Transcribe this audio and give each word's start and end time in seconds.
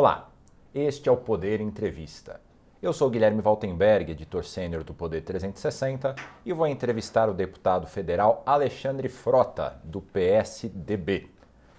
Olá, 0.00 0.30
este 0.72 1.08
é 1.08 1.12
o 1.12 1.16
Poder 1.16 1.60
Entrevista. 1.60 2.40
Eu 2.80 2.92
sou 2.92 3.10
Guilherme 3.10 3.42
Valtenberg, 3.42 4.12
editor 4.12 4.44
sênior 4.44 4.84
do 4.84 4.94
Poder 4.94 5.22
360, 5.22 6.14
e 6.46 6.52
vou 6.52 6.68
entrevistar 6.68 7.28
o 7.28 7.34
deputado 7.34 7.84
federal 7.84 8.44
Alexandre 8.46 9.08
Frota, 9.08 9.80
do 9.82 10.00
PSDB. 10.00 11.28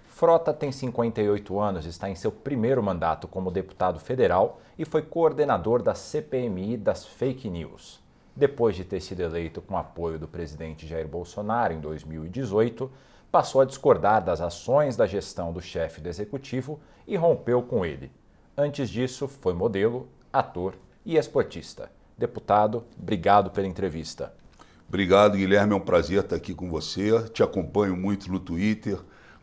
Frota 0.06 0.52
tem 0.52 0.70
58 0.70 1.58
anos, 1.58 1.86
está 1.86 2.10
em 2.10 2.14
seu 2.14 2.30
primeiro 2.30 2.82
mandato 2.82 3.26
como 3.26 3.50
deputado 3.50 3.98
federal 3.98 4.60
e 4.78 4.84
foi 4.84 5.00
coordenador 5.00 5.82
da 5.82 5.94
CPMI 5.94 6.76
das 6.76 7.06
fake 7.06 7.48
news. 7.48 8.02
Depois 8.36 8.76
de 8.76 8.84
ter 8.84 9.00
sido 9.00 9.20
eleito 9.20 9.62
com 9.62 9.78
apoio 9.78 10.18
do 10.18 10.28
presidente 10.28 10.86
Jair 10.86 11.08
Bolsonaro 11.08 11.72
em 11.72 11.80
2018, 11.80 12.90
passou 13.30 13.60
a 13.60 13.64
discordar 13.64 14.22
das 14.22 14.40
ações 14.40 14.96
da 14.96 15.06
gestão 15.06 15.52
do 15.52 15.62
chefe 15.62 16.00
do 16.00 16.08
executivo 16.08 16.80
e 17.06 17.16
rompeu 17.16 17.62
com 17.62 17.84
ele. 17.84 18.10
Antes 18.56 18.90
disso, 18.90 19.26
foi 19.28 19.54
modelo, 19.54 20.08
ator 20.32 20.74
e 21.04 21.16
esportista. 21.16 21.90
Deputado, 22.16 22.84
obrigado 23.00 23.50
pela 23.50 23.66
entrevista. 23.66 24.32
Obrigado, 24.88 25.36
Guilherme. 25.36 25.72
É 25.72 25.76
um 25.76 25.80
prazer 25.80 26.24
estar 26.24 26.36
aqui 26.36 26.54
com 26.54 26.68
você. 26.68 27.22
Te 27.30 27.42
acompanho 27.42 27.96
muito 27.96 28.30
no 28.30 28.40
Twitter 28.40 28.98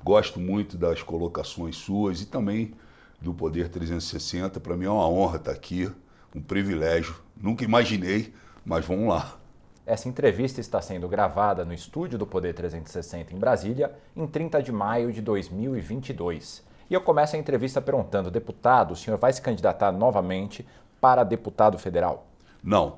Gosto 0.07 0.39
muito 0.39 0.77
das 0.77 1.03
colocações 1.03 1.75
suas 1.75 2.21
e 2.21 2.25
também 2.25 2.73
do 3.19 3.33
Poder 3.33 3.67
360. 3.67 4.59
Para 4.59 4.77
mim 4.77 4.85
é 4.85 4.89
uma 4.89 5.09
honra 5.09 5.35
estar 5.35 5.51
aqui, 5.51 5.91
um 6.33 6.41
privilégio. 6.41 7.15
Nunca 7.35 7.65
imaginei, 7.65 8.33
mas 8.63 8.85
vamos 8.85 9.09
lá. 9.09 9.37
Essa 9.85 10.07
entrevista 10.07 10.61
está 10.61 10.81
sendo 10.81 11.07
gravada 11.07 11.65
no 11.65 11.73
estúdio 11.73 12.17
do 12.17 12.25
Poder 12.25 12.53
360 12.53 13.33
em 13.33 13.37
Brasília, 13.37 13.91
em 14.15 14.27
30 14.27 14.61
de 14.61 14.71
maio 14.71 15.11
de 15.11 15.21
2022. 15.21 16.63
E 16.89 16.93
eu 16.93 17.01
começo 17.01 17.35
a 17.35 17.39
entrevista 17.39 17.81
perguntando: 17.81 18.31
deputado, 18.31 18.91
o 18.91 18.95
senhor 18.95 19.17
vai 19.17 19.33
se 19.33 19.41
candidatar 19.41 19.91
novamente 19.91 20.65
para 20.99 21.23
deputado 21.23 21.77
federal? 21.77 22.27
Não. 22.63 22.97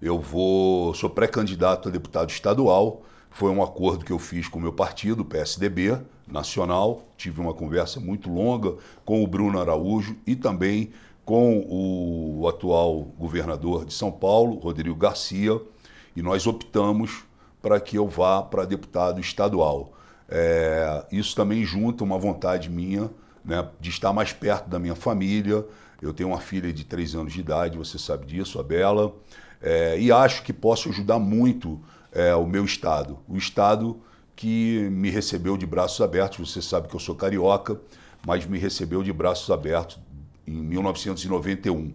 Eu 0.00 0.20
vou. 0.20 0.94
Sou 0.94 1.10
pré-candidato 1.10 1.88
a 1.88 1.92
deputado 1.92 2.30
estadual 2.30 3.02
foi 3.30 3.50
um 3.50 3.62
acordo 3.62 4.04
que 4.04 4.12
eu 4.12 4.18
fiz 4.18 4.48
com 4.48 4.58
o 4.58 4.62
meu 4.62 4.72
partido, 4.72 5.20
o 5.20 5.24
PSDB 5.24 5.98
Nacional. 6.26 7.02
Tive 7.16 7.40
uma 7.40 7.54
conversa 7.54 8.00
muito 8.00 8.30
longa 8.30 8.74
com 9.04 9.22
o 9.22 9.26
Bruno 9.26 9.60
Araújo 9.60 10.16
e 10.26 10.34
também 10.34 10.90
com 11.24 11.64
o 11.68 12.48
atual 12.48 13.02
governador 13.18 13.84
de 13.84 13.92
São 13.92 14.10
Paulo, 14.10 14.58
Rodrigo 14.58 14.96
Garcia, 14.96 15.60
e 16.16 16.22
nós 16.22 16.46
optamos 16.46 17.24
para 17.60 17.78
que 17.78 17.96
eu 17.96 18.08
vá 18.08 18.42
para 18.42 18.64
deputado 18.64 19.20
estadual. 19.20 19.92
É, 20.28 21.06
isso 21.10 21.34
também 21.34 21.64
junta 21.64 22.04
uma 22.04 22.18
vontade 22.18 22.68
minha 22.68 23.10
né, 23.44 23.66
de 23.80 23.90
estar 23.90 24.12
mais 24.12 24.32
perto 24.32 24.68
da 24.68 24.78
minha 24.78 24.94
família. 24.94 25.64
Eu 26.00 26.12
tenho 26.12 26.28
uma 26.28 26.40
filha 26.40 26.72
de 26.72 26.84
três 26.84 27.14
anos 27.14 27.32
de 27.32 27.40
idade, 27.40 27.78
você 27.78 27.98
sabe 27.98 28.26
disso, 28.26 28.60
a 28.60 28.62
Bela, 28.62 29.14
é, 29.60 29.98
e 29.98 30.12
acho 30.12 30.42
que 30.42 30.52
posso 30.52 30.88
ajudar 30.90 31.18
muito 31.18 31.80
é, 32.12 32.34
o 32.34 32.46
meu 32.46 32.64
estado. 32.64 33.18
O 33.26 33.36
estado 33.36 34.00
que 34.38 34.88
me 34.92 35.10
recebeu 35.10 35.56
de 35.56 35.66
braços 35.66 36.00
abertos. 36.00 36.52
Você 36.52 36.62
sabe 36.62 36.86
que 36.86 36.94
eu 36.94 37.00
sou 37.00 37.16
carioca, 37.16 37.80
mas 38.24 38.46
me 38.46 38.56
recebeu 38.56 39.02
de 39.02 39.12
braços 39.12 39.50
abertos 39.50 39.98
em 40.46 40.52
1991. 40.52 41.92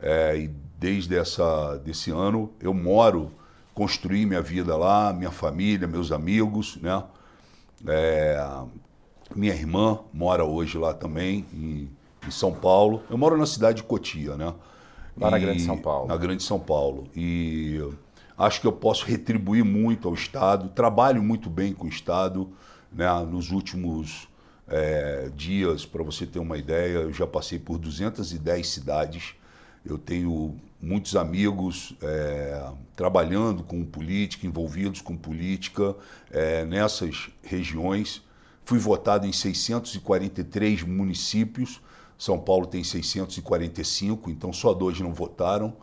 É, 0.00 0.38
e 0.38 0.50
desde 0.78 1.16
essa, 1.16 1.76
desse 1.78 2.12
ano 2.12 2.52
eu 2.60 2.72
moro, 2.72 3.32
construí 3.74 4.24
minha 4.24 4.40
vida 4.40 4.76
lá, 4.76 5.12
minha 5.12 5.32
família, 5.32 5.88
meus 5.88 6.12
amigos, 6.12 6.76
né? 6.76 7.02
É, 7.86 8.64
minha 9.34 9.52
irmã 9.52 10.00
mora 10.12 10.44
hoje 10.44 10.78
lá 10.78 10.94
também, 10.94 11.44
em, 11.52 11.90
em, 12.26 12.30
São 12.30 12.52
Paulo. 12.52 13.02
Eu 13.10 13.18
moro 13.18 13.36
na 13.36 13.46
cidade 13.46 13.78
de 13.78 13.82
Cotia, 13.82 14.36
né? 14.36 14.54
Lá 15.16 15.28
e, 15.28 15.30
na 15.30 15.38
Grande 15.38 15.62
São 15.62 15.78
Paulo. 15.78 16.08
Na 16.08 16.16
Grande 16.16 16.42
São 16.42 16.58
Paulo. 16.58 17.08
E 17.14 17.80
Acho 18.36 18.60
que 18.60 18.66
eu 18.66 18.72
posso 18.72 19.06
retribuir 19.06 19.64
muito 19.64 20.08
ao 20.08 20.14
Estado. 20.14 20.68
Trabalho 20.68 21.22
muito 21.22 21.48
bem 21.48 21.72
com 21.72 21.86
o 21.86 21.88
Estado. 21.88 22.50
Né? 22.92 23.06
Nos 23.30 23.50
últimos 23.50 24.28
é, 24.66 25.30
dias, 25.36 25.86
para 25.86 26.02
você 26.02 26.26
ter 26.26 26.40
uma 26.40 26.58
ideia, 26.58 26.98
eu 26.98 27.12
já 27.12 27.26
passei 27.26 27.58
por 27.60 27.78
210 27.78 28.66
cidades. 28.66 29.34
Eu 29.84 29.98
tenho 29.98 30.56
muitos 30.84 31.16
amigos 31.16 31.94
é, 32.02 32.62
trabalhando 32.94 33.62
com 33.62 33.84
política, 33.84 34.46
envolvidos 34.46 35.00
com 35.00 35.16
política 35.16 35.96
é, 36.30 36.64
nessas 36.64 37.30
regiões. 37.42 38.22
Fui 38.64 38.78
votado 38.78 39.26
em 39.26 39.32
643 39.32 40.82
municípios. 40.82 41.80
São 42.18 42.38
Paulo 42.38 42.66
tem 42.66 42.84
645, 42.84 44.30
então 44.30 44.52
só 44.52 44.72
dois 44.72 45.00
não 45.00 45.12
votaram 45.12 45.74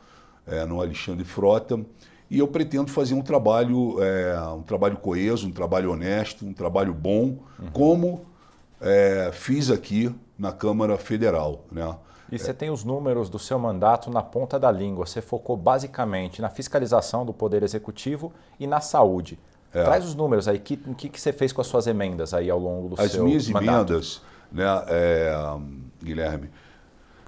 é, 0.45 0.65
no 0.65 0.79
Alexandre 0.79 1.25
Frota. 1.25 1.83
E 2.29 2.39
eu 2.39 2.47
pretendo 2.47 2.89
fazer 2.89 3.13
um 3.13 3.21
trabalho, 3.21 4.01
é, 4.01 4.39
um 4.51 4.61
trabalho 4.61 4.97
coeso, 4.97 5.47
um 5.47 5.51
trabalho 5.51 5.91
honesto, 5.91 6.45
um 6.45 6.53
trabalho 6.53 6.93
bom, 6.93 7.39
uhum. 7.59 7.71
como 7.73 8.25
é, 8.79 9.31
fiz 9.33 9.69
aqui 9.69 10.13
na 10.37 10.51
Câmara 10.51 10.97
Federal. 10.97 11.65
Né? 11.71 11.93
E 12.31 12.39
você 12.39 12.53
tem 12.53 12.69
os 12.69 12.83
números 12.83 13.29
do 13.29 13.37
seu 13.37 13.59
mandato 13.59 14.09
na 14.09 14.23
ponta 14.23 14.57
da 14.59 14.71
língua. 14.71 15.05
Você 15.05 15.21
focou 15.21 15.57
basicamente 15.57 16.41
na 16.41 16.49
fiscalização 16.49 17.25
do 17.25 17.33
Poder 17.33 17.61
Executivo 17.61 18.31
e 18.59 18.65
na 18.65 18.79
saúde. 18.79 19.37
É. 19.73 19.83
Traz 19.83 20.05
os 20.05 20.15
números 20.15 20.47
aí. 20.47 20.57
O 20.57 20.61
que, 20.61 20.77
que, 20.77 21.09
que, 21.09 21.19
você 21.19 21.33
fez 21.33 21.51
com 21.51 21.61
as 21.61 21.67
suas 21.67 21.87
emendas 21.87 22.33
aí 22.33 22.49
ao 22.49 22.59
longo 22.59 22.89
do 22.89 23.01
as 23.01 23.11
seu 23.11 23.23
mandato? 23.23 23.37
As 23.37 23.49
minhas 23.49 23.63
emendas, 23.63 24.21
né, 24.51 24.65
é, 24.87 25.57
Guilherme, 26.01 26.49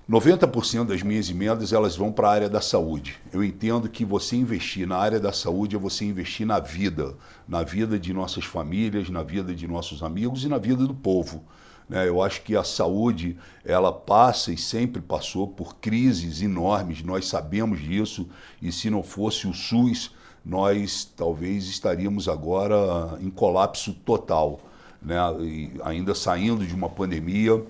90% 0.09 0.85
das 0.85 1.01
minhas 1.01 1.29
emendas 1.29 1.71
elas 1.71 1.95
vão 1.95 2.11
para 2.11 2.27
a 2.27 2.31
área 2.31 2.49
da 2.49 2.59
saúde. 2.59 3.19
Eu 3.31 3.43
entendo 3.43 3.87
que 3.87 4.03
você 4.03 4.35
investir 4.35 4.85
na 4.85 4.97
área 4.97 5.19
da 5.19 5.31
saúde 5.31 5.75
é 5.77 5.79
você 5.79 6.03
investir 6.03 6.45
na 6.45 6.59
vida, 6.59 7.15
na 7.47 7.63
vida 7.63 7.97
de 7.97 8.13
nossas 8.13 8.43
famílias, 8.43 9.09
na 9.09 9.23
vida 9.23 9.55
de 9.55 9.65
nossos 9.65 10.03
amigos 10.03 10.43
e 10.43 10.49
na 10.49 10.57
vida 10.57 10.85
do 10.85 10.93
povo. 10.93 11.43
Né? 11.87 12.07
Eu 12.07 12.21
acho 12.21 12.41
que 12.41 12.55
a 12.55 12.63
saúde 12.63 13.37
ela 13.65 13.91
passa 13.91 14.51
e 14.51 14.57
sempre 14.57 15.01
passou 15.01 15.47
por 15.47 15.75
crises 15.75 16.41
enormes. 16.41 17.03
Nós 17.03 17.27
sabemos 17.27 17.79
disso 17.79 18.27
e 18.61 18.71
se 18.71 18.89
não 18.89 19.03
fosse 19.03 19.47
o 19.47 19.53
SUS, 19.53 20.11
nós 20.45 21.05
talvez 21.15 21.65
estaríamos 21.65 22.27
agora 22.27 23.17
em 23.21 23.29
colapso 23.29 23.93
total, 23.93 24.59
né? 25.01 25.17
E 25.41 25.71
ainda 25.83 26.13
saindo 26.13 26.65
de 26.65 26.75
uma 26.75 26.89
pandemia 26.89 27.63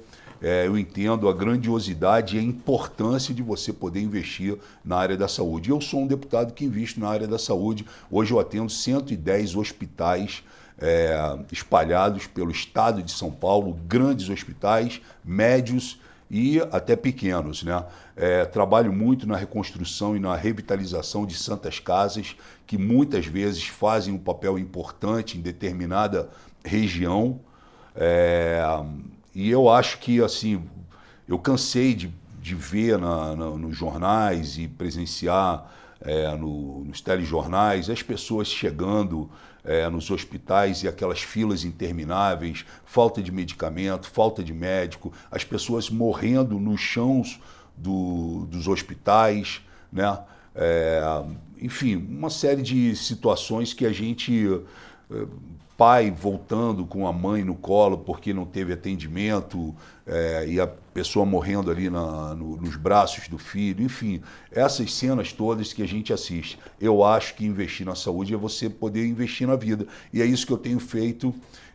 é, 0.44 0.68
eu 0.68 0.78
entendo 0.78 1.30
a 1.30 1.34
grandiosidade 1.34 2.36
e 2.36 2.40
a 2.40 2.44
importância 2.44 3.34
de 3.34 3.42
você 3.42 3.72
poder 3.72 4.02
investir 4.02 4.58
na 4.84 4.98
área 4.98 5.16
da 5.16 5.30
saúde. 5.30 5.70
Eu 5.70 5.80
sou 5.80 6.02
um 6.02 6.08
deputado 6.08 6.52
que 6.54 6.66
invisto 6.66 7.00
na 7.00 7.08
área 7.08 7.26
da 7.26 7.40
saúde. 7.40 7.86
Hoje 8.12 8.34
eu 8.34 8.40
atendo 8.42 8.70
110 8.70 9.56
hospitais 9.56 10.44
é, 10.80 11.38
espalhados 11.52 12.28
pelo 12.28 12.52
estado 12.52 13.02
de 13.02 13.12
São 13.12 13.32
Paulo, 13.32 13.74
grandes 13.88 14.30
hospitais, 14.30 15.02
médios 15.24 16.00
e 16.30 16.60
até 16.72 16.96
pequenos. 16.96 17.64
Né? 17.64 17.84
É, 18.16 18.46
trabalho 18.46 18.92
muito 18.92 19.28
na 19.28 19.38
reconstrução 19.38 20.16
e 20.16 20.20
na 20.20 20.36
revitalização 20.36 21.26
de 21.26 21.36
santas 21.36 21.80
casas, 21.80 22.36
que 22.66 22.78
muitas 22.78 23.26
vezes 23.26 23.68
fazem 23.68 24.14
um 24.14 24.18
papel 24.18 24.58
importante 24.58 25.38
em 25.38 25.42
determinada 25.42 26.30
região. 26.66 27.40
É, 27.96 28.64
e 29.36 29.50
eu 29.50 29.70
acho 29.70 30.00
que, 30.00 30.22
assim, 30.22 30.64
eu 31.28 31.38
cansei 31.38 31.94
de, 31.94 32.14
de 32.42 32.56
ver 32.56 32.98
na, 32.98 33.36
na, 33.36 33.50
nos 33.52 33.76
jornais 33.78 34.58
e 34.58 34.68
presenciar 34.68 35.72
é, 36.02 36.36
no, 36.36 36.84
nos 36.84 37.00
telejornais 37.00 37.90
as 37.90 38.02
pessoas 38.02 38.48
chegando 38.48 39.30
é, 39.64 39.88
nos 39.90 40.10
hospitais 40.12 40.84
e 40.84 40.88
aquelas 40.88 41.22
filas 41.22 41.64
intermináveis, 41.64 42.66
falta 42.86 43.22
de 43.22 43.32
medicamento, 43.32 44.10
falta 44.10 44.44
de 44.44 44.54
médico, 44.54 45.14
as 45.32 45.44
pessoas 45.44 45.90
morrendo 45.90 46.60
nos 46.60 46.82
chãos 46.82 47.40
do, 47.76 48.46
dos 48.50 48.68
hospitais, 48.68 49.62
né? 49.92 50.20
É, 50.56 51.02
enfim, 51.60 51.96
uma 51.96 52.30
série 52.30 52.62
de 52.62 52.96
situações 52.96 53.74
que 53.74 53.86
a 53.86 53.92
gente 53.92 54.62
é, 55.10 55.26
pai 55.78 56.12
voltando 56.12 56.86
com 56.86 57.08
a 57.08 57.14
mãe 57.14 57.44
no 57.44 57.56
colo 57.56 57.98
porque 57.98 58.34
não 58.34 58.46
teve 58.46 58.74
atendimento 58.74 59.76
é, 60.06 60.46
e 60.48 60.60
a 60.60 60.70
pessoa 60.94 61.26
morrendo 61.26 61.72
ali 61.72 61.90
na, 61.90 62.36
no, 62.36 62.58
nos 62.58 62.76
braços 62.76 63.28
do 63.28 63.38
filho, 63.38 63.84
enfim, 63.84 64.22
essas 64.52 64.94
cenas 64.94 65.34
todas 65.34 65.74
que 65.74 65.82
a 65.82 65.88
gente 65.88 66.14
assiste. 66.14 66.60
Eu 66.80 67.04
acho 67.04 67.36
que 67.36 67.46
investir 67.46 67.86
na 67.86 67.96
saúde 67.96 68.34
é 68.34 68.38
você 68.38 68.70
poder 68.70 69.06
investir 69.06 69.48
na 69.48 69.56
vida. 69.56 69.88
E 70.12 70.22
é 70.22 70.26
isso 70.26 70.46
que 70.46 70.54
eu 70.54 70.58
tenho 70.58 70.80
feito, 70.80 71.34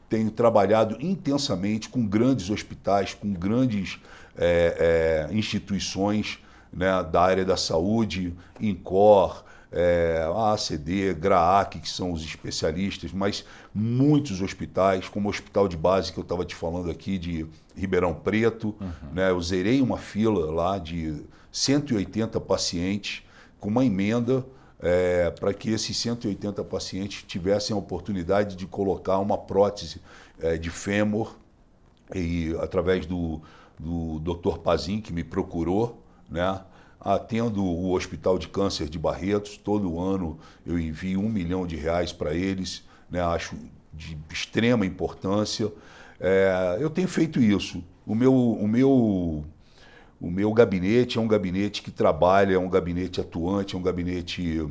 tenho 0.08 0.30
trabalhado 0.30 0.96
intensamente 1.00 1.88
com 1.88 2.06
grandes 2.06 2.48
hospitais, 2.48 3.12
com 3.12 3.32
grandes 3.32 3.98
é, 4.36 5.28
é, 5.30 5.34
instituições 5.34 6.38
né, 6.72 7.02
da 7.02 7.20
área 7.20 7.44
da 7.44 7.56
saúde, 7.56 8.34
INCOR, 8.60 9.44
é, 9.70 10.26
a 10.26 10.52
ACD, 10.54 11.12
GRAAC, 11.14 11.80
que 11.80 11.88
são 11.88 12.12
os 12.12 12.22
especialistas, 12.22 13.12
mas 13.12 13.44
muitos 13.74 14.40
hospitais, 14.40 15.08
como 15.08 15.28
o 15.28 15.30
hospital 15.30 15.68
de 15.68 15.76
base 15.76 16.12
que 16.12 16.18
eu 16.18 16.22
estava 16.22 16.44
te 16.44 16.54
falando 16.54 16.90
aqui 16.90 17.18
de 17.18 17.46
Ribeirão 17.76 18.14
Preto. 18.14 18.74
Uhum. 18.80 19.12
Né, 19.12 19.30
eu 19.30 19.40
zerei 19.40 19.80
uma 19.82 19.98
fila 19.98 20.50
lá 20.50 20.78
de 20.78 21.22
180 21.52 22.40
pacientes 22.40 23.22
com 23.60 23.68
uma 23.68 23.84
emenda 23.84 24.44
é, 24.80 25.30
para 25.30 25.52
que 25.52 25.70
esses 25.70 25.96
180 25.96 26.62
pacientes 26.64 27.24
tivessem 27.26 27.74
a 27.74 27.78
oportunidade 27.78 28.56
de 28.56 28.66
colocar 28.66 29.18
uma 29.18 29.36
prótese 29.36 30.00
é, 30.40 30.56
de 30.56 30.70
fêmur 30.70 31.36
e 32.14 32.56
através 32.60 33.04
do, 33.04 33.42
do 33.78 34.18
Dr. 34.20 34.58
Pazin, 34.58 35.00
que 35.00 35.12
me 35.12 35.24
procurou, 35.24 36.02
né? 36.30 36.62
Atendo 37.14 37.64
o 37.64 37.94
Hospital 37.94 38.38
de 38.38 38.48
Câncer 38.48 38.86
de 38.86 38.98
Barretos, 38.98 39.56
todo 39.56 39.98
ano 39.98 40.38
eu 40.66 40.78
envio 40.78 41.20
um 41.20 41.28
milhão 41.30 41.66
de 41.66 41.74
reais 41.74 42.12
para 42.12 42.34
eles, 42.34 42.84
né? 43.10 43.18
acho 43.22 43.56
de 43.94 44.18
extrema 44.30 44.84
importância. 44.84 45.72
É, 46.20 46.76
eu 46.78 46.90
tenho 46.90 47.08
feito 47.08 47.40
isso. 47.40 47.82
O 48.06 48.14
meu, 48.14 48.34
o, 48.34 48.68
meu, 48.68 49.42
o 50.20 50.30
meu 50.30 50.52
gabinete 50.52 51.16
é 51.16 51.20
um 51.20 51.26
gabinete 51.26 51.80
que 51.80 51.90
trabalha, 51.90 52.56
é 52.56 52.58
um 52.58 52.68
gabinete 52.68 53.22
atuante, 53.22 53.74
é 53.74 53.78
um 53.78 53.82
gabinete 53.82 54.68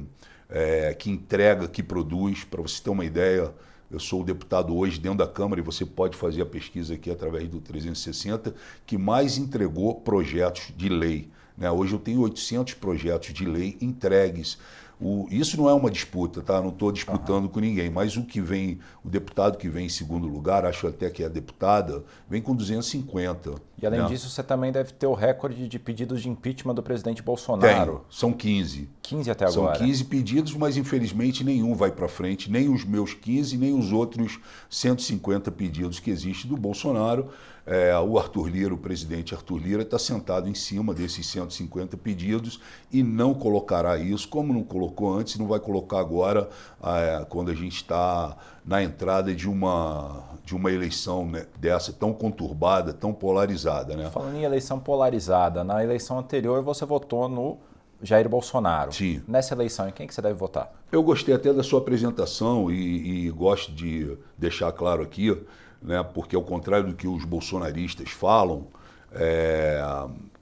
é, 0.48 0.94
que 0.94 1.10
entrega, 1.10 1.68
que 1.68 1.82
produz. 1.82 2.44
Para 2.44 2.62
você 2.62 2.84
ter 2.84 2.92
uma 2.92 3.04
ideia, 3.04 3.52
eu 3.90 4.00
sou 4.00 4.22
o 4.22 4.24
deputado 4.24 4.78
hoje 4.78 5.00
dentro 5.00 5.18
da 5.18 5.28
Câmara, 5.28 5.60
e 5.60 5.64
você 5.64 5.84
pode 5.84 6.16
fazer 6.16 6.44
a 6.44 6.46
pesquisa 6.46 6.94
aqui 6.94 7.10
através 7.10 7.50
do 7.50 7.60
360, 7.60 8.54
que 8.86 8.96
mais 8.96 9.40
entregou 9.40 9.96
projetos 9.96 10.72
de 10.78 10.88
lei. 10.88 11.32
Né? 11.58 11.70
Hoje 11.72 11.94
eu 11.94 12.00
tenho 12.00 12.22
800 12.22 12.76
projetos 12.76 13.34
de 13.34 13.46
lei 13.46 13.78
entregues 13.82 14.58
o, 15.00 15.28
isso 15.30 15.56
não 15.58 15.70
é 15.70 15.74
uma 15.74 15.92
disputa, 15.92 16.42
tá? 16.42 16.60
Não 16.60 16.70
estou 16.70 16.92
disputando 16.92 17.44
uhum. 17.44 17.50
com 17.50 17.60
ninguém, 17.60 17.88
mas 17.88 18.18
o 18.18 18.24
que 18.24 18.42
vem, 18.42 18.80
o 19.06 19.10
deputado 19.10 19.56
que 19.56 19.70
vem 19.70 19.86
em 19.86 19.90
segundo 19.90 20.28
lugar, 20.28 20.66
acho 20.66 20.88
até 20.88 21.08
que 21.12 21.22
é 21.22 21.28
a 21.28 21.30
deputada, 21.30 22.04
vem 22.28 22.42
com 22.42 22.56
250. 22.56 23.56
E 23.80 23.86
além 23.86 24.02
né? 24.02 24.08
disso, 24.08 24.28
você 24.28 24.42
também 24.42 24.72
deve 24.72 24.94
ter 24.94 25.06
o 25.06 25.14
recorde 25.14 25.68
de 25.68 25.78
pedidos 25.78 26.24
de 26.24 26.30
impeachment 26.30 26.74
do 26.74 26.82
presidente 26.82 27.22
Bolsonaro. 27.22 27.92
Tenho. 27.92 28.02
São 28.10 28.34
15. 28.34 28.90
15 29.04 29.30
até 29.30 29.46
agora. 29.46 29.78
São 29.78 29.86
15 29.86 30.06
pedidos, 30.06 30.56
mas 30.56 30.78
infelizmente 30.78 31.44
nenhum 31.44 31.76
vai 31.76 31.92
para 31.92 32.08
frente, 32.08 32.52
nem 32.52 32.68
os 32.68 32.84
meus 32.84 33.14
15, 33.14 33.56
nem 33.56 33.78
os 33.78 33.92
outros 33.92 34.40
150 34.68 35.52
pedidos 35.52 36.00
que 36.00 36.10
existem 36.10 36.50
do 36.50 36.58
Bolsonaro. 36.58 37.30
É, 37.70 37.94
o 38.00 38.18
Arthur 38.18 38.48
Lira, 38.48 38.74
o 38.74 38.78
presidente 38.78 39.36
Arthur 39.36 39.58
Lira, 39.58 39.82
está 39.82 40.00
sentado 40.00 40.48
em 40.48 40.54
cima 40.54 40.94
desses 40.94 41.28
150 41.28 41.98
pedidos 41.98 42.62
e 42.90 43.04
não 43.04 43.34
colocará 43.34 43.98
isso, 43.98 44.30
como 44.30 44.54
não 44.54 44.64
colocou 44.64 45.14
antes, 45.14 45.38
não 45.38 45.48
vai 45.48 45.60
colocar 45.60 46.00
agora, 46.00 46.50
é, 46.82 47.26
quando 47.28 47.52
a 47.52 47.54
gente 47.54 47.76
está 47.76 48.38
na 48.66 48.82
entrada 48.82 49.36
de 49.36 49.50
uma, 49.50 50.24
de 50.46 50.56
uma 50.56 50.72
eleição 50.72 51.26
né, 51.26 51.46
dessa 51.60 51.92
tão 51.92 52.14
conturbada, 52.14 52.94
tão 52.94 53.14
polarizada. 53.14 53.98
Né? 53.98 54.10
Falando 54.12 54.38
em 54.38 54.44
eleição 54.44 54.80
polarizada, 54.80 55.62
na 55.62 55.84
eleição 55.84 56.20
anterior 56.20 56.64
você 56.64 56.86
votou 56.86 57.28
no 57.28 57.58
Jair 58.02 58.30
Bolsonaro. 58.30 58.94
Sim. 58.94 59.22
Nessa 59.28 59.54
eleição, 59.54 59.90
em 59.90 59.92
quem 59.92 60.08
que 60.08 60.14
você 60.14 60.22
deve 60.22 60.36
votar? 60.36 60.72
Eu 60.90 61.04
gostei 61.04 61.36
até 61.36 61.52
da 61.52 61.64
sua 61.64 61.80
apresentação 61.80 62.72
e, 62.72 63.26
e 63.26 63.30
gosto 63.30 63.74
de 63.74 64.18
deixar 64.38 64.72
claro 64.72 65.04
aqui 65.04 65.38
né, 65.82 66.04
porque 66.04 66.36
ao 66.36 66.44
contrário 66.44 66.88
do 66.88 66.96
que 66.96 67.08
os 67.08 67.24
bolsonaristas 67.24 68.10
falam, 68.10 68.68
é, 69.12 69.82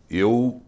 eu 0.10 0.62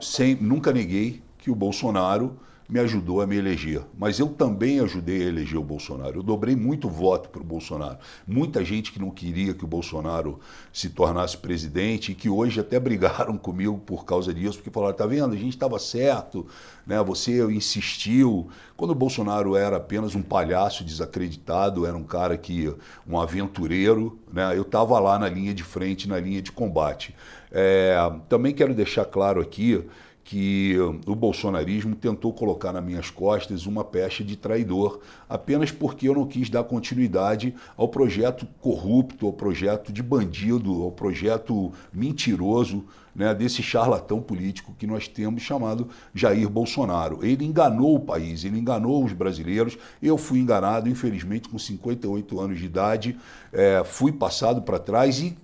sem, 0.00 0.34
nunca 0.36 0.72
neguei 0.72 1.22
que 1.38 1.50
o 1.50 1.54
Bolsonaro 1.54 2.38
me 2.68 2.80
ajudou 2.80 3.20
a 3.20 3.26
me 3.26 3.36
eleger. 3.36 3.82
Mas 3.96 4.18
eu 4.18 4.28
também 4.28 4.80
ajudei 4.80 5.22
a 5.22 5.28
eleger 5.28 5.58
o 5.58 5.62
Bolsonaro. 5.62 6.18
Eu 6.18 6.22
dobrei 6.22 6.56
muito 6.56 6.88
voto 6.88 7.28
para 7.28 7.42
o 7.42 7.44
Bolsonaro. 7.44 7.98
Muita 8.26 8.64
gente 8.64 8.90
que 8.90 8.98
não 8.98 9.10
queria 9.10 9.52
que 9.52 9.64
o 9.64 9.68
Bolsonaro 9.68 10.40
se 10.72 10.88
tornasse 10.88 11.36
presidente 11.36 12.12
e 12.12 12.14
que 12.14 12.28
hoje 12.28 12.60
até 12.60 12.80
brigaram 12.80 13.36
comigo 13.38 13.78
por 13.78 14.04
causa 14.04 14.32
disso, 14.32 14.58
porque 14.58 14.70
falaram: 14.70 14.96
tá 14.96 15.06
vendo, 15.06 15.34
a 15.34 15.38
gente 15.38 15.54
estava 15.54 15.78
certo, 15.78 16.46
né? 16.86 17.02
você 17.02 17.44
insistiu. 17.52 18.48
Quando 18.76 18.90
o 18.90 18.94
Bolsonaro 18.94 19.56
era 19.56 19.76
apenas 19.76 20.14
um 20.14 20.22
palhaço 20.22 20.82
desacreditado, 20.82 21.86
era 21.86 21.96
um 21.96 22.02
cara 22.02 22.36
que, 22.36 22.74
um 23.06 23.20
aventureiro, 23.20 24.18
né? 24.32 24.56
eu 24.56 24.62
estava 24.62 24.98
lá 24.98 25.18
na 25.18 25.28
linha 25.28 25.54
de 25.54 25.62
frente, 25.62 26.08
na 26.08 26.18
linha 26.18 26.42
de 26.42 26.50
combate. 26.50 27.14
É, 27.52 27.94
também 28.28 28.52
quero 28.52 28.74
deixar 28.74 29.04
claro 29.04 29.40
aqui 29.40 29.84
que 30.24 30.74
o 31.06 31.14
bolsonarismo 31.14 31.94
tentou 31.94 32.32
colocar 32.32 32.72
nas 32.72 32.82
minhas 32.82 33.10
costas 33.10 33.66
uma 33.66 33.84
pecha 33.84 34.24
de 34.24 34.36
traidor, 34.36 35.00
apenas 35.28 35.70
porque 35.70 36.08
eu 36.08 36.14
não 36.14 36.26
quis 36.26 36.48
dar 36.48 36.64
continuidade 36.64 37.54
ao 37.76 37.88
projeto 37.88 38.46
corrupto, 38.58 39.26
ao 39.26 39.34
projeto 39.34 39.92
de 39.92 40.02
bandido, 40.02 40.82
ao 40.82 40.90
projeto 40.90 41.70
mentiroso 41.92 42.86
né, 43.14 43.34
desse 43.34 43.62
charlatão 43.62 44.20
político 44.20 44.74
que 44.78 44.86
nós 44.86 45.06
temos 45.06 45.42
chamado 45.42 45.88
Jair 46.14 46.48
Bolsonaro. 46.48 47.18
Ele 47.22 47.44
enganou 47.44 47.94
o 47.94 48.00
país, 48.00 48.44
ele 48.44 48.58
enganou 48.58 49.04
os 49.04 49.12
brasileiros. 49.12 49.76
Eu 50.02 50.16
fui 50.16 50.38
enganado, 50.38 50.88
infelizmente, 50.88 51.50
com 51.50 51.58
58 51.58 52.40
anos 52.40 52.58
de 52.58 52.64
idade, 52.64 53.18
é, 53.52 53.84
fui 53.84 54.10
passado 54.10 54.62
para 54.62 54.78
trás 54.78 55.20
e 55.20 55.36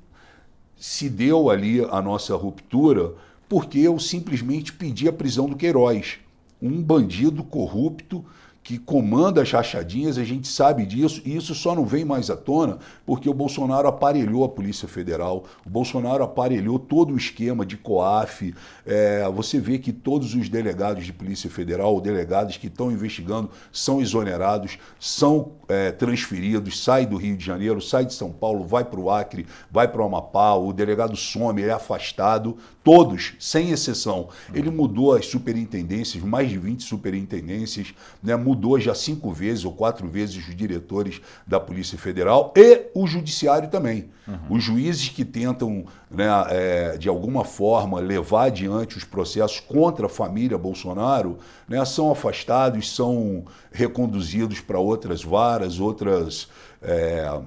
se 0.75 1.11
deu 1.11 1.50
ali 1.50 1.85
a 1.85 2.00
nossa 2.00 2.35
ruptura 2.35 3.12
porque 3.50 3.81
eu 3.81 3.99
simplesmente 3.99 4.73
pedi 4.73 5.08
a 5.08 5.12
prisão 5.12 5.49
do 5.49 5.56
Queiroz, 5.56 6.20
um 6.62 6.81
bandido 6.81 7.43
corrupto 7.43 8.25
que 8.62 8.78
comanda 8.78 9.42
as 9.42 9.50
rachadinhas, 9.50 10.18
a 10.18 10.24
gente 10.24 10.46
sabe 10.46 10.84
disso, 10.84 11.22
e 11.24 11.34
isso 11.34 11.54
só 11.54 11.74
não 11.74 11.84
vem 11.84 12.04
mais 12.04 12.30
à 12.30 12.36
tona 12.36 12.78
porque 13.06 13.28
o 13.28 13.34
Bolsonaro 13.34 13.88
aparelhou 13.88 14.44
a 14.44 14.48
Polícia 14.48 14.86
Federal, 14.86 15.44
o 15.66 15.70
Bolsonaro 15.70 16.22
aparelhou 16.22 16.78
todo 16.78 17.14
o 17.14 17.16
esquema 17.16 17.64
de 17.64 17.76
COAF. 17.76 18.54
É, 18.86 19.28
você 19.30 19.58
vê 19.58 19.78
que 19.78 19.92
todos 19.92 20.34
os 20.34 20.48
delegados 20.48 21.04
de 21.04 21.12
Polícia 21.12 21.50
Federal, 21.50 21.94
ou 21.94 22.00
delegados 22.00 22.56
que 22.56 22.66
estão 22.66 22.92
investigando, 22.92 23.50
são 23.72 24.00
exonerados, 24.00 24.78
são 24.98 25.52
é, 25.68 25.90
transferidos, 25.90 26.82
sai 26.82 27.06
do 27.06 27.16
Rio 27.16 27.36
de 27.36 27.44
Janeiro, 27.44 27.80
sai 27.80 28.04
de 28.04 28.14
São 28.14 28.30
Paulo, 28.30 28.64
vai 28.64 28.84
para 28.84 29.00
o 29.00 29.10
Acre, 29.10 29.46
vai 29.70 29.88
para 29.88 30.02
o 30.02 30.04
Amapá, 30.04 30.54
o 30.54 30.72
delegado 30.72 31.16
some, 31.16 31.62
é 31.62 31.70
afastado, 31.70 32.56
todos, 32.84 33.34
sem 33.38 33.70
exceção. 33.70 34.28
Ele 34.54 34.70
mudou 34.70 35.14
as 35.14 35.26
superintendências, 35.26 36.22
mais 36.22 36.48
de 36.48 36.58
20 36.58 36.82
superintendências, 36.82 37.94
né, 38.22 38.36
mudou 38.50 38.81
já 38.81 38.94
cinco 38.94 39.31
vezes 39.32 39.64
ou 39.64 39.73
quatro 39.73 40.08
vezes 40.08 40.37
os 40.37 40.56
diretores 40.56 41.20
da 41.47 41.61
Polícia 41.61 41.97
Federal 41.97 42.53
e 42.56 42.91
o 42.94 43.06
Judiciário 43.06 43.70
também. 43.70 44.10
Uhum. 44.27 44.56
Os 44.56 44.65
juízes 44.65 45.08
que 45.08 45.24
tentam, 45.24 45.84
né, 46.10 46.27
é, 46.48 46.96
de 46.96 47.08
alguma 47.08 47.44
forma, 47.44 48.01
levar 48.01 48.46
adiante 48.46 48.96
os 48.96 49.05
processos 49.05 49.60
contra 49.60 50.06
a 50.06 50.08
família 50.08 50.58
Bolsonaro 50.58 51.39
né, 51.69 51.84
são 51.84 52.10
afastados, 52.10 52.94
são 52.94 53.44
reconduzidos 53.70 54.60
para 54.60 54.79
outras 54.79 55.22
varas, 55.22 55.79
outras. 55.79 56.48
É, 56.82 57.41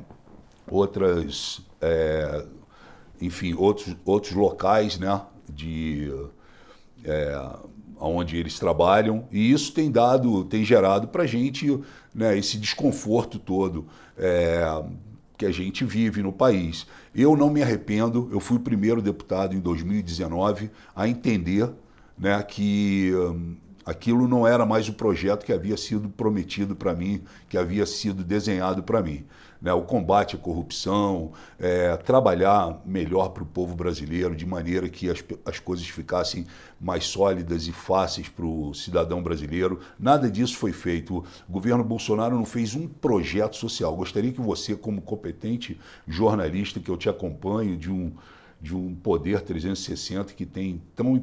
outras 0.70 1.62
é, 1.82 2.46
enfim, 3.20 3.54
outros, 3.54 3.96
outros 4.06 4.34
locais 4.34 4.98
né, 4.98 5.22
de, 5.50 6.12
é, 7.04 7.36
onde 8.07 8.38
eles 8.38 8.60
trabalham, 8.60 9.25
e 9.31 9.51
isso 9.51 9.74
tem 9.74 9.91
dado, 9.91 10.43
tem 10.45 10.63
gerado 10.63 11.07
para 11.07 11.24
a 11.24 11.27
gente 11.27 11.79
né, 12.13 12.38
esse 12.38 12.57
desconforto 12.57 13.39
todo 13.39 13.88
é, 14.17 14.83
que 15.38 15.45
a 15.45 15.51
gente 15.51 15.86
vive 15.86 16.22
no 16.22 16.31
país. 16.31 16.86
Eu 17.15 17.36
não 17.36 17.50
me 17.50 17.62
arrependo, 17.62 18.29
eu 18.31 18.39
fui 18.39 18.57
o 18.57 18.62
primeiro 18.62 19.01
deputado 19.01 19.55
em 19.55 19.60
2019 19.60 20.69
a 20.95 21.07
entender 21.07 21.69
né, 22.17 22.41
que 22.43 23.12
hum, 23.15 23.55
aquilo 23.86 24.27
não 24.27 24.45
era 24.48 24.65
mais 24.65 24.88
o 24.89 24.93
projeto 24.93 25.45
que 25.45 25.53
havia 25.53 25.77
sido 25.77 26.10
prometido 26.10 26.75
para 26.75 26.93
mim, 26.93 27.22
que 27.50 27.57
havia 27.57 27.86
sido 27.86 28.24
desenhado 28.24 28.83
para 28.83 29.01
mim 29.01 29.25
né, 29.63 29.72
o 29.74 29.84
combate 29.84 30.36
à 30.36 30.39
corrupção, 30.39 31.32
é, 31.58 31.96
trabalhar 31.96 32.82
melhor 32.86 33.29
para 33.29 33.43
o 33.43 33.46
povo 33.46 33.74
brasileiro, 33.74 34.36
de 34.36 34.46
maneira 34.46 34.89
que 34.89 35.10
as, 35.10 35.24
as 35.46 35.58
coisas 35.58 35.88
ficassem 35.88 36.46
mais 36.79 37.05
sólidas 37.05 37.65
e 37.65 37.72
fáceis 37.72 38.27
para 38.27 38.46
o 38.46 38.74
cidadão 38.74 39.24
brasileiro. 39.24 39.79
Nada 39.98 40.29
disso 40.29 40.58
foi 40.58 40.74
feito. 40.74 41.24
O 41.48 41.51
governo 41.51 41.82
Bolsonaro 41.82 42.36
não 42.36 42.43
fez 42.43 42.75
um 42.75 42.89
projeto 42.89 43.55
social. 43.55 43.96
Gostaria 43.96 44.34
que 44.34 44.41
você, 44.41 44.75
como 44.75 45.01
competente 45.01 45.79
jornalista, 46.05 46.82
que 46.82 46.91
eu 46.91 46.98
te 46.98 47.08
acompanho, 47.08 47.77
de 47.77 47.89
um, 47.89 48.12
de 48.60 48.75
um 48.75 48.93
poder 48.93 49.39
360 49.39 50.34
que 50.34 50.46
tem 50.46 50.82
tão 50.93 51.15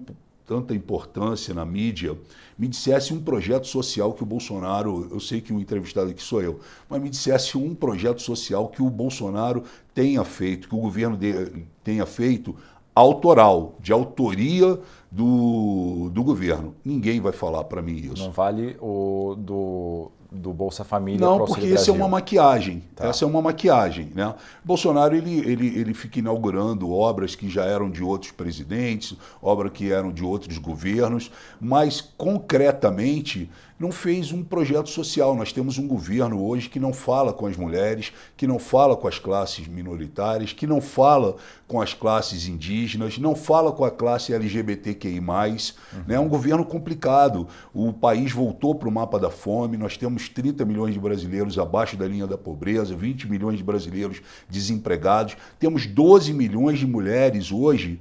tanta 0.51 0.75
importância 0.75 1.55
na 1.55 1.65
mídia, 1.65 2.19
me 2.59 2.67
dissesse 2.67 3.15
um 3.15 3.21
projeto 3.21 3.69
social 3.69 4.13
que 4.13 4.25
o 4.25 4.27
Bolsonaro, 4.27 5.07
eu 5.13 5.21
sei 5.21 5.41
que 5.41 5.53
o 5.53 5.61
entrevistado 5.61 6.11
aqui 6.11 6.21
sou 6.21 6.43
eu, 6.43 6.59
mas 6.89 7.01
me 7.01 7.09
dissesse 7.09 7.57
um 7.57 7.73
projeto 7.73 8.21
social 8.21 8.67
que 8.67 8.83
o 8.83 8.91
Bolsonaro 8.91 9.63
tenha 9.95 10.25
feito, 10.25 10.69
que 10.69 10.75
o 10.75 10.79
governo 10.79 11.17
de, 11.17 11.65
tenha 11.85 12.05
feito 12.05 12.57
autoral, 12.93 13.77
de 13.79 13.93
autoria 13.93 14.77
do, 15.09 16.11
do 16.13 16.25
governo. 16.25 16.75
Ninguém 16.85 17.21
vai 17.21 17.31
falar 17.31 17.63
para 17.63 17.81
mim 17.81 18.11
isso. 18.13 18.25
Não 18.25 18.33
vale 18.33 18.77
o 18.81 19.37
do, 19.39 20.11
do 20.31 20.53
Bolsa 20.53 20.85
Família 20.85 21.21
Não, 21.21 21.45
porque 21.45 21.67
isso 21.67 21.91
é 21.91 21.93
uma 21.93 22.09
maquiagem. 22.09 22.85
Tá. 22.95 23.09
Essa 23.09 23.25
é 23.25 23.29
uma 23.29 23.43
maquiagem. 23.43 24.13
Né? 24.15 24.33
Bolsonaro 24.65 25.15
ele, 25.17 25.39
ele, 25.41 25.79
ele 25.79 25.93
fica 25.93 26.19
inaugurando 26.19 26.91
obras 26.91 27.35
que 27.35 27.49
já 27.49 27.65
eram 27.65 27.91
de 27.91 28.03
outros 28.03 28.31
presidentes, 28.31 29.17
obras 29.43 29.73
que 29.73 29.91
eram 29.91 30.13
de 30.13 30.25
outros 30.25 30.59
governos, 30.59 31.31
mas 31.61 32.01
concretamente 32.01 33.51
não 33.81 33.91
fez 33.91 34.31
um 34.31 34.45
projeto 34.45 34.91
social. 34.91 35.35
Nós 35.35 35.55
temos 35.55 35.79
um 35.79 35.89
governo 35.89 36.45
hoje 36.45 36.69
que 36.69 36.79
não 36.79 36.93
fala 36.93 37.33
com 37.33 37.47
as 37.47 37.57
mulheres, 37.57 38.13
que 38.37 38.47
não 38.47 38.59
fala 38.59 38.95
com 38.95 39.09
as 39.09 39.19
classes 39.19 39.67
minoritárias, 39.67 40.53
que 40.53 40.67
não 40.67 40.83
fala 40.83 41.37
com 41.67 41.81
as 41.81 41.95
classes 41.95 42.47
indígenas, 42.47 43.17
não 43.17 43.35
fala 43.35 43.73
com 43.73 43.83
a 43.83 43.91
classe 43.91 44.35
LGBTQI. 44.35 45.19
Uhum. 45.21 46.05
Né? 46.07 46.17
É 46.17 46.21
um 46.21 46.29
governo 46.29 46.63
complicado. 46.63 47.49
O 47.73 47.91
país 47.91 48.31
voltou 48.31 48.75
para 48.75 48.89
o 48.89 48.93
mapa 48.93 49.19
da 49.19 49.31
fome, 49.31 49.79
nós 49.79 49.97
temos 49.97 50.29
30 50.29 50.63
milhões 50.67 50.93
de 50.93 51.01
brasileiros 51.01 51.59
abaixo 51.59 51.97
da 51.97 52.07
linha 52.07 52.27
da 52.27 52.37
pobreza, 52.37 52.95
20 52.95 53.31
milhões 53.31 53.57
de 53.57 53.65
brasileiros 53.65 54.21
desempregados, 54.47 55.39
temos 55.59 55.87
12 55.87 56.35
milhões 56.35 56.79
de 56.79 56.87
mulheres 56.87 57.51
hoje 57.51 57.99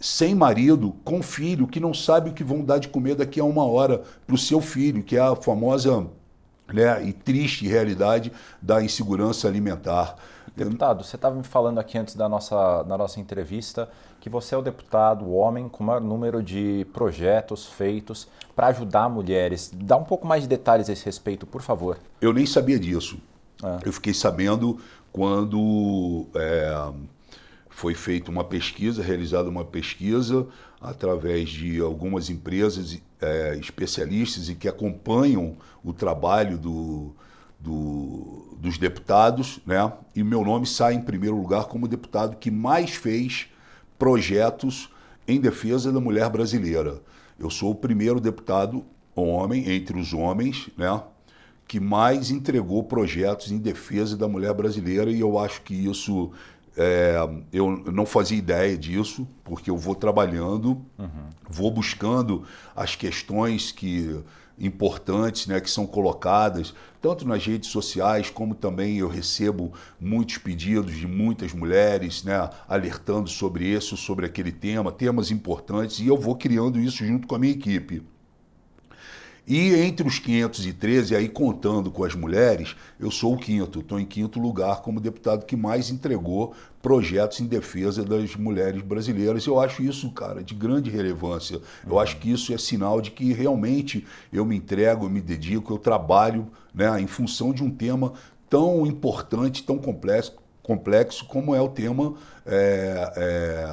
sem 0.00 0.34
marido, 0.34 0.96
com 1.04 1.22
filho, 1.22 1.66
que 1.66 1.78
não 1.78 1.92
sabe 1.92 2.30
o 2.30 2.32
que 2.32 2.42
vão 2.42 2.64
dar 2.64 2.78
de 2.78 2.88
comer 2.88 3.14
daqui 3.14 3.38
a 3.38 3.44
uma 3.44 3.64
hora 3.64 4.02
para 4.26 4.34
o 4.34 4.38
seu 4.38 4.60
filho, 4.60 5.02
que 5.02 5.16
é 5.16 5.20
a 5.20 5.36
famosa 5.36 6.06
né, 6.72 7.04
e 7.04 7.12
triste 7.12 7.68
realidade 7.68 8.32
da 8.62 8.82
insegurança 8.82 9.46
alimentar. 9.46 10.16
Deputado, 10.56 11.04
você 11.04 11.16
estava 11.16 11.36
me 11.36 11.44
falando 11.44 11.78
aqui 11.78 11.98
antes 11.98 12.14
da 12.14 12.28
nossa, 12.28 12.82
da 12.82 12.96
nossa 12.96 13.20
entrevista 13.20 13.88
que 14.20 14.28
você 14.28 14.54
é 14.54 14.58
o 14.58 14.62
deputado, 14.62 15.24
o 15.24 15.32
homem 15.32 15.68
com 15.68 15.82
o 15.82 15.86
maior 15.86 16.00
número 16.00 16.42
de 16.42 16.86
projetos 16.92 17.66
feitos 17.66 18.28
para 18.54 18.68
ajudar 18.68 19.08
mulheres. 19.08 19.70
Dá 19.74 19.96
um 19.96 20.04
pouco 20.04 20.26
mais 20.26 20.42
de 20.42 20.48
detalhes 20.48 20.90
a 20.90 20.92
esse 20.92 21.04
respeito, 21.04 21.46
por 21.46 21.62
favor. 21.62 21.98
Eu 22.20 22.32
nem 22.32 22.44
sabia 22.44 22.78
disso. 22.78 23.18
É. 23.62 23.88
Eu 23.88 23.92
fiquei 23.92 24.12
sabendo 24.12 24.78
quando 25.10 26.26
é, 26.34 26.92
foi 27.70 27.94
feita 27.94 28.30
uma 28.30 28.44
pesquisa, 28.44 29.02
realizada 29.02 29.48
uma 29.48 29.64
pesquisa 29.64 30.46
através 30.80 31.48
de 31.48 31.80
algumas 31.80 32.28
empresas 32.28 33.00
é, 33.20 33.56
especialistas 33.56 34.48
e 34.48 34.54
que 34.54 34.68
acompanham 34.68 35.56
o 35.82 35.92
trabalho 35.92 36.58
do, 36.58 37.14
do, 37.58 38.56
dos 38.58 38.76
deputados, 38.76 39.60
né? 39.64 39.90
E 40.14 40.22
meu 40.22 40.44
nome 40.44 40.66
sai 40.66 40.94
em 40.94 41.02
primeiro 41.02 41.36
lugar 41.36 41.64
como 41.64 41.86
deputado 41.86 42.36
que 42.36 42.50
mais 42.50 42.90
fez 42.90 43.48
projetos 43.98 44.90
em 45.28 45.40
defesa 45.40 45.92
da 45.92 46.00
mulher 46.00 46.28
brasileira. 46.28 47.00
Eu 47.38 47.50
sou 47.50 47.70
o 47.70 47.74
primeiro 47.74 48.20
deputado 48.20 48.84
homem 49.14 49.70
entre 49.70 49.98
os 49.98 50.12
homens, 50.12 50.68
né? 50.76 51.02
Que 51.68 51.78
mais 51.78 52.30
entregou 52.30 52.82
projetos 52.82 53.52
em 53.52 53.58
defesa 53.58 54.16
da 54.16 54.26
mulher 54.26 54.52
brasileira 54.54 55.10
e 55.10 55.20
eu 55.20 55.38
acho 55.38 55.62
que 55.62 55.74
isso 55.74 56.32
é, 56.76 57.16
eu 57.52 57.70
não 57.70 58.06
fazia 58.06 58.38
ideia 58.38 58.76
disso, 58.76 59.26
porque 59.44 59.70
eu 59.70 59.76
vou 59.76 59.94
trabalhando, 59.94 60.80
uhum. 60.98 61.30
vou 61.48 61.70
buscando 61.70 62.44
as 62.74 62.94
questões 62.94 63.72
que 63.72 64.22
importantes 64.60 65.46
né, 65.46 65.58
que 65.58 65.70
são 65.70 65.86
colocadas, 65.86 66.74
tanto 67.00 67.26
nas 67.26 67.44
redes 67.44 67.70
sociais, 67.70 68.28
como 68.28 68.54
também 68.54 68.98
eu 68.98 69.08
recebo 69.08 69.72
muitos 69.98 70.36
pedidos 70.36 70.94
de 70.94 71.06
muitas 71.06 71.54
mulheres 71.54 72.22
né, 72.22 72.50
alertando 72.68 73.30
sobre 73.30 73.64
isso, 73.64 73.96
sobre 73.96 74.26
aquele 74.26 74.52
tema, 74.52 74.92
temas 74.92 75.30
importantes, 75.30 75.98
e 76.00 76.06
eu 76.06 76.16
vou 76.16 76.36
criando 76.36 76.78
isso 76.78 77.04
junto 77.04 77.26
com 77.26 77.34
a 77.34 77.38
minha 77.38 77.54
equipe. 77.54 78.02
E 79.50 79.74
entre 79.74 80.06
os 80.06 80.20
513, 80.20 81.16
aí 81.16 81.28
contando 81.28 81.90
com 81.90 82.04
as 82.04 82.14
mulheres, 82.14 82.76
eu 83.00 83.10
sou 83.10 83.34
o 83.34 83.36
quinto, 83.36 83.80
estou 83.80 83.98
em 83.98 84.06
quinto 84.06 84.38
lugar 84.38 84.80
como 84.80 85.00
deputado 85.00 85.44
que 85.44 85.56
mais 85.56 85.90
entregou 85.90 86.54
projetos 86.80 87.40
em 87.40 87.46
defesa 87.46 88.04
das 88.04 88.36
mulheres 88.36 88.80
brasileiras. 88.80 89.44
Eu 89.44 89.58
acho 89.58 89.82
isso, 89.82 90.08
cara, 90.12 90.44
de 90.44 90.54
grande 90.54 90.88
relevância. 90.88 91.60
Eu 91.84 91.98
acho 91.98 92.18
que 92.18 92.30
isso 92.30 92.54
é 92.54 92.58
sinal 92.58 93.00
de 93.00 93.10
que 93.10 93.32
realmente 93.32 94.06
eu 94.32 94.44
me 94.44 94.54
entrego, 94.54 95.06
eu 95.06 95.10
me 95.10 95.20
dedico, 95.20 95.74
eu 95.74 95.78
trabalho 95.78 96.46
né, 96.72 97.00
em 97.00 97.08
função 97.08 97.52
de 97.52 97.64
um 97.64 97.72
tema 97.72 98.12
tão 98.48 98.86
importante, 98.86 99.64
tão 99.64 99.78
complexo, 99.78 100.36
complexo 100.62 101.24
como 101.24 101.56
é 101.56 101.60
o 101.60 101.68
tema 101.68 102.14
é, 102.46 103.12
é, 103.16 103.66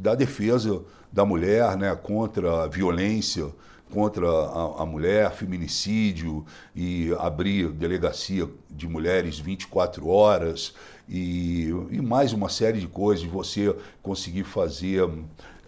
da 0.00 0.16
defesa 0.16 0.82
da 1.12 1.24
mulher 1.24 1.76
né, 1.76 1.94
contra 1.94 2.64
a 2.64 2.66
violência 2.66 3.52
contra 3.92 4.26
a, 4.26 4.82
a, 4.82 4.86
mulher, 4.86 5.30
feminicídio 5.32 6.44
e 6.74 7.14
abrir 7.18 7.68
delegacia 7.68 8.48
de 8.70 8.88
mulheres 8.88 9.38
24 9.38 10.08
horas 10.08 10.74
e, 11.08 11.68
e 11.90 12.00
mais 12.00 12.32
uma 12.32 12.48
série 12.48 12.80
de 12.80 12.88
coisas, 12.88 13.24
você 13.24 13.74
conseguir 14.02 14.44
fazer 14.44 15.08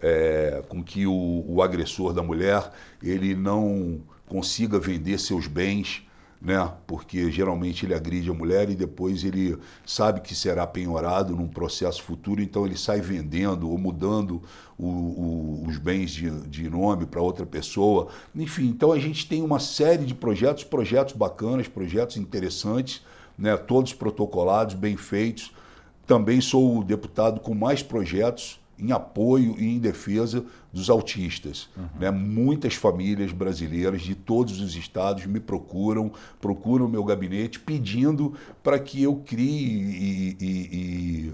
é, 0.01 0.63
com 0.67 0.83
que 0.83 1.05
o, 1.05 1.43
o 1.47 1.61
agressor 1.61 2.13
da 2.13 2.23
mulher 2.23 2.71
ele 3.01 3.35
não 3.35 4.01
consiga 4.27 4.79
vender 4.79 5.19
seus 5.19 5.47
bens 5.47 6.06
né? 6.41 6.71
Porque 6.85 7.31
geralmente 7.31 7.85
ele 7.85 7.93
agride 7.93 8.29
a 8.29 8.33
mulher 8.33 8.69
e 8.69 8.75
depois 8.75 9.23
ele 9.23 9.57
sabe 9.85 10.21
que 10.21 10.35
será 10.35 10.67
penhorado 10.67 11.35
num 11.35 11.47
processo 11.47 12.01
futuro, 12.03 12.41
então 12.41 12.65
ele 12.65 12.77
sai 12.77 13.01
vendendo 13.01 13.69
ou 13.69 13.77
mudando 13.77 14.41
o, 14.77 14.87
o, 14.87 15.63
os 15.67 15.77
bens 15.77 16.11
de, 16.11 16.29
de 16.47 16.69
nome 16.69 17.05
para 17.05 17.21
outra 17.21 17.45
pessoa. 17.45 18.09
Enfim, 18.35 18.67
então 18.67 18.91
a 18.91 18.99
gente 18.99 19.27
tem 19.27 19.41
uma 19.41 19.59
série 19.59 20.05
de 20.05 20.13
projetos, 20.13 20.63
projetos 20.63 21.15
bacanas, 21.15 21.67
projetos 21.67 22.17
interessantes, 22.17 23.03
né? 23.37 23.57
Todos 23.57 23.93
protocolados, 23.93 24.75
bem 24.75 24.95
feitos. 24.95 25.51
Também 26.05 26.39
sou 26.39 26.79
o 26.79 26.83
deputado 26.83 27.39
com 27.39 27.53
mais 27.53 27.83
projetos 27.83 28.59
em 28.79 28.91
apoio 28.91 29.55
e 29.57 29.75
em 29.75 29.79
defesa 29.79 30.45
dos 30.71 30.89
autistas. 30.89 31.69
Uhum. 31.75 31.85
Né? 31.99 32.11
Muitas 32.11 32.75
famílias 32.75 33.31
brasileiras 33.31 34.01
de 34.01 34.13
todos 34.13 34.61
os 34.61 34.75
estados 34.75 35.25
me 35.25 35.39
procuram, 35.39 36.11
procuram 36.39 36.85
o 36.85 36.89
meu 36.89 37.03
gabinete 37.03 37.59
pedindo 37.59 38.33
para 38.61 38.77
que 38.79 39.01
eu 39.01 39.15
crie 39.25 39.65
e, 39.65 40.37
e, 40.39 41.33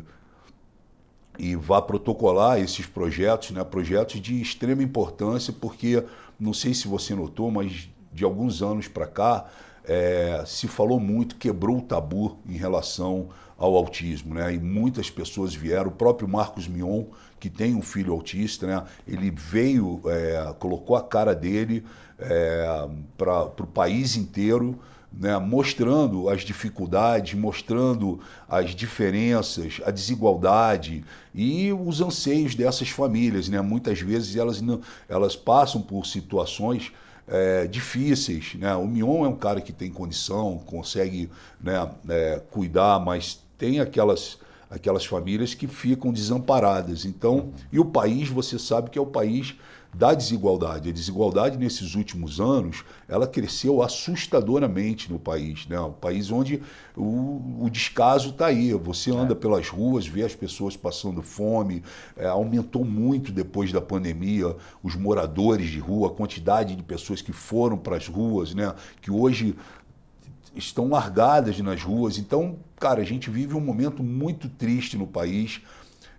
e, 1.39 1.49
e, 1.51 1.55
vá 1.55 1.81
protocolar 1.81 2.59
esses 2.59 2.85
projetos, 2.85 3.51
né? 3.51 3.63
projetos 3.63 4.21
de 4.21 4.41
extrema 4.41 4.81
importância, 4.81 5.53
porque 5.53 6.03
não 6.39 6.53
sei 6.53 6.73
se 6.73 6.87
você 6.87 7.13
notou, 7.13 7.51
mas 7.51 7.89
de 8.11 8.23
alguns 8.23 8.61
anos 8.61 8.87
para 8.87 9.07
cá 9.07 9.49
é, 9.85 10.43
se 10.45 10.67
falou 10.67 10.99
muito, 10.99 11.35
quebrou 11.35 11.79
o 11.79 11.81
tabu 11.81 12.37
em 12.47 12.55
relação 12.55 13.29
ao 13.57 13.75
autismo, 13.75 14.33
né? 14.33 14.53
E 14.53 14.59
muitas 14.59 15.09
pessoas 15.09 15.53
vieram, 15.53 15.89
o 15.89 15.93
próprio 15.93 16.27
Marcos 16.27 16.67
Mion, 16.67 17.05
que 17.43 17.49
tem 17.49 17.75
um 17.75 17.81
filho 17.81 18.13
autista, 18.13 18.65
né? 18.65 18.81
Ele 19.05 19.29
veio, 19.29 20.01
é, 20.05 20.55
colocou 20.59 20.95
a 20.95 21.03
cara 21.03 21.35
dele 21.35 21.83
é, 22.17 22.87
para 23.17 23.47
o 23.59 23.67
país 23.67 24.15
inteiro, 24.15 24.79
né? 25.11 25.37
mostrando 25.39 26.29
as 26.29 26.43
dificuldades, 26.43 27.33
mostrando 27.33 28.21
as 28.47 28.73
diferenças, 28.73 29.81
a 29.85 29.91
desigualdade 29.91 31.03
e 31.35 31.73
os 31.73 31.99
anseios 31.99 32.55
dessas 32.55 32.87
famílias, 32.87 33.49
né? 33.49 33.59
Muitas 33.59 33.99
vezes 33.99 34.37
elas, 34.37 34.61
não, 34.61 34.79
elas 35.09 35.35
passam 35.35 35.81
por 35.81 36.05
situações 36.05 36.93
é, 37.27 37.67
difíceis. 37.67 38.53
Né? 38.55 38.73
O 38.73 38.87
Mion 38.87 39.25
é 39.25 39.27
um 39.27 39.35
cara 39.35 39.59
que 39.59 39.73
tem 39.73 39.91
condição, 39.91 40.61
consegue 40.65 41.29
né, 41.61 41.91
é, 42.07 42.41
cuidar, 42.51 43.01
mas 43.01 43.43
tem 43.57 43.81
aquelas, 43.81 44.39
aquelas 44.73 45.05
famílias 45.05 45.53
que 45.53 45.67
ficam 45.67 46.11
desamparadas. 46.11 47.05
Então, 47.05 47.51
e 47.71 47.79
o 47.79 47.85
país, 47.85 48.27
você 48.27 48.57
sabe 48.57 48.89
que 48.89 48.97
é 48.97 49.01
o 49.01 49.05
país 49.05 49.55
da 49.93 50.15
desigualdade. 50.15 50.89
A 50.89 50.91
desigualdade 50.91 51.57
nesses 51.57 51.93
últimos 51.93 52.39
anos, 52.39 52.83
ela 53.07 53.27
cresceu 53.27 53.83
assustadoramente 53.83 55.11
no 55.11 55.19
país, 55.19 55.67
né? 55.67 55.79
Um 55.79 55.91
país 55.91 56.31
onde 56.31 56.63
o, 56.97 57.61
o 57.61 57.69
descaso 57.69 58.29
está 58.29 58.47
aí. 58.47 58.73
Você 58.73 59.11
é. 59.11 59.15
anda 59.15 59.33
é. 59.33 59.35
pelas 59.35 59.69
ruas, 59.69 60.07
vê 60.07 60.23
as 60.23 60.33
pessoas 60.33 60.75
passando 60.75 61.21
fome, 61.21 61.83
é, 62.17 62.25
aumentou 62.25 62.83
muito 62.83 63.31
depois 63.31 63.71
da 63.71 63.79
pandemia 63.79 64.55
os 64.81 64.95
moradores 64.95 65.69
de 65.69 65.77
rua, 65.77 66.07
a 66.07 66.11
quantidade 66.11 66.75
de 66.75 66.81
pessoas 66.81 67.21
que 67.21 67.31
foram 67.31 67.77
para 67.77 67.97
as 67.97 68.07
ruas, 68.07 68.55
né? 68.55 68.73
Que 68.99 69.11
hoje 69.11 69.55
estão 70.55 70.89
largadas 70.89 71.59
nas 71.59 71.83
ruas. 71.83 72.17
Então, 72.17 72.57
cara, 72.83 72.99
a 72.99 73.05
gente 73.05 73.29
vive 73.29 73.55
um 73.55 73.61
momento 73.61 74.03
muito 74.03 74.49
triste 74.49 74.97
no 74.97 75.07
país. 75.07 75.61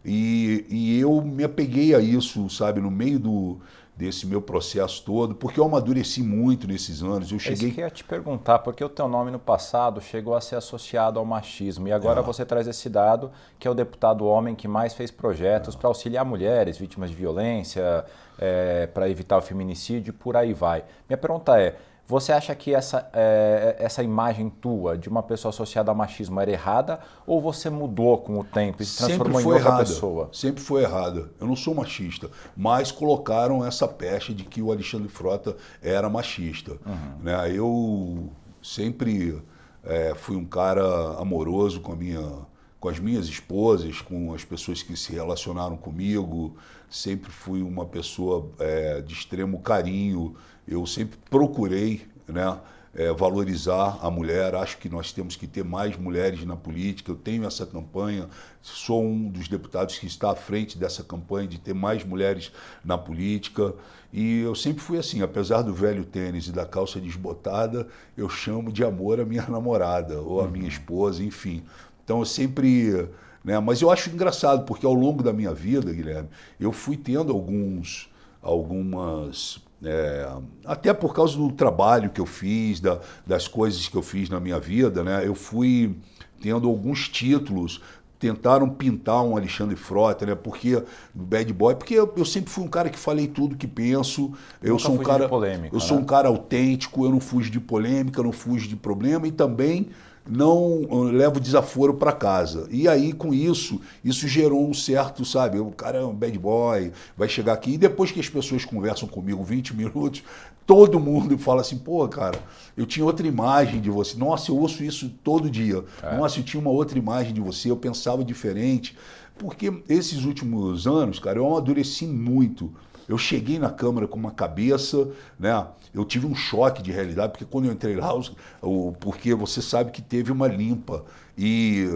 E, 0.02 0.64
e 0.71 0.99
eu 0.99 1.21
me 1.21 1.44
apeguei 1.44 1.94
a 1.94 2.00
isso, 2.00 2.49
sabe, 2.49 2.80
no 2.80 2.90
meio 2.90 3.18
do, 3.18 3.59
desse 3.94 4.26
meu 4.26 4.40
processo 4.40 5.04
todo, 5.04 5.35
porque 5.35 5.61
eu 5.61 5.64
amadureci 5.64 6.23
muito 6.23 6.66
nesses 6.66 7.02
anos. 7.02 7.30
Eu 7.30 7.38
cheguei. 7.38 7.66
É 7.66 7.66
isso 7.66 7.75
que 7.75 7.80
eu 7.83 7.85
ia 7.85 7.90
te 7.90 8.02
perguntar, 8.02 8.61
porque 8.61 8.83
o 8.83 8.88
teu 8.88 9.06
nome 9.06 9.30
no 9.30 9.38
passado 9.38 10.00
chegou 10.00 10.35
a 10.35 10.40
ser 10.40 10.56
associado 10.56 11.18
ao 11.18 11.26
machismo 11.26 11.87
e 11.87 11.92
agora 11.92 12.21
é. 12.21 12.23
você 12.23 12.47
traz 12.47 12.66
esse 12.66 12.88
dado 12.88 13.30
que 13.59 13.68
é 13.68 13.71
o 13.71 13.75
deputado 13.75 14.25
homem 14.25 14.54
que 14.54 14.66
mais 14.66 14.94
fez 14.94 15.11
projetos 15.11 15.75
é. 15.75 15.78
para 15.78 15.88
auxiliar 15.88 16.25
mulheres 16.25 16.78
vítimas 16.78 17.11
de 17.11 17.16
violência, 17.16 18.06
é, 18.38 18.87
para 18.87 19.09
evitar 19.11 19.37
o 19.37 19.42
feminicídio, 19.42 20.14
por 20.14 20.35
aí 20.35 20.54
vai. 20.54 20.83
Minha 21.06 21.18
pergunta 21.18 21.61
é 21.61 21.76
você 22.06 22.32
acha 22.32 22.54
que 22.54 22.75
essa, 22.75 23.08
é, 23.12 23.76
essa 23.78 24.02
imagem 24.02 24.50
tua 24.50 24.96
de 24.96 25.08
uma 25.08 25.23
pessoa 25.23 25.50
associada 25.50 25.90
ao 25.90 25.96
machismo 25.96 26.38
era 26.40 26.50
errada 26.50 27.00
ou 27.26 27.40
você 27.40 27.70
mudou 27.70 28.18
com 28.18 28.38
o 28.38 28.44
tempo 28.44 28.82
e 28.82 28.87
se 28.87 28.99
transformou 28.99 29.40
em 29.40 29.44
outra 29.44 29.61
errada. 29.61 29.78
pessoa? 29.78 30.28
Sempre 30.32 30.62
foi 30.62 30.82
errada. 30.82 31.30
Eu 31.40 31.46
não 31.46 31.56
sou 31.56 31.75
machista, 31.75 32.30
mas 32.54 32.92
colocaram 32.92 33.64
essa 33.64 33.88
peste 33.88 34.34
de 34.34 34.44
que 34.44 34.61
o 34.61 34.70
Alexandre 34.70 35.08
Frota 35.08 35.56
era 35.82 36.08
machista. 36.11 36.73
Uhum. 36.84 37.23
Né? 37.23 37.52
Eu 37.52 38.30
sempre 38.62 39.42
é, 39.82 40.14
fui 40.14 40.37
um 40.37 40.44
cara 40.44 40.84
amoroso 41.18 41.80
com 41.80 41.92
a 41.92 41.96
minha 41.96 42.54
com 42.84 42.90
as 42.90 42.99
minhas 42.99 43.28
esposas, 43.28 44.02
com 44.02 44.34
as 44.34 44.44
pessoas 44.44 44.82
que 44.82 44.94
se 44.94 45.11
relacionaram 45.11 45.75
comigo. 45.75 46.54
Sempre 46.90 47.30
fui 47.30 47.62
uma 47.62 47.87
pessoa 47.87 48.50
é, 48.58 49.00
de 49.00 49.14
extremo 49.14 49.58
carinho. 49.61 50.37
Eu 50.66 50.87
sempre 50.87 51.18
procurei 51.28 52.06
né, 52.26 52.59
é, 52.94 53.12
valorizar 53.12 53.99
a 54.00 54.11
mulher. 54.11 54.54
Acho 54.54 54.78
que 54.78 54.88
nós 54.88 55.12
temos 55.12 55.37
que 55.37 55.47
ter 55.47 55.64
mais 55.64 55.97
mulheres 55.97 56.44
na 56.44 56.56
política. 56.56 57.11
Eu 57.11 57.16
tenho 57.16 57.44
essa 57.44 57.66
campanha, 57.66 58.28
sou 58.62 59.04
um 59.04 59.28
dos 59.28 59.49
deputados 59.49 59.99
que 59.99 60.06
está 60.06 60.30
à 60.30 60.35
frente 60.35 60.78
dessa 60.78 61.02
campanha 61.02 61.49
de 61.49 61.59
ter 61.59 61.75
mais 61.75 62.04
mulheres 62.04 62.52
na 62.85 62.97
política. 62.97 63.75
E 64.12 64.40
eu 64.40 64.54
sempre 64.54 64.80
fui 64.80 64.97
assim, 64.97 65.23
apesar 65.23 65.62
do 65.62 65.75
velho 65.75 66.04
tênis 66.04 66.47
e 66.47 66.52
da 66.52 66.64
calça 66.64 67.00
desbotada, 67.00 67.88
eu 68.16 68.28
chamo 68.28 68.73
de 68.73 68.85
amor 68.85 69.21
a 69.21 69.25
minha 69.25 69.47
namorada 69.50 70.21
ou 70.21 70.40
a 70.40 70.47
minha 70.47 70.64
uhum. 70.64 70.71
esposa, 70.71 71.23
enfim. 71.23 71.64
Então 72.04 72.21
eu 72.21 72.25
sempre. 72.25 73.09
Né, 73.42 73.61
mas 73.61 73.83
eu 73.83 73.90
acho 73.90 74.09
engraçado, 74.09 74.64
porque 74.64 74.87
ao 74.87 74.94
longo 74.94 75.23
da 75.23 75.30
minha 75.30 75.52
vida, 75.52 75.92
Guilherme, 75.92 76.30
eu 76.59 76.73
fui 76.73 76.97
tendo 76.97 77.30
alguns, 77.30 78.09
algumas. 78.40 79.61
É, 79.84 80.28
até 80.64 80.92
por 80.92 81.14
causa 81.14 81.36
do 81.36 81.52
trabalho 81.52 82.10
que 82.10 82.20
eu 82.20 82.26
fiz, 82.26 82.80
da, 82.80 83.00
das 83.26 83.46
coisas 83.46 83.86
que 83.88 83.96
eu 83.96 84.02
fiz 84.02 84.28
na 84.28 84.40
minha 84.40 84.58
vida, 84.58 85.02
né, 85.02 85.26
eu 85.26 85.34
fui 85.34 85.96
tendo 86.40 86.68
alguns 86.68 87.08
títulos 87.08 87.80
tentaram 88.24 88.70
pintar 88.70 89.22
um 89.22 89.36
Alexandre 89.36 89.76
Frota, 89.76 90.24
né? 90.24 90.34
Porque 90.34 90.82
bad 91.12 91.52
boy, 91.52 91.74
porque 91.74 91.92
eu, 91.92 92.10
eu, 92.16 92.24
sempre 92.24 92.50
fui 92.50 92.64
um 92.64 92.68
cara 92.68 92.88
que 92.88 92.98
falei 92.98 93.26
tudo 93.26 93.54
que 93.54 93.66
penso. 93.66 94.32
Eu 94.62 94.72
Nunca 94.72 94.82
sou 94.84 94.94
um 94.94 94.98
cara, 94.98 95.28
polêmica, 95.28 95.76
eu 95.76 95.78
né? 95.78 95.84
sou 95.84 95.98
um 95.98 96.04
cara 96.04 96.28
autêntico. 96.28 97.04
Eu 97.04 97.10
não 97.10 97.20
fujo 97.20 97.50
de 97.50 97.60
polêmica, 97.60 98.22
não 98.22 98.32
fujo 98.32 98.66
de 98.66 98.76
problema 98.76 99.26
e 99.26 99.32
também 99.32 99.90
não 100.26 101.02
levo 101.04 101.38
desaforo 101.38 101.94
para 101.94 102.12
casa. 102.12 102.66
E 102.70 102.88
aí, 102.88 103.12
com 103.12 103.34
isso, 103.34 103.80
isso 104.02 104.26
gerou 104.26 104.68
um 104.68 104.72
certo, 104.72 105.24
sabe, 105.24 105.58
o 105.58 105.70
cara 105.70 105.98
é 105.98 106.04
um 106.04 106.14
bad 106.14 106.38
boy, 106.38 106.92
vai 107.16 107.28
chegar 107.28 107.52
aqui. 107.52 107.72
E 107.72 107.78
depois 107.78 108.10
que 108.10 108.20
as 108.20 108.28
pessoas 108.28 108.64
conversam 108.64 109.06
comigo 109.06 109.44
20 109.44 109.74
minutos, 109.76 110.22
todo 110.66 110.98
mundo 110.98 111.36
fala 111.36 111.60
assim, 111.60 111.76
pô, 111.76 112.06
cara, 112.08 112.38
eu 112.76 112.86
tinha 112.86 113.04
outra 113.04 113.26
imagem 113.26 113.80
de 113.80 113.90
você. 113.90 114.16
Nossa, 114.16 114.50
eu 114.50 114.56
ouço 114.56 114.82
isso 114.82 115.10
todo 115.22 115.50
dia. 115.50 115.84
É. 116.02 116.16
Nossa, 116.16 116.40
eu 116.40 116.44
tinha 116.44 116.60
uma 116.60 116.70
outra 116.70 116.98
imagem 116.98 117.34
de 117.34 117.40
você, 117.40 117.70
eu 117.70 117.76
pensava 117.76 118.24
diferente. 118.24 118.96
Porque 119.36 119.82
esses 119.88 120.24
últimos 120.24 120.86
anos, 120.86 121.18
cara, 121.18 121.38
eu 121.38 121.46
amadureci 121.46 122.06
muito. 122.06 122.72
Eu 123.06 123.18
cheguei 123.18 123.58
na 123.58 123.68
Câmara 123.68 124.06
com 124.06 124.18
uma 124.18 124.30
cabeça, 124.30 125.08
né? 125.38 125.66
Eu 125.94 126.04
tive 126.04 126.26
um 126.26 126.34
choque 126.34 126.82
de 126.82 126.90
realidade, 126.90 127.32
porque 127.32 127.44
quando 127.44 127.66
eu 127.66 127.72
entrei 127.72 127.94
lá, 127.94 128.12
o, 128.60 128.92
porque 128.98 129.32
você 129.34 129.62
sabe 129.62 129.92
que 129.92 130.02
teve 130.02 130.32
uma 130.32 130.48
limpa. 130.48 131.04
E 131.38 131.88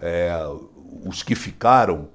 é, 0.00 0.32
os 1.04 1.22
que 1.22 1.34
ficaram 1.34 2.08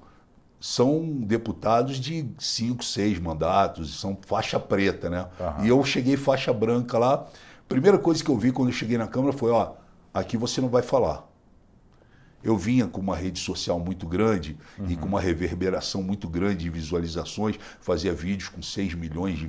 são 0.60 1.06
deputados 1.06 1.98
de 1.98 2.28
cinco, 2.38 2.84
seis 2.84 3.20
mandatos, 3.20 4.00
são 4.00 4.18
faixa 4.26 4.60
preta, 4.60 5.10
né? 5.10 5.28
Uhum. 5.40 5.66
E 5.66 5.70
eu 5.70 5.84
cheguei 5.84 6.18
faixa 6.18 6.52
branca 6.52 6.98
lá. 6.98 7.28
Primeira 7.68 8.00
coisa 8.00 8.24
que 8.24 8.30
eu 8.30 8.38
vi 8.38 8.52
quando 8.52 8.70
eu 8.70 8.74
cheguei 8.74 8.98
na 8.98 9.08
Câmara 9.08 9.32
foi, 9.32 9.52
ó, 9.52 9.74
aqui 10.14 10.36
você 10.36 10.60
não 10.60 10.68
vai 10.68 10.82
falar 10.82 11.29
eu 12.44 12.58
vinha 12.58 12.88
com 12.88 13.02
uma 13.02 13.16
rede 13.16 13.40
social 13.40 13.80
muito 13.80 14.08
grande 14.08 14.58
uhum. 14.78 14.90
e 14.90 14.96
com 14.96 15.06
uma 15.06 15.20
reverberação 15.20 16.02
muito 16.02 16.28
grande 16.28 16.64
de 16.64 16.70
visualizações, 16.70 17.60
fazia 17.82 18.14
vídeos 18.14 18.50
com 18.50 18.62
6 18.62 18.94
milhões 18.94 19.38
de 19.38 19.48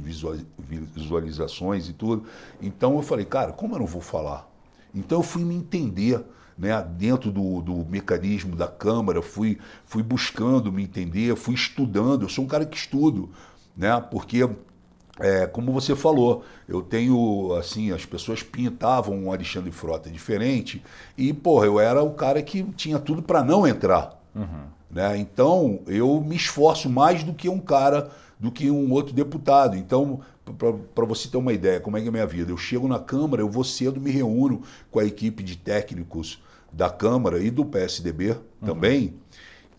visualizações 0.94 1.88
e 1.88 1.92
tudo. 1.92 2.24
Então 2.60 2.96
eu 2.96 3.02
falei, 3.02 3.24
cara, 3.24 3.52
como 3.52 3.74
eu 3.74 3.80
não 3.80 3.86
vou 3.86 4.02
falar? 4.02 4.50
Então 4.94 5.18
eu 5.18 5.22
fui 5.22 5.44
me 5.44 5.54
entender 5.54 6.24
né, 6.58 6.82
dentro 6.82 7.30
do, 7.30 7.62
do 7.62 7.86
mecanismo 7.86 8.54
da 8.54 8.68
Câmara, 8.68 9.22
fui, 9.22 9.58
fui 9.86 10.02
buscando 10.02 10.72
me 10.72 10.82
entender, 10.82 11.34
fui 11.36 11.54
estudando. 11.54 12.22
Eu 12.22 12.28
sou 12.28 12.44
um 12.44 12.48
cara 12.48 12.66
que 12.66 12.76
estudo, 12.76 13.30
né, 13.76 13.98
porque 14.10 14.48
é, 15.20 15.46
como 15.46 15.72
você 15.72 15.94
falou, 15.94 16.44
eu 16.68 16.82
tenho, 16.82 17.54
assim, 17.54 17.92
as 17.92 18.04
pessoas 18.04 18.42
pintavam 18.42 19.16
um 19.16 19.32
Alexandre 19.32 19.70
Frota 19.70 20.10
diferente 20.10 20.82
e, 21.16 21.32
porra, 21.32 21.66
eu 21.66 21.78
era 21.78 22.02
o 22.02 22.14
cara 22.14 22.42
que 22.42 22.62
tinha 22.76 22.98
tudo 22.98 23.22
para 23.22 23.42
não 23.42 23.66
entrar. 23.66 24.20
Uhum. 24.34 24.64
Né? 24.90 25.18
Então, 25.18 25.80
eu 25.86 26.20
me 26.20 26.36
esforço 26.36 26.88
mais 26.88 27.22
do 27.22 27.32
que 27.32 27.48
um 27.48 27.58
cara, 27.58 28.10
do 28.38 28.50
que 28.50 28.70
um 28.70 28.90
outro 28.92 29.14
deputado. 29.14 29.76
Então, 29.76 30.20
para 30.94 31.04
você 31.04 31.28
ter 31.28 31.36
uma 31.36 31.52
ideia, 31.52 31.80
como 31.80 31.96
é 31.96 32.00
que 32.00 32.06
é 32.06 32.08
a 32.08 32.12
minha 32.12 32.26
vida? 32.26 32.50
Eu 32.50 32.56
chego 32.56 32.88
na 32.88 32.98
Câmara, 32.98 33.42
eu 33.42 33.48
vou 33.48 33.62
cedo, 33.62 34.00
me 34.00 34.10
reúno 34.10 34.62
com 34.90 34.98
a 34.98 35.04
equipe 35.04 35.42
de 35.42 35.56
técnicos 35.56 36.42
da 36.72 36.88
Câmara 36.88 37.40
e 37.40 37.50
do 37.50 37.64
PSDB 37.64 38.30
uhum. 38.30 38.36
também, 38.64 39.14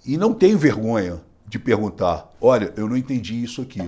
e 0.05 0.17
não 0.17 0.33
tenho 0.33 0.57
vergonha 0.57 1.21
de 1.47 1.59
perguntar: 1.59 2.31
olha, 2.39 2.73
eu 2.75 2.87
não 2.87 2.97
entendi 2.97 3.41
isso 3.43 3.61
aqui. 3.61 3.87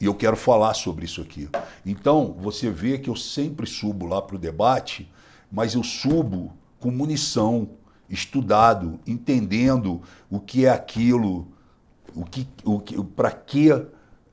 E 0.00 0.06
eu 0.06 0.14
quero 0.14 0.36
falar 0.36 0.72
sobre 0.74 1.04
isso 1.04 1.20
aqui. 1.20 1.48
Então, 1.84 2.34
você 2.38 2.70
vê 2.70 2.98
que 2.98 3.10
eu 3.10 3.16
sempre 3.16 3.66
subo 3.66 4.06
lá 4.06 4.22
para 4.22 4.36
o 4.36 4.38
debate, 4.38 5.10
mas 5.52 5.74
eu 5.74 5.82
subo 5.82 6.52
com 6.78 6.90
munição, 6.90 7.68
estudado, 8.08 8.98
entendendo 9.06 10.00
o 10.30 10.40
que 10.40 10.64
é 10.64 10.70
aquilo, 10.70 11.48
o 12.14 12.24
que, 12.24 12.48
o 12.64 12.80
que, 12.80 13.02
para 13.04 13.30
que 13.30 13.68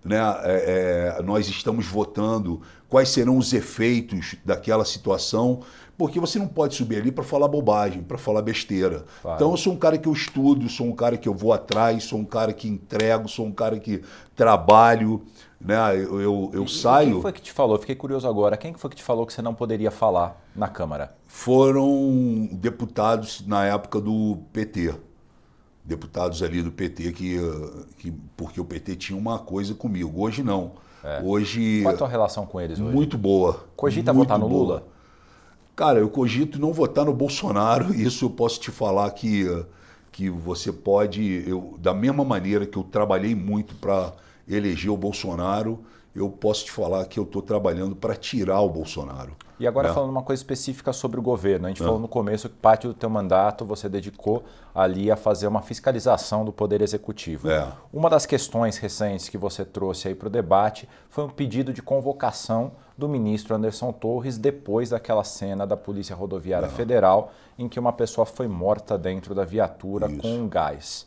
né, 0.03 0.17
é, 0.43 1.17
é, 1.19 1.21
nós 1.21 1.49
estamos 1.49 1.85
votando, 1.85 2.61
quais 2.87 3.09
serão 3.09 3.37
os 3.37 3.51
efeitos 3.51 4.35
daquela 4.45 4.85
situação, 4.85 5.59
porque 5.97 6.19
você 6.19 6.39
não 6.39 6.47
pode 6.47 6.75
subir 6.75 6.97
ali 6.97 7.11
para 7.11 7.23
falar 7.23 7.47
bobagem, 7.47 8.01
para 8.01 8.17
falar 8.17 8.41
besteira. 8.41 9.03
Claro. 9.21 9.35
Então 9.35 9.51
eu 9.51 9.57
sou 9.57 9.73
um 9.73 9.77
cara 9.77 9.97
que 9.97 10.07
eu 10.07 10.13
estudo, 10.13 10.69
sou 10.69 10.87
um 10.87 10.95
cara 10.95 11.17
que 11.17 11.27
eu 11.27 11.33
vou 11.33 11.51
atrás, 11.51 12.05
sou 12.05 12.19
um 12.19 12.25
cara 12.25 12.53
que 12.53 12.67
entrego, 12.67 13.27
sou 13.27 13.45
um 13.45 13.51
cara 13.51 13.79
que 13.79 14.01
trabalho, 14.35 15.23
né? 15.59 15.95
Eu, 15.95 16.21
eu, 16.21 16.51
eu 16.53 16.63
e, 16.63 16.69
saio. 16.69 17.13
Quem 17.13 17.21
foi 17.21 17.31
que 17.33 17.41
te 17.41 17.51
falou? 17.51 17.77
Fiquei 17.77 17.95
curioso 17.95 18.27
agora. 18.27 18.55
Quem 18.55 18.73
foi 18.73 18.89
que 18.89 18.95
te 18.95 19.03
falou 19.03 19.25
que 19.25 19.33
você 19.33 19.41
não 19.41 19.53
poderia 19.53 19.91
falar 19.91 20.41
na 20.55 20.67
Câmara? 20.67 21.15
Foram 21.25 22.47
deputados 22.51 23.45
na 23.45 23.65
época 23.65 23.99
do 23.99 24.39
PT. 24.53 24.93
Deputados 25.83 26.43
ali 26.43 26.61
do 26.61 26.71
PT 26.71 27.11
que, 27.13 27.37
que 27.97 28.11
porque 28.35 28.59
o 28.59 28.65
PT 28.65 28.95
tinha 28.95 29.17
uma 29.17 29.39
coisa 29.39 29.73
comigo. 29.73 30.21
Hoje 30.21 30.43
não. 30.43 30.73
É. 31.03 31.21
Hoje. 31.23 31.81
Qual 31.81 31.91
é 31.91 31.95
a 31.95 31.97
tua 31.97 32.07
relação 32.07 32.45
com 32.45 32.59
eles 32.59 32.79
hoje? 32.79 32.93
Muito 32.93 33.17
boa. 33.17 33.65
Cogita 33.75 34.13
muito 34.13 34.27
votar 34.27 34.39
no 34.39 34.49
boa. 34.49 34.63
Lula? 34.63 34.87
Cara, 35.75 35.99
eu 35.99 36.09
cogito 36.09 36.59
não 36.59 36.73
votar 36.73 37.05
no 37.05 37.13
Bolsonaro. 37.13 37.93
Isso 37.95 38.25
eu 38.25 38.29
posso 38.29 38.59
te 38.59 38.71
falar 38.71 39.09
que, 39.11 39.45
que 40.11 40.29
você 40.29 40.71
pode. 40.71 41.43
Eu, 41.47 41.75
da 41.79 41.93
mesma 41.93 42.25
maneira 42.25 42.65
que 42.65 42.77
eu 42.77 42.83
trabalhei 42.83 43.33
muito 43.33 43.75
para 43.75 44.11
eleger 44.47 44.91
o 44.91 44.97
Bolsonaro, 44.97 45.83
eu 46.15 46.29
posso 46.29 46.65
te 46.65 46.71
falar 46.71 47.05
que 47.05 47.19
eu 47.19 47.23
estou 47.23 47.41
trabalhando 47.41 47.95
para 47.95 48.15
tirar 48.15 48.59
o 48.61 48.69
Bolsonaro. 48.69 49.35
E 49.59 49.67
agora 49.67 49.89
né? 49.89 49.93
falando 49.93 50.09
uma 50.09 50.21
coisa 50.21 50.39
específica 50.39 50.93
sobre 50.93 51.19
o 51.19 51.23
governo, 51.23 51.65
a 51.65 51.69
gente 51.69 51.81
é. 51.81 51.85
falou 51.85 51.99
no 51.99 52.07
começo 52.07 52.47
que 52.47 52.55
parte 52.55 52.87
do 52.87 52.93
teu 52.93 53.09
mandato 53.09 53.65
você 53.65 53.89
dedicou 53.89 54.43
ali 54.73 55.11
a 55.11 55.15
fazer 55.15 55.47
uma 55.47 55.61
fiscalização 55.61 56.45
do 56.45 56.51
Poder 56.51 56.81
Executivo. 56.81 57.49
É. 57.49 57.67
Uma 57.91 58.09
das 58.09 58.25
questões 58.25 58.77
recentes 58.77 59.29
que 59.29 59.37
você 59.37 59.65
trouxe 59.65 60.07
aí 60.07 60.15
para 60.15 60.27
o 60.27 60.29
debate 60.29 60.87
foi 61.09 61.23
um 61.23 61.29
pedido 61.29 61.73
de 61.73 61.81
convocação 61.81 62.71
do 62.97 63.07
ministro 63.07 63.55
Anderson 63.55 63.91
Torres 63.91 64.37
depois 64.37 64.89
daquela 64.89 65.23
cena 65.23 65.65
da 65.65 65.77
Polícia 65.77 66.15
Rodoviária 66.15 66.67
é. 66.67 66.69
Federal 66.69 67.31
em 67.57 67.67
que 67.67 67.79
uma 67.79 67.93
pessoa 67.93 68.25
foi 68.25 68.47
morta 68.47 68.97
dentro 68.97 69.33
da 69.33 69.43
viatura 69.43 70.07
Isso. 70.07 70.21
com 70.21 70.29
um 70.29 70.47
gás 70.47 71.06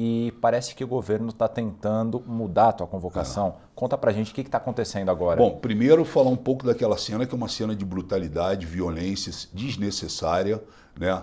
e 0.00 0.30
parece 0.40 0.76
que 0.76 0.84
o 0.84 0.86
governo 0.86 1.30
está 1.30 1.48
tentando 1.48 2.22
mudar 2.24 2.68
a 2.68 2.72
tua 2.72 2.86
convocação. 2.86 3.48
É. 3.48 3.52
Conta 3.74 3.98
pra 3.98 4.12
gente 4.12 4.30
o 4.30 4.34
que 4.34 4.42
está 4.42 4.56
acontecendo 4.56 5.10
agora. 5.10 5.36
Bom, 5.36 5.56
primeiro 5.56 6.04
falar 6.04 6.30
um 6.30 6.36
pouco 6.36 6.64
daquela 6.64 6.96
cena 6.96 7.26
que 7.26 7.34
é 7.34 7.36
uma 7.36 7.48
cena 7.48 7.74
de 7.74 7.84
brutalidade, 7.84 8.64
violência 8.64 9.32
desnecessária, 9.52 10.62
né? 10.96 11.20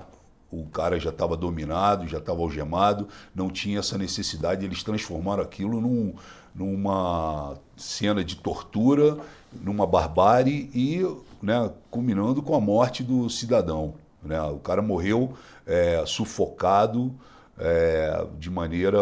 o 0.51 0.65
cara 0.65 0.99
já 0.99 1.09
estava 1.09 1.37
dominado, 1.37 2.05
já 2.05 2.17
estava 2.17 2.41
algemado, 2.41 3.07
não 3.33 3.49
tinha 3.49 3.79
essa 3.79 3.97
necessidade, 3.97 4.65
eles 4.65 4.83
transformaram 4.83 5.41
aquilo 5.41 5.79
num, 5.79 6.13
numa 6.53 7.55
cena 7.77 8.25
de 8.25 8.35
tortura, 8.35 9.17
numa 9.53 9.87
barbárie 9.87 10.69
e 10.73 11.01
né, 11.41 11.71
culminando 11.89 12.41
com 12.41 12.53
a 12.53 12.59
morte 12.59 13.03
do 13.03 13.29
cidadão. 13.29 13.93
Né? 14.21 14.41
O 14.41 14.57
cara 14.57 14.81
morreu 14.81 15.33
é, 15.65 16.03
sufocado 16.05 17.15
é, 17.57 18.27
de 18.37 18.49
maneira 18.49 18.99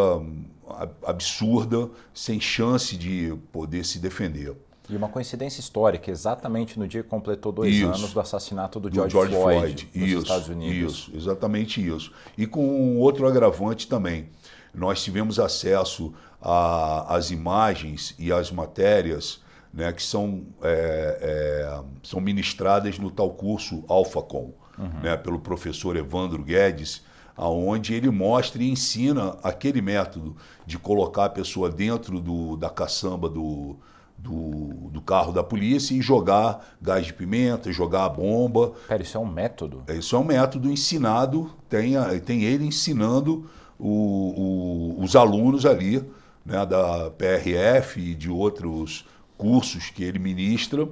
absurda, 1.06 1.90
sem 2.14 2.40
chance 2.40 2.96
de 2.98 3.36
poder 3.52 3.84
se 3.86 4.00
defender. 4.00 4.56
E 4.90 4.96
uma 4.96 5.08
coincidência 5.08 5.62
histórica, 5.62 6.12
exatamente 6.12 6.78
no 6.78 6.88
dia 6.88 7.04
que 7.04 7.10
completou 7.10 7.52
dois 7.52 7.74
isso, 7.74 7.86
anos 7.86 8.14
do 8.14 8.20
assassinato 8.20 8.80
do 8.80 8.94
George, 8.94 9.10
do 9.10 9.12
George 9.12 9.34
Floyd, 9.34 9.60
Floyd 9.60 9.90
nos 9.96 10.10
isso, 10.10 10.22
Estados 10.24 10.50
Unidos. 10.50 10.94
Isso, 10.94 11.12
exatamente 11.16 11.88
isso. 11.88 12.12
E 12.38 12.46
com 12.46 12.98
outro 12.98 13.28
agravante 13.28 13.88
também. 13.88 14.30
Nós 14.74 15.04
tivemos 15.04 15.40
acesso 15.40 16.14
às 16.42 17.30
imagens 17.30 18.16
e 18.18 18.34
às 18.34 18.52
matérias 18.52 19.42
né, 19.74 19.92
que 19.92 20.04
são, 20.04 20.44
é, 20.62 21.18
é, 21.22 21.84
são 22.04 22.20
ministradas 22.20 23.00
no 23.00 23.10
tal 23.10 23.32
curso 23.32 23.84
AlphaCom, 23.88 24.54
uhum. 24.78 25.00
né, 25.02 25.18
pelo 25.18 25.40
professor 25.40 25.96
Evandro 25.96 26.44
Guedes, 26.44 27.04
aonde 27.36 27.94
ele 27.94 28.10
mostra 28.10 28.62
e 28.62 28.70
ensina 28.70 29.38
aquele 29.44 29.82
método 29.82 30.36
de 30.66 30.78
colocar 30.78 31.26
a 31.26 31.30
pessoa 31.30 31.70
dentro 31.70 32.20
do, 32.20 32.56
da 32.56 32.70
caçamba 32.70 33.28
do, 33.28 33.76
do, 34.18 34.90
do, 34.92 35.02
carro 35.02 35.32
da 35.32 35.44
polícia 35.44 35.96
e 35.96 36.02
jogar 36.02 36.76
gás 36.82 37.06
de 37.06 37.14
pimenta, 37.14 37.72
jogar 37.72 38.06
a 38.06 38.10
bomba. 38.10 38.74
Pera, 38.88 39.02
isso 39.02 39.18
é 39.18 39.20
um 39.20 39.26
método? 39.26 39.84
É, 39.88 39.96
isso 39.96 40.16
é 40.16 40.20
um 40.20 40.24
método 40.24 40.72
ensinado, 40.72 41.52
tem, 41.68 41.94
tem 42.26 42.44
ele 42.44 42.66
ensinando 42.66 43.50
o, 43.80 44.96
o, 44.98 45.04
os 45.04 45.16
alunos 45.16 45.66
ali, 45.66 46.04
né, 46.46 46.66
da 46.66 47.12
PRF 47.12 48.00
e 48.00 48.14
de 48.14 48.30
outros 48.30 49.06
cursos 49.38 49.90
que 49.90 50.04
ele 50.04 50.20
ministra. 50.20 50.88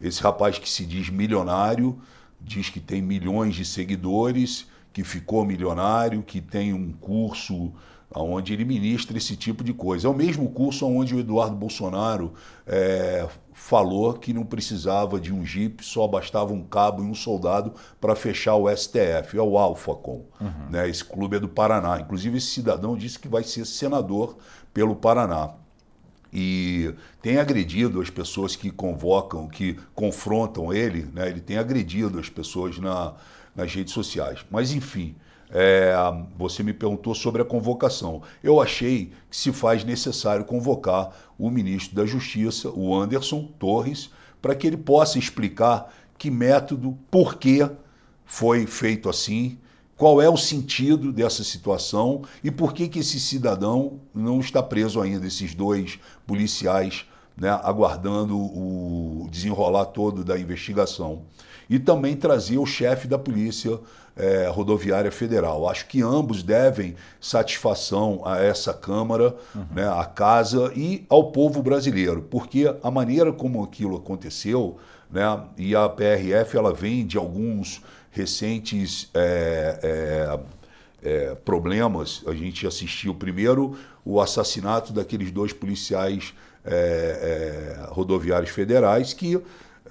Esse 0.00 0.22
rapaz 0.22 0.58
que 0.58 0.68
se 0.68 0.86
diz 0.86 1.10
milionário, 1.10 1.98
diz 2.40 2.70
que 2.70 2.80
tem 2.80 3.02
milhões 3.02 3.54
de 3.54 3.64
seguidores, 3.64 4.66
que 4.92 5.04
ficou 5.04 5.44
milionário, 5.44 6.22
que 6.22 6.40
tem 6.40 6.72
um 6.72 6.92
curso 6.92 7.72
onde 8.12 8.52
ele 8.52 8.64
ministra 8.64 9.16
esse 9.16 9.36
tipo 9.36 9.62
de 9.62 9.72
coisa. 9.72 10.08
É 10.08 10.10
o 10.10 10.14
mesmo 10.14 10.50
curso 10.50 10.86
onde 10.86 11.14
o 11.14 11.20
Eduardo 11.20 11.54
Bolsonaro 11.54 12.32
é, 12.66 13.28
falou 13.52 14.14
que 14.14 14.32
não 14.32 14.44
precisava 14.44 15.20
de 15.20 15.32
um 15.32 15.44
jipe, 15.44 15.84
só 15.84 16.08
bastava 16.08 16.52
um 16.52 16.64
cabo 16.64 17.02
e 17.02 17.06
um 17.06 17.14
soldado 17.14 17.72
para 18.00 18.16
fechar 18.16 18.56
o 18.56 18.68
STF, 18.74 19.36
é 19.38 19.42
o 19.42 19.56
Alfacom. 19.56 20.24
Uhum. 20.40 20.70
Né? 20.70 20.88
Esse 20.88 21.04
clube 21.04 21.36
é 21.36 21.40
do 21.40 21.48
Paraná. 21.48 22.00
Inclusive, 22.00 22.38
esse 22.38 22.48
cidadão 22.48 22.96
disse 22.96 23.18
que 23.18 23.28
vai 23.28 23.44
ser 23.44 23.64
senador 23.64 24.36
pelo 24.74 24.96
Paraná. 24.96 25.50
E 26.32 26.94
tem 27.20 27.38
agredido 27.38 28.00
as 28.00 28.08
pessoas 28.08 28.54
que 28.54 28.70
convocam, 28.70 29.48
que 29.48 29.76
confrontam 29.94 30.72
ele, 30.72 31.08
né? 31.12 31.28
ele 31.28 31.40
tem 31.40 31.58
agredido 31.58 32.20
as 32.20 32.28
pessoas 32.28 32.78
na, 32.78 33.14
nas 33.54 33.74
redes 33.74 33.92
sociais. 33.92 34.44
Mas, 34.50 34.72
enfim, 34.72 35.14
é, 35.50 35.92
você 36.36 36.62
me 36.62 36.72
perguntou 36.72 37.14
sobre 37.14 37.42
a 37.42 37.44
convocação. 37.44 38.22
Eu 38.42 38.60
achei 38.60 39.12
que 39.28 39.36
se 39.36 39.52
faz 39.52 39.84
necessário 39.84 40.44
convocar 40.44 41.10
o 41.38 41.50
ministro 41.50 41.96
da 41.96 42.06
Justiça, 42.06 42.70
o 42.70 42.94
Anderson 42.94 43.48
Torres, 43.58 44.10
para 44.40 44.54
que 44.54 44.66
ele 44.66 44.76
possa 44.76 45.18
explicar 45.18 45.92
que 46.16 46.30
método, 46.30 46.96
por 47.10 47.36
que 47.36 47.68
foi 48.24 48.66
feito 48.66 49.08
assim, 49.08 49.58
qual 49.96 50.22
é 50.22 50.30
o 50.30 50.36
sentido 50.36 51.12
dessa 51.12 51.44
situação 51.44 52.22
e 52.42 52.50
por 52.50 52.72
que, 52.72 52.88
que 52.88 53.00
esse 53.00 53.20
cidadão 53.20 54.00
não 54.14 54.40
está 54.40 54.62
preso 54.62 55.00
ainda, 55.00 55.26
esses 55.26 55.54
dois 55.54 55.98
policiais 56.26 57.04
né, 57.36 57.50
aguardando 57.62 58.38
o 58.38 59.28
desenrolar 59.30 59.86
todo 59.86 60.22
da 60.24 60.38
investigação. 60.38 61.22
E 61.70 61.78
também 61.78 62.16
trazer 62.16 62.58
o 62.58 62.66
chefe 62.66 63.08
da 63.08 63.18
Polícia 63.18 63.78
é, 64.16 64.48
Rodoviária 64.48 65.10
Federal. 65.10 65.68
Acho 65.68 65.86
que 65.86 66.02
ambos 66.02 66.42
devem 66.42 66.96
satisfação 67.20 68.22
a 68.24 68.38
essa 68.38 68.74
Câmara, 68.74 69.34
uhum. 69.54 69.64
né, 69.74 69.88
à 69.88 70.04
Casa 70.04 70.72
e 70.74 71.06
ao 71.08 71.30
povo 71.30 71.62
brasileiro, 71.62 72.22
porque 72.22 72.74
a 72.82 72.90
maneira 72.90 73.32
como 73.32 73.62
aquilo 73.62 73.96
aconteceu, 73.96 74.78
né, 75.10 75.22
e 75.56 75.74
a 75.74 75.88
PRF 75.88 76.56
ela 76.56 76.74
vem 76.74 77.06
de 77.06 77.16
alguns 77.16 77.80
recentes 78.10 79.08
é, 79.14 79.78
é, 79.82 80.40
é, 81.02 81.34
problemas. 81.36 82.22
A 82.26 82.34
gente 82.34 82.66
assistiu 82.66 83.14
primeiro 83.14 83.78
o 84.04 84.20
assassinato 84.20 84.92
daqueles 84.92 85.30
dois 85.30 85.52
policiais 85.52 86.34
é, 86.64 87.78
é, 87.80 87.86
rodoviários 87.90 88.50
federais 88.50 89.14
que 89.14 89.40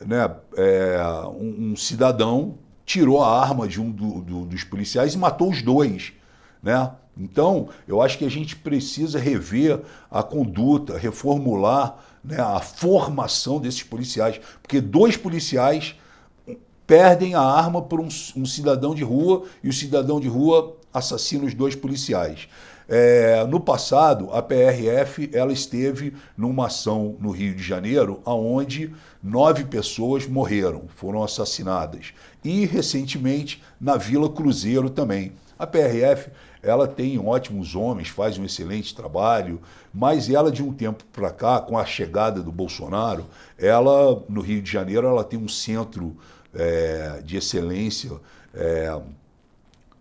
né, 0.06 0.30
é, 0.58 1.02
um, 1.28 1.72
um, 1.72 1.76
cidadão 1.76 2.58
tirou 2.86 3.22
a 3.24 3.42
arma 3.42 3.68
de 3.68 3.80
um 3.80 3.92
do, 3.92 4.22
do, 4.22 4.46
dos 4.46 4.64
policiais 4.64 5.14
e 5.14 5.18
matou 5.18 5.50
os 5.50 5.62
dois. 5.62 6.14
Né? 6.62 6.92
Então, 7.18 7.70
eu 7.88 8.02
acho 8.02 8.18
que 8.18 8.26
a 8.26 8.30
gente 8.30 8.56
precisa 8.56 9.20
rever 9.20 9.82
a 10.10 10.24
conduta, 10.24 10.98
reformular 10.98 11.98
né, 12.24 12.40
a 12.40 12.60
formação 12.60 13.60
desses 13.60 13.84
policiais, 13.84 14.40
porque 14.62 14.80
dois 14.80 15.18
policiais 15.18 15.96
perdem 16.88 17.36
a 17.36 17.42
arma 17.42 17.82
por 17.82 18.00
um, 18.00 18.08
um 18.36 18.46
cidadão 18.46 18.96
de 18.96 19.04
rua 19.04 19.44
e 19.64 19.70
o 19.70 19.74
cidadão 19.74 20.20
de 20.20 20.28
rua 20.28 20.76
assassina 20.94 21.46
os 21.46 21.54
dois 21.54 21.76
policiais. 21.76 22.48
É, 22.92 23.46
no 23.46 23.60
passado, 23.60 24.32
a 24.32 24.42
PRF 24.42 25.30
ela 25.32 25.54
esteve 25.54 26.16
numa 26.36 26.66
ação 26.66 27.16
no 27.20 27.30
Rio 27.30 27.54
de 27.54 27.62
Janeiro, 27.62 28.20
onde 28.26 28.92
nove 29.22 29.64
pessoas 29.64 30.26
morreram, 30.26 30.86
foram 30.96 31.22
assassinadas. 31.22 32.14
E 32.44 32.66
recentemente 32.66 33.62
na 33.80 33.96
Vila 33.96 34.28
Cruzeiro 34.28 34.90
também. 34.90 35.34
A 35.60 35.68
PRF 35.68 36.32
ela 36.64 36.88
tem 36.88 37.20
ótimos 37.20 37.76
homens, 37.76 38.10
faz 38.10 38.40
um 38.40 38.44
excelente 38.44 38.96
trabalho, 38.96 39.62
mas 39.94 40.28
ela 40.28 40.52
de 40.52 40.64
um 40.64 40.74
tempo 40.74 41.04
para 41.14 41.30
cá, 41.30 41.60
com 41.60 41.78
a 41.78 41.86
chegada 41.86 42.42
do 42.42 42.52
Bolsonaro, 42.52 43.26
ela 43.58 44.24
no 44.28 44.42
Rio 44.42 44.64
de 44.64 44.72
Janeiro 44.72 45.06
ela 45.06 45.24
tem 45.24 45.38
um 45.38 45.48
centro 45.48 46.18
é, 46.56 47.22
de 47.24 47.38
excelência 47.38 48.12
é, 48.54 49.00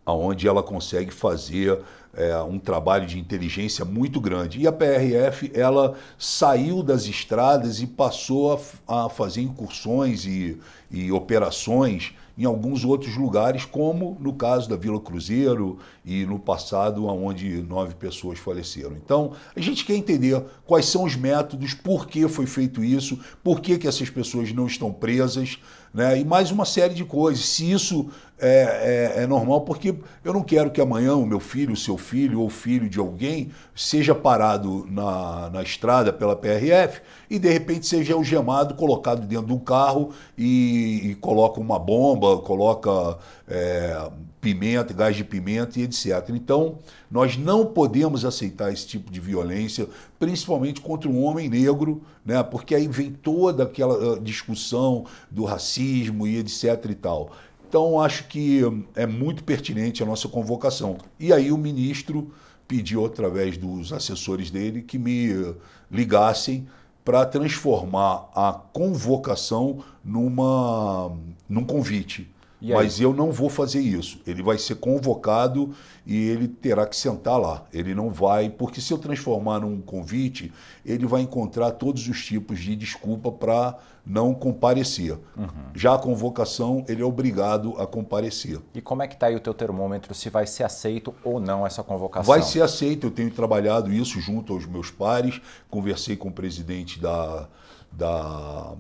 onde 0.07 0.49
ela 0.49 0.63
consegue 0.63 1.13
fazer 1.13 1.79
é, 2.15 2.37
um 2.43 2.59
trabalho 2.59 3.07
de 3.07 3.19
inteligência 3.19 3.85
muito 3.85 4.21
grande. 4.21 4.61
E 4.61 4.67
a 4.67 4.73
PRF 4.73 5.51
ela 5.55 5.95
saiu 6.19 6.83
das 6.83 7.07
estradas 7.07 7.81
e 7.81 7.87
passou 7.87 8.61
a, 8.87 9.05
a 9.05 9.09
fazer 9.09 9.43
incursões 9.43 10.25
e, 10.25 10.59
e 10.91 11.13
operações 11.13 12.15
em 12.37 12.45
alguns 12.45 12.85
outros 12.85 13.17
lugares, 13.17 13.65
como 13.65 14.17
no 14.21 14.33
caso 14.33 14.69
da 14.69 14.77
Vila 14.77 15.01
Cruzeiro 15.01 15.79
e 16.09 16.25
no 16.25 16.39
passado, 16.39 17.07
onde 17.07 17.63
nove 17.63 17.95
pessoas 17.95 18.39
faleceram. 18.39 18.93
Então, 18.93 19.33
a 19.55 19.61
gente 19.61 19.85
quer 19.85 19.95
entender 19.95 20.43
quais 20.65 20.87
são 20.87 21.05
os 21.05 21.15
métodos, 21.15 21.75
por 21.75 22.07
que 22.07 22.27
foi 22.29 22.47
feito 22.47 22.83
isso, 22.83 23.19
por 23.45 23.61
que, 23.61 23.77
que 23.77 23.87
essas 23.87 24.09
pessoas 24.09 24.51
não 24.51 24.67
estão 24.67 24.91
presas, 24.91 25.59
né? 25.93 26.19
e 26.19 26.25
mais 26.25 26.51
uma 26.51 26.65
série 26.65 26.95
de 26.95 27.05
coisas. 27.05 27.45
Se 27.45 27.71
isso 27.71 28.09
é, 28.41 29.13
é, 29.17 29.23
é, 29.23 29.27
normal, 29.27 29.63
porque 29.63 29.95
eu 30.25 30.33
não 30.33 30.43
quero 30.43 30.71
que 30.71 30.81
amanhã 30.81 31.15
o 31.15 31.27
meu 31.27 31.41
filho, 31.41 31.75
o 31.75 31.77
seu 31.77 31.99
filho 31.99 32.41
ou 32.41 32.49
filho 32.49 32.89
de 32.89 32.99
alguém 32.99 33.51
seja 33.75 34.15
parado 34.15 34.87
na, 34.89 35.51
na 35.51 35.63
estrada 35.63 36.11
pela 36.11 36.35
PRF 36.35 37.03
e 37.29 37.39
de 37.39 37.53
repente 37.53 37.87
seja 37.87 38.15
algemado, 38.15 38.75
colocado 38.77 39.27
dentro 39.27 39.49
de 39.49 39.53
um 39.53 39.59
carro 39.59 40.11
e, 40.39 41.11
e 41.11 41.15
coloca 41.17 41.61
uma 41.61 41.79
bomba, 41.79 42.39
coloca 42.39 43.19
é, 43.47 44.09
pimenta, 44.41 44.95
gás 44.95 45.17
de 45.17 45.25
pimenta 45.25 45.79
e 45.79 45.83
etc. 45.83 46.31
Então, 46.31 46.79
nós 47.11 47.37
não 47.37 47.67
podemos 47.67 48.25
aceitar 48.25 48.73
esse 48.73 48.87
tipo 48.87 49.11
de 49.11 49.21
violência, 49.21 49.89
principalmente 50.19 50.81
contra 50.81 51.09
um 51.09 51.23
homem 51.25 51.49
negro, 51.49 52.03
né? 52.25 52.43
porque 52.43 52.75
aí 52.75 52.87
vem 52.89 53.11
toda 53.11 53.65
aquela 53.65 54.15
ah, 54.15 54.21
discussão 54.21 55.05
do 55.31 55.45
racismo 55.45 56.27
e 56.27 56.39
etc. 56.39 56.85
e 56.91 56.95
tal. 56.95 57.33
Então, 57.69 58.01
acho 58.01 58.29
que 58.29 58.63
é 58.95 59.07
muito 59.07 59.45
pertinente 59.45 60.03
a 60.03 60.07
nossa 60.07 60.29
convocação. 60.29 60.97
E 61.21 61.33
aí 61.33 61.53
o 61.53 61.59
ministro 61.59 62.33
pediu, 62.67 63.05
através 63.05 63.59
dos 63.59 63.93
assessores 63.93 64.51
dele, 64.51 64.83
que 64.83 64.99
me 64.99 65.55
ligassem 65.91 66.67
para 67.05 67.25
transformar 67.25 68.29
a 68.35 68.53
convocação 68.53 69.83
numa, 70.05 71.11
num 71.49 71.65
convite. 71.65 72.31
Mas 72.61 73.01
eu 73.01 73.15
não 73.15 73.31
vou 73.31 73.49
fazer 73.49 73.81
isso. 73.81 74.21
Ele 74.27 74.43
vai 74.43 74.59
ser 74.59 74.77
convocado 74.77 75.75
e 76.05 76.17
ele 76.29 76.49
terá 76.49 76.87
que 76.87 76.97
sentar 76.97 77.39
lá. 77.39 77.65
Ele 77.73 77.95
não 77.95 78.11
vai, 78.11 78.51
porque 78.51 78.81
se 78.81 78.93
eu 78.93 78.99
transformar 78.99 79.61
num 79.61 79.81
convite, 79.81 80.53
ele 80.85 81.07
vai 81.07 81.23
encontrar 81.23 81.71
todos 81.73 82.09
os 82.09 82.25
tipos 82.25 82.59
de 82.59 82.75
desculpa 82.75 83.31
para 83.31 83.79
não 84.05 84.35
comparecer. 84.35 85.13
Uhum. 85.37 85.49
Já 85.75 85.95
a 85.95 85.99
convocação, 85.99 86.85
ele 86.89 87.03
é 87.03 87.05
obrigado 87.05 87.75
a 87.79 87.87
comparecer. 87.87 88.59
E 88.75 88.81
como 88.81 89.03
é 89.03 89.07
que 89.07 89.15
está 89.15 89.27
aí 89.27 89.37
o 89.37 89.41
teu 89.41 89.53
termômetro, 89.53 90.15
se 90.15 90.31
vai 90.31 90.47
ser 90.47 90.65
aceito 90.65 91.15
ou 91.23 91.39
não 91.39 91.67
essa 91.67 91.83
convocação? 91.83 92.27
Vai 92.27 92.43
ser 92.43 92.63
aceito, 92.63 93.07
eu 93.07 93.11
tenho 93.11 93.31
trabalhado 93.31 93.93
isso 93.93 94.19
junto 94.19 94.55
aos 94.55 94.65
meus 94.67 94.91
pares, 94.91 95.41
conversei 95.69 96.17
com 96.17 96.29
o 96.29 96.33
presidente 96.33 96.99
da, 96.99 97.47
da 97.93 98.73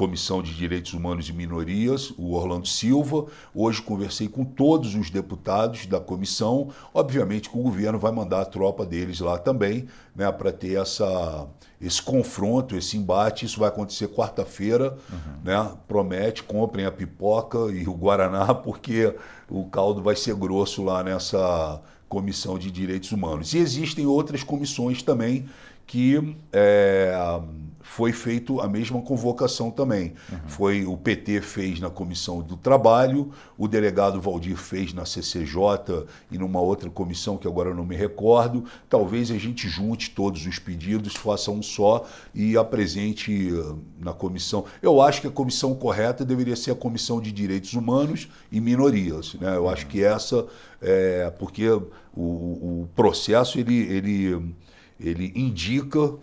Comissão 0.00 0.42
de 0.42 0.54
Direitos 0.54 0.94
Humanos 0.94 1.28
e 1.28 1.32
Minorias, 1.34 2.10
o 2.16 2.32
Orlando 2.32 2.66
Silva. 2.66 3.26
Hoje 3.54 3.82
conversei 3.82 4.28
com 4.28 4.46
todos 4.46 4.94
os 4.94 5.10
deputados 5.10 5.84
da 5.84 6.00
comissão. 6.00 6.70
Obviamente 6.94 7.50
que 7.50 7.58
o 7.58 7.62
governo 7.62 7.98
vai 7.98 8.10
mandar 8.10 8.40
a 8.40 8.44
tropa 8.46 8.86
deles 8.86 9.20
lá 9.20 9.36
também, 9.36 9.86
né, 10.16 10.32
para 10.32 10.50
ter 10.52 10.80
essa, 10.80 11.46
esse 11.78 12.00
confronto, 12.00 12.74
esse 12.74 12.96
embate. 12.96 13.44
Isso 13.44 13.60
vai 13.60 13.68
acontecer 13.68 14.08
quarta-feira, 14.08 14.96
uhum. 15.12 15.18
né? 15.44 15.70
Promete, 15.86 16.44
comprem 16.44 16.86
a 16.86 16.90
pipoca 16.90 17.58
e 17.70 17.86
o 17.86 17.92
Guaraná, 17.92 18.54
porque 18.56 19.14
o 19.50 19.66
caldo 19.66 20.02
vai 20.02 20.16
ser 20.16 20.34
grosso 20.34 20.82
lá 20.82 21.04
nessa 21.04 21.78
Comissão 22.08 22.58
de 22.58 22.70
Direitos 22.70 23.12
Humanos. 23.12 23.52
E 23.52 23.58
existem 23.58 24.06
outras 24.06 24.42
comissões 24.42 25.02
também 25.02 25.46
que 25.90 26.36
é, 26.52 27.12
foi 27.80 28.12
feito 28.12 28.60
a 28.60 28.68
mesma 28.68 29.02
convocação 29.02 29.72
também. 29.72 30.12
Uhum. 30.30 30.38
Foi 30.46 30.86
o 30.86 30.96
PT 30.96 31.40
fez 31.40 31.80
na 31.80 31.90
Comissão 31.90 32.40
do 32.40 32.56
Trabalho, 32.56 33.32
o 33.58 33.66
delegado 33.66 34.20
Valdir 34.20 34.56
fez 34.56 34.94
na 34.94 35.04
CCJ 35.04 36.06
e 36.30 36.38
numa 36.38 36.60
outra 36.60 36.88
comissão 36.88 37.36
que 37.36 37.48
agora 37.48 37.70
eu 37.70 37.74
não 37.74 37.84
me 37.84 37.96
recordo. 37.96 38.64
Talvez 38.88 39.32
a 39.32 39.36
gente 39.36 39.68
junte 39.68 40.10
todos 40.10 40.46
os 40.46 40.60
pedidos, 40.60 41.16
faça 41.16 41.50
um 41.50 41.60
só 41.60 42.06
e 42.32 42.56
apresente 42.56 43.50
uh, 43.50 43.76
na 43.98 44.12
comissão. 44.12 44.64
Eu 44.80 45.02
acho 45.02 45.20
que 45.20 45.26
a 45.26 45.32
comissão 45.32 45.74
correta 45.74 46.24
deveria 46.24 46.54
ser 46.54 46.70
a 46.70 46.76
Comissão 46.76 47.20
de 47.20 47.32
Direitos 47.32 47.74
Humanos 47.74 48.28
e 48.52 48.60
Minorias. 48.60 49.34
Né? 49.34 49.56
Eu 49.56 49.68
acho 49.68 49.88
que 49.88 50.04
essa 50.04 50.46
é 50.80 51.28
porque 51.36 51.68
o, 51.68 51.82
o 52.14 52.88
processo 52.94 53.58
ele, 53.58 53.76
ele, 53.92 54.54
ele 55.00 55.32
indica 55.34 56.14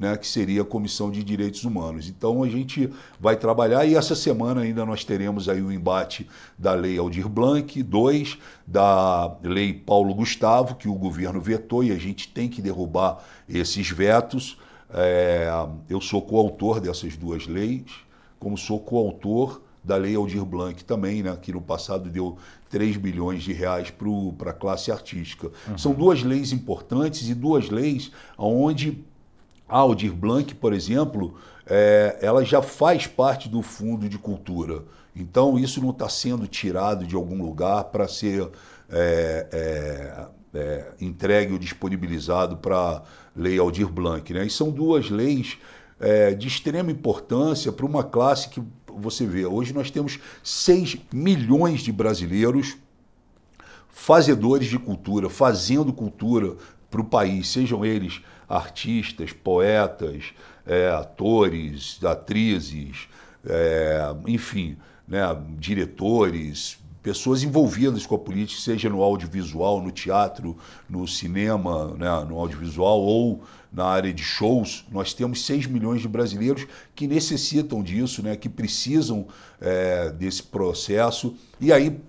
né, 0.00 0.16
que 0.16 0.26
seria 0.26 0.62
a 0.62 0.64
Comissão 0.64 1.10
de 1.10 1.22
Direitos 1.22 1.62
Humanos. 1.64 2.08
Então 2.08 2.42
a 2.42 2.48
gente 2.48 2.90
vai 3.20 3.36
trabalhar 3.36 3.84
e 3.84 3.94
essa 3.94 4.16
semana 4.16 4.62
ainda 4.62 4.86
nós 4.86 5.04
teremos 5.04 5.46
aí 5.46 5.60
o 5.60 5.70
embate 5.70 6.26
da 6.58 6.72
Lei 6.72 6.96
Aldir 6.96 7.28
Blanc, 7.28 7.82
dois, 7.82 8.38
da 8.66 9.36
Lei 9.42 9.74
Paulo 9.74 10.14
Gustavo, 10.14 10.76
que 10.76 10.88
o 10.88 10.94
governo 10.94 11.38
vetou 11.38 11.84
e 11.84 11.92
a 11.92 11.98
gente 11.98 12.28
tem 12.28 12.48
que 12.48 12.62
derrubar 12.62 13.22
esses 13.46 13.90
vetos. 13.90 14.56
É, 14.88 15.46
eu 15.86 16.00
sou 16.00 16.22
coautor 16.22 16.80
dessas 16.80 17.14
duas 17.14 17.46
leis, 17.46 17.84
como 18.38 18.56
sou 18.56 18.80
coautor 18.80 19.60
da 19.84 19.96
Lei 19.96 20.14
Aldir 20.14 20.44
Blanc 20.46 20.82
também, 20.82 21.22
né, 21.22 21.36
que 21.40 21.52
no 21.52 21.60
passado 21.60 22.08
deu 22.08 22.38
3 22.70 22.96
bilhões 22.96 23.42
de 23.42 23.52
reais 23.52 23.92
para 24.38 24.50
a 24.50 24.54
classe 24.54 24.90
artística. 24.90 25.50
Uhum. 25.68 25.76
São 25.76 25.92
duas 25.92 26.22
leis 26.22 26.52
importantes 26.52 27.28
e 27.28 27.34
duas 27.34 27.68
leis 27.68 28.10
onde 28.38 29.04
a 29.68 29.78
Aldir 29.78 30.12
Blanc, 30.12 30.54
por 30.54 30.72
exemplo, 30.72 31.34
é, 31.66 32.18
ela 32.20 32.44
já 32.44 32.62
faz 32.62 33.06
parte 33.06 33.48
do 33.48 33.60
Fundo 33.62 34.08
de 34.08 34.18
Cultura. 34.18 34.82
Então, 35.14 35.58
isso 35.58 35.80
não 35.80 35.90
está 35.90 36.08
sendo 36.08 36.46
tirado 36.46 37.06
de 37.06 37.14
algum 37.14 37.42
lugar 37.42 37.84
para 37.84 38.08
ser 38.08 38.48
é, 38.88 40.26
é, 40.54 40.92
entregue 41.00 41.52
ou 41.52 41.58
disponibilizado 41.58 42.56
para 42.56 42.76
a 42.76 43.02
Lei 43.36 43.58
Aldir 43.58 43.88
Blanc. 43.88 44.32
Né? 44.32 44.46
E 44.46 44.50
são 44.50 44.70
duas 44.70 45.10
leis 45.10 45.58
de 46.38 46.48
extrema 46.48 46.90
importância 46.90 47.70
para 47.70 47.84
uma 47.84 48.02
classe 48.02 48.48
que 48.48 48.62
você 48.96 49.26
vê. 49.26 49.46
Hoje 49.46 49.72
nós 49.72 49.90
temos 49.90 50.18
6 50.42 50.98
milhões 51.12 51.80
de 51.80 51.92
brasileiros 51.92 52.76
fazedores 53.88 54.68
de 54.68 54.78
cultura, 54.78 55.28
fazendo 55.28 55.92
cultura 55.92 56.56
para 56.90 57.00
o 57.00 57.04
país, 57.04 57.48
sejam 57.48 57.84
eles 57.84 58.22
artistas, 58.48 59.32
poetas, 59.32 60.32
é, 60.66 60.88
atores, 60.90 62.02
atrizes, 62.02 63.08
é, 63.44 64.14
enfim, 64.26 64.76
né, 65.06 65.20
diretores, 65.58 66.78
pessoas 67.02 67.42
envolvidas 67.42 68.06
com 68.06 68.14
a 68.14 68.18
política, 68.18 68.60
seja 68.60 68.88
no 68.88 69.02
audiovisual, 69.02 69.80
no 69.80 69.90
teatro, 69.90 70.56
no 70.88 71.06
cinema, 71.06 71.94
né, 71.96 72.24
no 72.28 72.38
audiovisual 72.38 73.00
ou 73.00 73.42
na 73.72 73.84
área 73.84 74.12
de 74.12 74.22
shows, 74.22 74.84
nós 74.90 75.14
temos 75.14 75.44
6 75.46 75.66
milhões 75.66 76.00
de 76.00 76.08
brasileiros 76.08 76.66
que 76.94 77.06
necessitam 77.06 77.82
disso, 77.82 78.22
né, 78.22 78.36
que 78.36 78.48
precisam 78.48 79.26
é, 79.60 80.10
desse 80.10 80.42
processo. 80.42 81.34
E 81.60 81.72
aí 81.72 82.00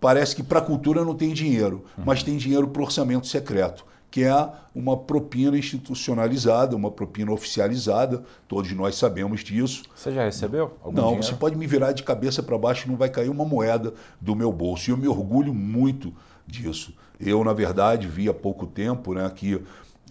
parece 0.00 0.34
que 0.34 0.42
para 0.42 0.60
a 0.60 0.62
cultura 0.62 1.04
não 1.04 1.14
tem 1.14 1.32
dinheiro, 1.32 1.84
uhum. 1.98 2.04
mas 2.06 2.22
tem 2.22 2.36
dinheiro 2.36 2.68
para 2.68 2.80
o 2.80 2.84
orçamento 2.84 3.26
secreto 3.26 3.84
que 4.10 4.24
é 4.24 4.48
uma 4.74 4.96
propina 4.96 5.56
institucionalizada, 5.56 6.74
uma 6.74 6.90
propina 6.90 7.30
oficializada. 7.32 8.24
Todos 8.48 8.72
nós 8.72 8.96
sabemos 8.96 9.44
disso. 9.44 9.84
Você 9.94 10.12
já 10.12 10.24
recebeu? 10.24 10.76
Algum 10.82 10.96
não, 10.96 11.04
dinheiro? 11.04 11.22
você 11.22 11.34
pode 11.34 11.56
me 11.56 11.66
virar 11.66 11.92
de 11.92 12.02
cabeça 12.02 12.42
para 12.42 12.58
baixo 12.58 12.86
e 12.86 12.90
não 12.90 12.96
vai 12.96 13.08
cair 13.08 13.28
uma 13.28 13.44
moeda 13.44 13.94
do 14.20 14.34
meu 14.34 14.52
bolso. 14.52 14.90
E 14.90 14.92
eu 14.92 14.96
me 14.96 15.06
orgulho 15.06 15.54
muito 15.54 16.12
disso. 16.44 16.92
Eu, 17.20 17.44
na 17.44 17.52
verdade, 17.52 18.08
vi 18.08 18.28
há 18.28 18.34
pouco 18.34 18.66
tempo 18.66 19.14
né, 19.14 19.30
que 19.34 19.62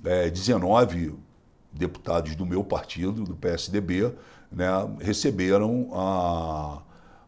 é, 0.06 0.30
19 0.30 1.16
deputados 1.72 2.36
do 2.36 2.46
meu 2.46 2.64
partido, 2.64 3.24
do 3.24 3.36
PSDB, 3.36 4.14
né, 4.52 4.68
receberam 5.00 5.90
a, 5.94 6.82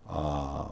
a 0.08 0.72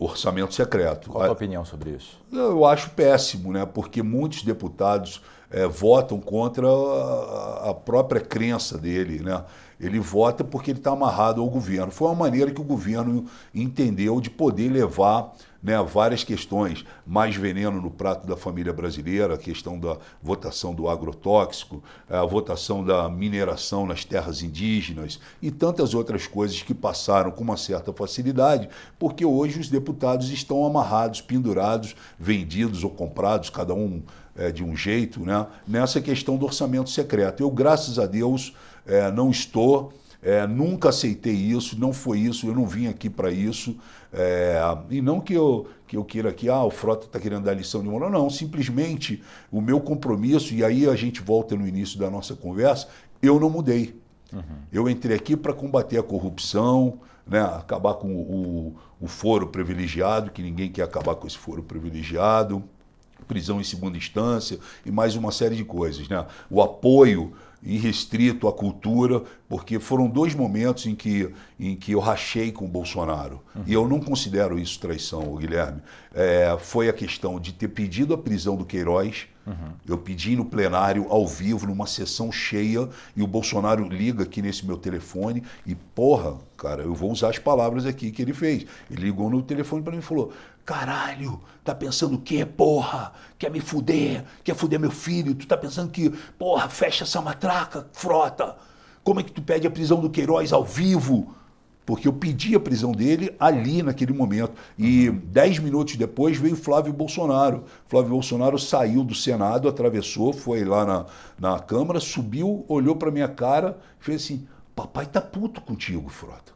orçamento 0.00 0.54
secreto. 0.54 1.10
Qual 1.10 1.22
a 1.22 1.26
tua 1.26 1.34
opinião 1.34 1.62
sobre 1.64 1.90
isso? 1.90 2.18
Eu 2.32 2.64
acho 2.64 2.90
péssimo, 2.90 3.52
né? 3.52 3.66
porque 3.66 4.02
muitos 4.02 4.42
deputados 4.42 5.20
é, 5.50 5.66
votam 5.66 6.18
contra 6.18 6.66
a, 6.66 7.70
a, 7.70 7.74
própria 7.74 8.20
crença 8.20 8.78
dele. 8.78 9.22
Né? 9.22 9.44
Ele 9.78 10.00
vota 10.00 10.42
porque 10.42 10.70
ele 10.70 10.78
está 10.78 10.92
amarrado 10.92 11.42
ao 11.42 11.50
governo. 11.50 11.92
Foi 11.92 12.08
uma 12.08 12.14
maneira 12.14 12.50
que 12.50 12.60
o 12.60 12.64
governo 12.64 13.26
entendeu 13.54 14.20
de 14.22 14.30
poder 14.30 14.70
levar 14.70 15.34
né, 15.62 15.80
várias 15.82 16.24
questões, 16.24 16.84
mais 17.06 17.36
veneno 17.36 17.80
no 17.80 17.90
prato 17.90 18.26
da 18.26 18.36
família 18.36 18.72
brasileira, 18.72 19.34
a 19.34 19.38
questão 19.38 19.78
da 19.78 19.98
votação 20.22 20.74
do 20.74 20.88
agrotóxico, 20.88 21.82
a 22.08 22.24
votação 22.24 22.84
da 22.84 23.08
mineração 23.08 23.86
nas 23.86 24.04
terras 24.04 24.42
indígenas 24.42 25.20
e 25.42 25.50
tantas 25.50 25.94
outras 25.94 26.26
coisas 26.26 26.62
que 26.62 26.74
passaram 26.74 27.30
com 27.30 27.44
uma 27.44 27.56
certa 27.56 27.92
facilidade, 27.92 28.68
porque 28.98 29.24
hoje 29.24 29.60
os 29.60 29.68
deputados 29.68 30.30
estão 30.30 30.64
amarrados, 30.64 31.20
pendurados, 31.20 31.94
vendidos 32.18 32.82
ou 32.82 32.90
comprados, 32.90 33.50
cada 33.50 33.74
um 33.74 34.02
é, 34.36 34.50
de 34.50 34.64
um 34.64 34.74
jeito, 34.74 35.20
né, 35.20 35.46
nessa 35.66 36.00
questão 36.00 36.36
do 36.36 36.46
orçamento 36.46 36.88
secreto. 36.88 37.42
Eu, 37.42 37.50
graças 37.50 37.98
a 37.98 38.06
Deus, 38.06 38.54
é, 38.86 39.10
não 39.10 39.30
estou. 39.30 39.92
É, 40.22 40.46
nunca 40.46 40.90
aceitei 40.90 41.34
isso, 41.34 41.78
não 41.78 41.92
foi 41.92 42.18
isso, 42.18 42.46
eu 42.46 42.54
não 42.54 42.66
vim 42.66 42.88
aqui 42.88 43.08
para 43.08 43.30
isso. 43.30 43.76
É, 44.12 44.60
e 44.90 45.00
não 45.00 45.20
que 45.20 45.32
eu, 45.32 45.68
que 45.86 45.96
eu 45.96 46.04
queira 46.04 46.32
que 46.32 46.48
ah, 46.48 46.62
o 46.62 46.70
Frota 46.70 47.06
está 47.06 47.18
querendo 47.18 47.44
dar 47.44 47.54
lição 47.54 47.82
de 47.82 47.88
moral, 47.88 48.10
não. 48.10 48.28
Simplesmente 48.28 49.22
o 49.50 49.60
meu 49.60 49.80
compromisso, 49.80 50.52
e 50.52 50.62
aí 50.62 50.86
a 50.86 50.94
gente 50.94 51.22
volta 51.22 51.56
no 51.56 51.66
início 51.66 51.98
da 51.98 52.10
nossa 52.10 52.34
conversa, 52.34 52.88
eu 53.22 53.40
não 53.40 53.48
mudei. 53.48 53.98
Uhum. 54.32 54.42
Eu 54.70 54.88
entrei 54.88 55.16
aqui 55.16 55.36
para 55.36 55.52
combater 55.52 55.98
a 55.98 56.02
corrupção, 56.02 57.00
né, 57.26 57.40
acabar 57.40 57.94
com 57.94 58.14
o, 58.14 58.76
o 59.00 59.06
foro 59.06 59.46
privilegiado, 59.46 60.30
que 60.30 60.42
ninguém 60.42 60.70
quer 60.70 60.82
acabar 60.82 61.14
com 61.14 61.26
esse 61.26 61.38
foro 61.38 61.62
privilegiado 61.62 62.62
prisão 63.30 63.60
em 63.60 63.64
segunda 63.64 63.96
instância 63.96 64.58
e 64.84 64.90
mais 64.90 65.14
uma 65.14 65.30
série 65.30 65.54
de 65.54 65.64
coisas. 65.64 66.08
Né? 66.08 66.26
O 66.50 66.60
apoio 66.60 67.32
irrestrito 67.62 68.48
à 68.48 68.52
cultura, 68.52 69.22
porque 69.48 69.78
foram 69.78 70.08
dois 70.08 70.34
momentos 70.34 70.86
em 70.86 70.94
que, 70.94 71.30
em 71.58 71.76
que 71.76 71.92
eu 71.92 72.00
rachei 72.00 72.50
com 72.50 72.64
o 72.64 72.68
Bolsonaro. 72.68 73.40
Uhum. 73.54 73.62
E 73.66 73.72
eu 73.72 73.88
não 73.88 74.00
considero 74.00 74.58
isso 74.58 74.78
traição, 74.78 75.36
Guilherme. 75.36 75.82
É, 76.14 76.56
foi 76.58 76.88
a 76.88 76.92
questão 76.92 77.38
de 77.38 77.52
ter 77.52 77.68
pedido 77.68 78.14
a 78.14 78.18
prisão 78.18 78.56
do 78.56 78.64
Queiroz. 78.64 79.26
Uhum. 79.46 79.72
Eu 79.86 79.98
pedi 79.98 80.36
no 80.36 80.44
plenário, 80.44 81.06
ao 81.08 81.26
vivo, 81.26 81.66
numa 81.66 81.86
sessão 81.86 82.30
cheia, 82.30 82.88
e 83.16 83.22
o 83.22 83.26
Bolsonaro 83.26 83.88
liga 83.88 84.24
aqui 84.24 84.42
nesse 84.42 84.66
meu 84.66 84.76
telefone 84.76 85.42
e, 85.66 85.74
porra, 85.74 86.38
cara, 86.56 86.82
eu 86.82 86.94
vou 86.94 87.10
usar 87.10 87.30
as 87.30 87.38
palavras 87.38 87.86
aqui 87.86 88.10
que 88.10 88.22
ele 88.22 88.34
fez. 88.34 88.66
Ele 88.90 89.02
ligou 89.02 89.30
no 89.30 89.42
telefone 89.42 89.82
para 89.82 89.92
mim 89.92 89.98
e 89.98 90.02
falou: 90.02 90.32
Caralho, 90.64 91.40
tá 91.64 91.74
pensando 91.74 92.16
o 92.16 92.20
quê, 92.20 92.44
porra? 92.44 93.12
Quer 93.38 93.50
me 93.50 93.60
fuder? 93.60 94.24
Quer 94.44 94.54
fuder 94.54 94.78
meu 94.78 94.90
filho? 94.90 95.34
Tu 95.34 95.46
tá 95.46 95.56
pensando 95.56 95.90
que, 95.90 96.10
porra, 96.38 96.68
fecha 96.68 97.04
essa 97.04 97.20
matraca, 97.20 97.88
frota? 97.92 98.56
Como 99.02 99.20
é 99.20 99.22
que 99.22 99.32
tu 99.32 99.42
pede 99.42 99.66
a 99.66 99.70
prisão 99.70 100.00
do 100.00 100.10
Queiroz 100.10 100.52
ao 100.52 100.64
vivo? 100.64 101.34
Porque 101.84 102.06
eu 102.06 102.12
pedi 102.12 102.54
a 102.54 102.60
prisão 102.60 102.92
dele 102.92 103.34
ali 103.38 103.82
naquele 103.82 104.12
momento. 104.12 104.52
E 104.78 105.10
dez 105.10 105.58
minutos 105.58 105.96
depois 105.96 106.36
veio 106.36 106.54
Flávio 106.54 106.92
Bolsonaro. 106.92 107.64
Flávio 107.88 108.10
Bolsonaro 108.10 108.58
saiu 108.58 109.02
do 109.02 109.14
Senado, 109.14 109.68
atravessou, 109.68 110.32
foi 110.32 110.64
lá 110.64 110.84
na, 110.84 111.06
na 111.38 111.58
Câmara, 111.58 111.98
subiu, 111.98 112.64
olhou 112.68 112.94
para 112.94 113.10
minha 113.10 113.28
cara 113.28 113.78
e 114.00 114.04
fez 114.04 114.22
assim: 114.22 114.46
Papai 114.76 115.06
tá 115.06 115.20
puto 115.20 115.60
contigo, 115.60 116.08
Frota. 116.08 116.52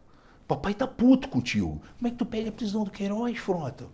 Papai 0.47 0.75
tá 0.75 0.87
puto 0.87 1.29
contigo. 1.29 1.81
Como 1.97 2.09
é 2.09 2.11
que 2.11 2.17
tu 2.17 2.27
pede 2.27 2.49
a 2.49 2.53
prisão 2.53 2.85
do 2.85 2.91
Queiroz, 2.91 3.37
Frota? 3.39 3.87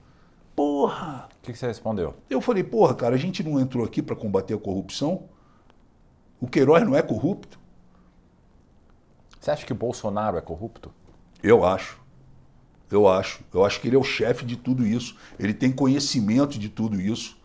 Porra! 0.55 1.29
O 1.39 1.43
que, 1.43 1.53
que 1.53 1.59
você 1.59 1.67
respondeu? 1.67 2.15
Eu 2.29 2.41
falei, 2.41 2.63
porra, 2.63 2.95
cara, 2.95 3.15
a 3.15 3.19
gente 3.19 3.43
não 3.43 3.59
entrou 3.59 3.85
aqui 3.85 4.03
para 4.03 4.15
combater 4.15 4.55
a 4.55 4.59
corrupção? 4.59 5.25
O 6.41 6.47
Queiroz 6.47 6.85
não 6.85 6.95
é 6.95 7.03
corrupto? 7.03 7.59
Você 9.41 9.51
acha 9.51 9.65
que 9.65 9.73
o 9.73 9.77
Bolsonaro 9.77 10.37
é 10.37 10.41
corrupto? 10.41 10.93
Eu 11.43 11.65
acho. 11.65 11.99
Eu 12.91 13.09
acho. 13.09 13.41
Eu 13.53 13.65
acho 13.65 13.81
que 13.81 13.89
ele 13.89 13.97
é 13.97 13.99
o 13.99 14.05
chefe 14.05 14.45
de 14.45 14.57
tudo 14.57 14.87
isso. 14.87 15.17
Ele 15.39 15.55
tem 15.55 15.71
conhecimento 15.71 16.59
de 16.59 16.69
tudo 16.69 17.01
isso. 17.01 17.39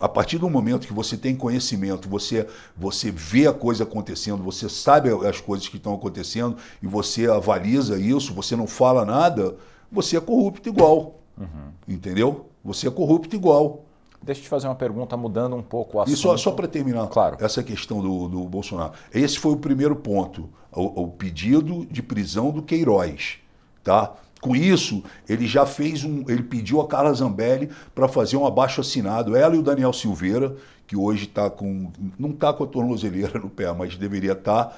A 0.00 0.08
partir 0.08 0.38
do 0.38 0.48
momento 0.48 0.86
que 0.86 0.92
você 0.92 1.16
tem 1.16 1.34
conhecimento, 1.34 2.08
você, 2.08 2.46
você 2.76 3.10
vê 3.10 3.48
a 3.48 3.52
coisa 3.52 3.82
acontecendo, 3.82 4.44
você 4.44 4.68
sabe 4.68 5.10
as 5.26 5.40
coisas 5.40 5.68
que 5.68 5.76
estão 5.76 5.92
acontecendo 5.92 6.56
e 6.80 6.86
você 6.86 7.28
avaliza 7.28 7.98
isso, 7.98 8.32
você 8.32 8.54
não 8.54 8.68
fala 8.68 9.04
nada, 9.04 9.56
você 9.90 10.16
é 10.16 10.20
corrupto 10.20 10.68
igual. 10.68 11.20
Uhum. 11.36 11.72
Entendeu? 11.88 12.48
Você 12.62 12.86
é 12.86 12.90
corrupto 12.90 13.34
igual. 13.34 13.86
Deixa 14.22 14.40
eu 14.40 14.44
te 14.44 14.48
fazer 14.48 14.66
uma 14.66 14.74
pergunta 14.74 15.16
mudando 15.16 15.56
um 15.56 15.62
pouco 15.62 15.98
o 15.98 16.00
assunto. 16.00 16.14
E 16.14 16.18
só, 16.18 16.36
só 16.36 16.50
para 16.50 16.66
terminar 16.66 17.06
claro. 17.08 17.36
essa 17.40 17.62
questão 17.62 18.00
do, 18.00 18.28
do 18.28 18.44
Bolsonaro. 18.44 18.92
Esse 19.12 19.38
foi 19.38 19.52
o 19.52 19.56
primeiro 19.56 19.96
ponto, 19.96 20.48
o, 20.72 21.04
o 21.04 21.08
pedido 21.08 21.86
de 21.86 22.02
prisão 22.02 22.50
do 22.50 22.62
Queiroz. 22.62 23.38
Tá? 23.82 24.12
Com 24.40 24.54
isso, 24.54 25.02
ele 25.28 25.46
já 25.46 25.66
fez 25.66 26.04
um. 26.04 26.24
Ele 26.28 26.42
pediu 26.42 26.80
a 26.80 26.86
Carla 26.86 27.12
Zambelli 27.12 27.70
para 27.94 28.06
fazer 28.06 28.36
um 28.36 28.46
abaixo 28.46 28.80
assinado, 28.80 29.36
ela 29.36 29.56
e 29.56 29.58
o 29.58 29.62
Daniel 29.62 29.92
Silveira, 29.92 30.54
que 30.86 30.96
hoje 30.96 31.24
está 31.24 31.50
com. 31.50 31.90
não 32.18 32.30
está 32.30 32.52
com 32.52 32.64
a 32.64 32.66
tornozeleira 32.66 33.38
no 33.38 33.50
pé, 33.50 33.72
mas 33.72 33.96
deveria 33.96 34.32
estar. 34.32 34.66
Tá, 34.66 34.76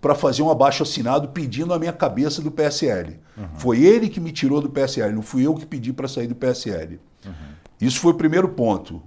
para 0.00 0.14
fazer 0.14 0.42
um 0.42 0.50
abaixo 0.50 0.82
assinado 0.82 1.28
pedindo 1.28 1.74
a 1.74 1.78
minha 1.78 1.92
cabeça 1.92 2.40
do 2.40 2.50
PSL. 2.50 3.20
Uhum. 3.36 3.48
Foi 3.56 3.84
ele 3.84 4.08
que 4.08 4.18
me 4.18 4.32
tirou 4.32 4.60
do 4.60 4.70
PSL, 4.70 5.12
não 5.12 5.20
fui 5.20 5.46
eu 5.46 5.54
que 5.54 5.66
pedi 5.66 5.92
para 5.92 6.08
sair 6.08 6.26
do 6.26 6.34
PSL. 6.34 6.98
Uhum. 7.26 7.32
Isso 7.80 8.00
foi 8.00 8.12
o 8.12 8.16
primeiro 8.16 8.48
ponto. 8.48 9.02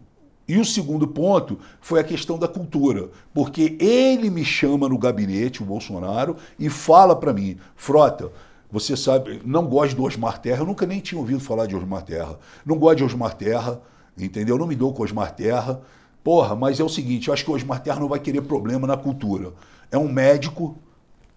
E 0.48 0.58
o 0.58 0.66
segundo 0.66 1.08
ponto 1.08 1.60
foi 1.80 2.00
a 2.00 2.04
questão 2.04 2.38
da 2.38 2.48
cultura, 2.48 3.10
porque 3.34 3.78
ele 3.80 4.30
me 4.30 4.44
chama 4.44 4.90
no 4.90 4.98
gabinete, 4.98 5.64
o 5.64 5.66
Bolsonaro, 5.66 6.36
e 6.60 6.70
fala 6.70 7.16
para 7.16 7.32
mim, 7.32 7.58
Frota, 7.76 8.30
você 8.70 8.98
sabe, 8.98 9.40
não 9.46 9.68
gosto 9.68 9.96
do 9.96 10.04
Osmar 10.04 10.40
Terra, 10.40 10.62
eu 10.62 10.66
nunca 10.66 10.86
nem 10.86 11.00
tinha 11.00 11.20
ouvido 11.20 11.40
falar 11.40 11.68
de 11.68 11.76
Osmar 11.76 12.02
Terra. 12.02 12.40
Não 12.66 12.78
gosto 12.78 12.98
de 12.98 13.04
Osmar 13.04 13.36
Terra, 13.36 13.80
entendeu? 14.18 14.58
Não 14.58 14.68
me 14.68 14.76
dou 14.76 14.92
com 14.92 15.04
Osmar 15.04 15.34
Terra. 15.34 15.80
Porra, 16.24 16.56
mas 16.56 16.80
é 16.80 16.84
o 16.84 16.90
seguinte, 16.90 17.28
eu 17.28 17.34
acho 17.34 17.46
que 17.46 17.52
o 17.52 17.54
Osmar 17.54 17.82
Terra 17.82 18.00
não 18.00 18.10
vai 18.10 18.20
querer 18.20 18.42
problema 18.42 18.88
na 18.88 18.98
cultura. 18.98 19.54
É 19.92 19.98
um 19.98 20.12
médico, 20.12 20.76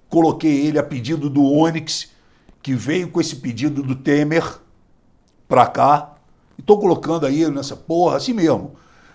coloquei 0.09 0.67
ele 0.67 0.79
a 0.79 0.83
pedido 0.83 1.29
do 1.29 1.45
Onyx, 1.45 2.11
que 2.63 2.75
veio 2.75 3.11
com 3.11 3.21
esse 3.21 3.37
pedido 3.37 3.83
do 3.83 3.95
Temer 3.95 4.59
para 5.47 5.67
cá. 5.67 6.16
Estou 6.59 6.79
colocando 6.79 7.27
aí 7.27 7.49
nessa 7.51 7.77
porra, 7.77 8.17
assim 8.17 8.33
mesmo. 8.33 8.73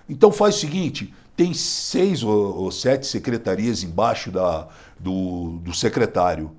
Então 0.08 0.32
faz 0.32 0.56
o 0.56 0.60
seguinte: 0.60 1.14
tem 1.36 1.54
seis 1.54 2.24
ou, 2.24 2.64
ou 2.64 2.72
sete 2.72 3.08
secretarias 3.08 3.84
embaixo 3.84 4.32
da, 4.32 4.68
do, 5.00 5.60
do 5.64 5.74
secretário. 5.74 6.52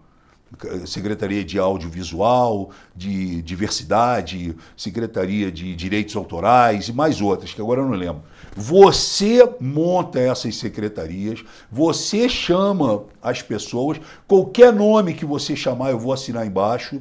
Secretaria 0.85 1.42
de 1.42 1.59
Audiovisual, 1.59 2.71
de 2.95 3.40
Diversidade, 3.40 4.55
Secretaria 4.77 5.51
de 5.51 5.75
Direitos 5.75 6.14
Autorais 6.14 6.88
e 6.88 6.92
mais 6.92 7.23
outras, 7.23 7.55
que 7.55 7.61
agora 7.61 7.81
eu 7.81 7.88
não 7.88 7.97
lembro. 7.97 8.23
Você 8.55 9.49
monta 9.59 10.21
essas 10.21 10.57
secretarias, 10.57 11.42
você 11.71 12.29
chama 12.29 13.05
as 13.23 13.40
pessoas, 13.40 13.99
qualquer 14.27 14.73
nome 14.73 15.14
que 15.14 15.25
você 15.25 15.57
chamar, 15.57 15.90
eu 15.90 15.99
vou 15.99 16.12
assinar 16.12 16.47
embaixo, 16.47 17.01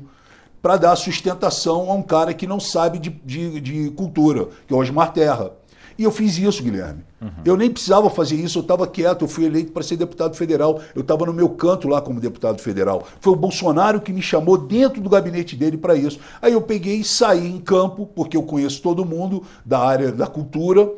para 0.62 0.78
dar 0.78 0.96
sustentação 0.96 1.90
a 1.90 1.94
um 1.94 2.04
cara 2.04 2.34
que 2.34 2.46
não 2.46 2.60
sabe 2.60 3.00
de, 3.00 3.10
de, 3.10 3.60
de 3.60 3.90
cultura, 3.92 4.48
que 4.68 4.74
é 4.74 4.78
o 4.78 4.80
Osmar 4.80 5.12
Terra. 5.12 5.52
E 5.98 6.04
eu 6.04 6.12
fiz 6.12 6.38
isso, 6.38 6.64
Guilherme. 6.64 7.04
Uhum. 7.22 7.30
Eu 7.46 7.56
nem 7.56 7.70
precisava 7.70 8.10
fazer 8.10 8.36
isso, 8.36 8.58
eu 8.58 8.62
estava 8.62 8.88
quieto, 8.88 9.22
eu 9.22 9.28
fui 9.28 9.46
eleito 9.46 9.72
para 9.72 9.84
ser 9.84 9.98
deputado 9.98 10.36
federal. 10.36 10.82
Eu 10.96 11.02
estava 11.02 11.26
no 11.26 11.34
meu 11.34 11.50
canto 11.50 11.88
lá 11.88 12.02
como 12.02 12.20
deputado 12.20 12.60
federal. 12.60 13.06
Foi 13.20 13.34
o 13.34 13.36
Bolsonaro 13.36 14.02
que 14.02 14.12
me 14.12 14.22
chamou 14.22 14.58
dentro 14.58 15.02
do 15.02 15.10
gabinete 15.10 15.56
dele 15.56 15.78
para 15.78 15.96
isso. 15.96 16.20
Aí 16.42 16.54
eu 16.54 16.62
peguei 16.62 16.98
e 16.98 17.04
saí 17.04 17.48
em 17.48 17.60
campo, 17.60 18.08
porque 18.16 18.36
eu 18.36 18.44
conheço 18.44 18.82
todo 18.82 19.06
mundo 19.06 19.44
da 19.66 19.80
área 19.80 20.12
da 20.12 20.26
cultura 20.26 20.90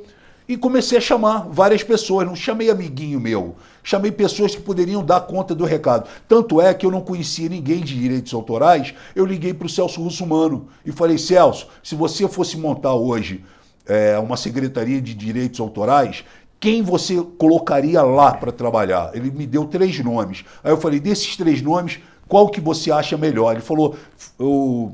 e 0.54 0.58
comecei 0.58 1.00
a 1.00 1.02
chamar 1.02 1.48
várias 1.50 1.82
pessoas, 1.82 2.28
não 2.28 2.36
chamei 2.36 2.70
amiguinho 2.70 3.20
meu, 3.20 3.56
chamei 3.84 4.12
pessoas 4.12 4.56
que 4.56 4.62
poderiam 4.62 5.04
dar 5.04 5.22
conta 5.22 5.56
do 5.56 5.66
recado. 5.66 6.08
Tanto 6.28 6.62
é 6.62 6.72
que 6.76 6.86
eu 6.86 6.92
não 6.92 7.02
conhecia 7.02 7.50
ninguém 7.50 7.82
de 7.82 8.00
direitos 8.00 8.32
autorais, 8.36 8.94
eu 9.16 9.26
liguei 9.26 9.52
para 9.52 9.66
o 9.66 9.70
Celso 9.70 10.00
Russumano 10.00 10.68
e 10.86 10.92
falei, 10.92 11.18
Celso, 11.18 11.68
se 11.82 11.96
você 11.96 12.28
fosse 12.28 12.56
montar 12.56 12.94
hoje 12.94 13.44
é, 13.88 14.20
uma 14.20 14.38
secretaria 14.38 15.02
de 15.02 15.16
direitos 15.16 15.60
autorais, 15.60 16.24
quem 16.60 16.84
você 16.84 17.20
colocaria 17.40 18.04
lá 18.04 18.34
para 18.34 18.52
trabalhar? 18.52 19.10
Ele 19.16 19.32
me 19.32 19.48
deu 19.48 19.66
três 19.66 20.00
nomes. 20.04 20.46
Aí 20.64 20.72
eu 20.72 20.78
falei, 20.78 21.00
desses 21.00 21.36
três 21.36 21.64
nomes, 21.64 22.00
qual 22.28 22.48
que 22.48 22.62
você 22.62 22.92
acha 22.92 23.18
melhor? 23.18 23.54
Ele 23.54 23.62
falou, 23.62 23.96
o 24.40 24.92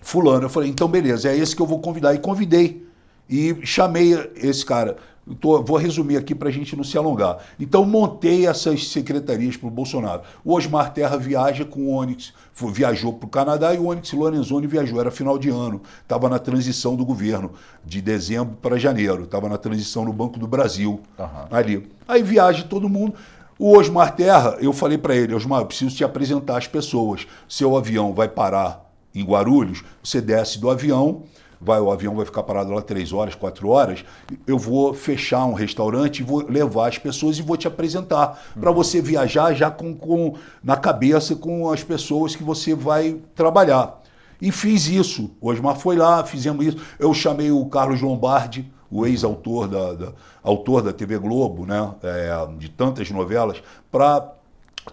fulano. 0.00 0.46
Eu 0.46 0.50
falei, 0.50 0.70
então 0.70 0.88
beleza, 0.88 1.30
é 1.30 1.36
esse 1.36 1.54
que 1.54 1.60
eu 1.60 1.66
vou 1.66 1.78
convidar. 1.78 2.14
E 2.14 2.18
convidei. 2.18 2.83
E 3.28 3.56
chamei 3.64 4.14
esse 4.36 4.64
cara. 4.64 4.96
Tô, 5.40 5.62
vou 5.62 5.78
resumir 5.78 6.18
aqui 6.18 6.34
para 6.34 6.50
a 6.50 6.52
gente 6.52 6.76
não 6.76 6.84
se 6.84 6.98
alongar. 6.98 7.38
Então, 7.58 7.82
montei 7.86 8.46
essas 8.46 8.88
secretarias 8.88 9.56
para 9.56 9.68
o 9.68 9.70
Bolsonaro. 9.70 10.20
O 10.44 10.52
Osmar 10.52 10.92
Terra 10.92 11.16
viaja 11.16 11.64
com 11.64 11.86
o 11.86 11.94
Onyx, 11.94 12.34
foi, 12.52 12.70
viajou 12.70 13.10
para 13.14 13.26
o 13.26 13.30
Canadá 13.30 13.74
e 13.74 13.78
o 13.78 13.86
Onyx 13.86 14.12
Lorenzoni 14.12 14.66
viajou. 14.66 15.00
Era 15.00 15.10
final 15.10 15.38
de 15.38 15.48
ano, 15.48 15.80
estava 16.02 16.28
na 16.28 16.38
transição 16.38 16.94
do 16.94 17.06
governo, 17.06 17.52
de 17.82 18.02
dezembro 18.02 18.58
para 18.60 18.76
janeiro. 18.76 19.24
Estava 19.24 19.48
na 19.48 19.56
transição 19.56 20.04
no 20.04 20.12
Banco 20.12 20.38
do 20.38 20.46
Brasil, 20.46 21.00
uhum. 21.18 21.26
ali. 21.50 21.90
Aí 22.06 22.22
viaja 22.22 22.62
todo 22.62 22.86
mundo. 22.86 23.14
O 23.58 23.78
Osmar 23.78 24.14
Terra, 24.14 24.58
eu 24.60 24.74
falei 24.74 24.98
para 24.98 25.16
ele: 25.16 25.34
Osmar, 25.34 25.62
eu 25.62 25.66
preciso 25.66 25.96
te 25.96 26.04
apresentar 26.04 26.58
as 26.58 26.66
pessoas. 26.66 27.26
Seu 27.48 27.78
avião 27.78 28.12
vai 28.12 28.28
parar 28.28 28.84
em 29.14 29.24
Guarulhos, 29.24 29.82
você 30.02 30.20
desce 30.20 30.58
do 30.58 30.68
avião 30.68 31.22
vai, 31.64 31.80
o 31.80 31.90
avião 31.90 32.14
vai 32.14 32.26
ficar 32.26 32.42
parado 32.42 32.72
lá 32.72 32.82
três 32.82 33.12
horas, 33.12 33.34
quatro 33.34 33.68
horas, 33.68 34.04
eu 34.46 34.58
vou 34.58 34.92
fechar 34.92 35.44
um 35.46 35.54
restaurante, 35.54 36.22
vou 36.22 36.46
levar 36.46 36.88
as 36.88 36.98
pessoas 36.98 37.38
e 37.38 37.42
vou 37.42 37.56
te 37.56 37.66
apresentar 37.66 38.38
uhum. 38.54 38.60
para 38.60 38.70
você 38.70 39.00
viajar 39.00 39.54
já 39.54 39.70
com, 39.70 39.94
com 39.94 40.34
na 40.62 40.76
cabeça 40.76 41.34
com 41.34 41.70
as 41.70 41.82
pessoas 41.82 42.36
que 42.36 42.42
você 42.42 42.74
vai 42.74 43.16
trabalhar. 43.34 44.02
E 44.40 44.52
fiz 44.52 44.88
isso. 44.88 45.30
O 45.40 45.48
Osmar 45.48 45.76
foi 45.76 45.96
lá, 45.96 46.22
fizemos 46.24 46.66
isso. 46.66 46.76
Eu 46.98 47.14
chamei 47.14 47.50
o 47.50 47.64
Carlos 47.66 48.02
Lombardi, 48.02 48.70
o 48.90 49.06
ex-autor 49.06 49.66
da, 49.66 49.92
da, 49.94 50.12
autor 50.42 50.82
da 50.82 50.92
TV 50.92 51.18
Globo, 51.18 51.64
né, 51.64 51.94
é, 52.02 52.30
de 52.58 52.68
tantas 52.68 53.10
novelas, 53.10 53.62
para 53.90 54.32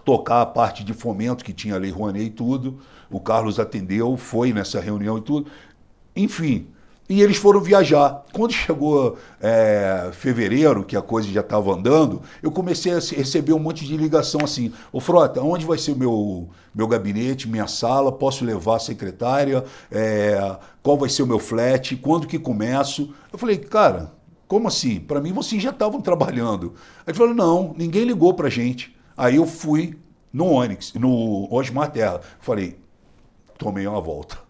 tocar 0.04 0.40
a 0.40 0.46
parte 0.46 0.82
de 0.82 0.92
fomento 0.94 1.44
que 1.44 1.52
tinha 1.52 1.74
a 1.74 1.78
Lei 1.78 1.90
Rouanet 1.90 2.24
e 2.24 2.30
tudo. 2.30 2.78
O 3.10 3.20
Carlos 3.20 3.60
atendeu, 3.60 4.16
foi 4.16 4.52
nessa 4.52 4.80
reunião 4.80 5.18
e 5.18 5.20
tudo. 5.20 5.50
Enfim, 6.14 6.68
e 7.08 7.20
eles 7.20 7.36
foram 7.36 7.60
viajar. 7.60 8.24
Quando 8.32 8.52
chegou 8.52 9.18
é, 9.40 10.10
fevereiro, 10.12 10.82
que 10.82 10.96
a 10.96 11.02
coisa 11.02 11.28
já 11.28 11.40
estava 11.40 11.74
andando, 11.74 12.22
eu 12.42 12.50
comecei 12.50 12.92
a 12.92 12.98
receber 12.98 13.52
um 13.52 13.58
monte 13.58 13.84
de 13.84 13.96
ligação 13.96 14.40
assim: 14.42 14.72
Ô 14.90 15.00
Frota, 15.00 15.42
onde 15.42 15.66
vai 15.66 15.76
ser 15.76 15.92
o 15.92 15.96
meu, 15.96 16.48
meu 16.74 16.86
gabinete, 16.86 17.48
minha 17.48 17.66
sala? 17.66 18.10
Posso 18.10 18.44
levar 18.44 18.76
a 18.76 18.80
secretária? 18.80 19.64
É, 19.90 20.56
qual 20.82 20.96
vai 20.96 21.08
ser 21.08 21.22
o 21.22 21.26
meu 21.26 21.38
flat? 21.38 21.96
Quando 21.96 22.26
que 22.26 22.38
começo? 22.38 23.12
Eu 23.30 23.38
falei, 23.38 23.58
cara, 23.58 24.12
como 24.48 24.68
assim? 24.68 25.00
Para 25.00 25.20
mim 25.20 25.32
vocês 25.32 25.62
já 25.62 25.70
estavam 25.70 26.00
trabalhando. 26.00 26.74
Aí 27.06 27.12
falou: 27.12 27.34
não, 27.34 27.74
ninguém 27.76 28.04
ligou 28.04 28.32
para 28.32 28.48
gente. 28.48 28.96
Aí 29.16 29.36
eu 29.36 29.46
fui 29.46 29.98
no 30.32 30.46
Onix, 30.46 30.94
no 30.94 31.46
Osmar 31.52 31.90
Terra. 31.90 32.20
Falei, 32.40 32.78
tomei 33.58 33.86
uma 33.86 34.00
volta. 34.00 34.41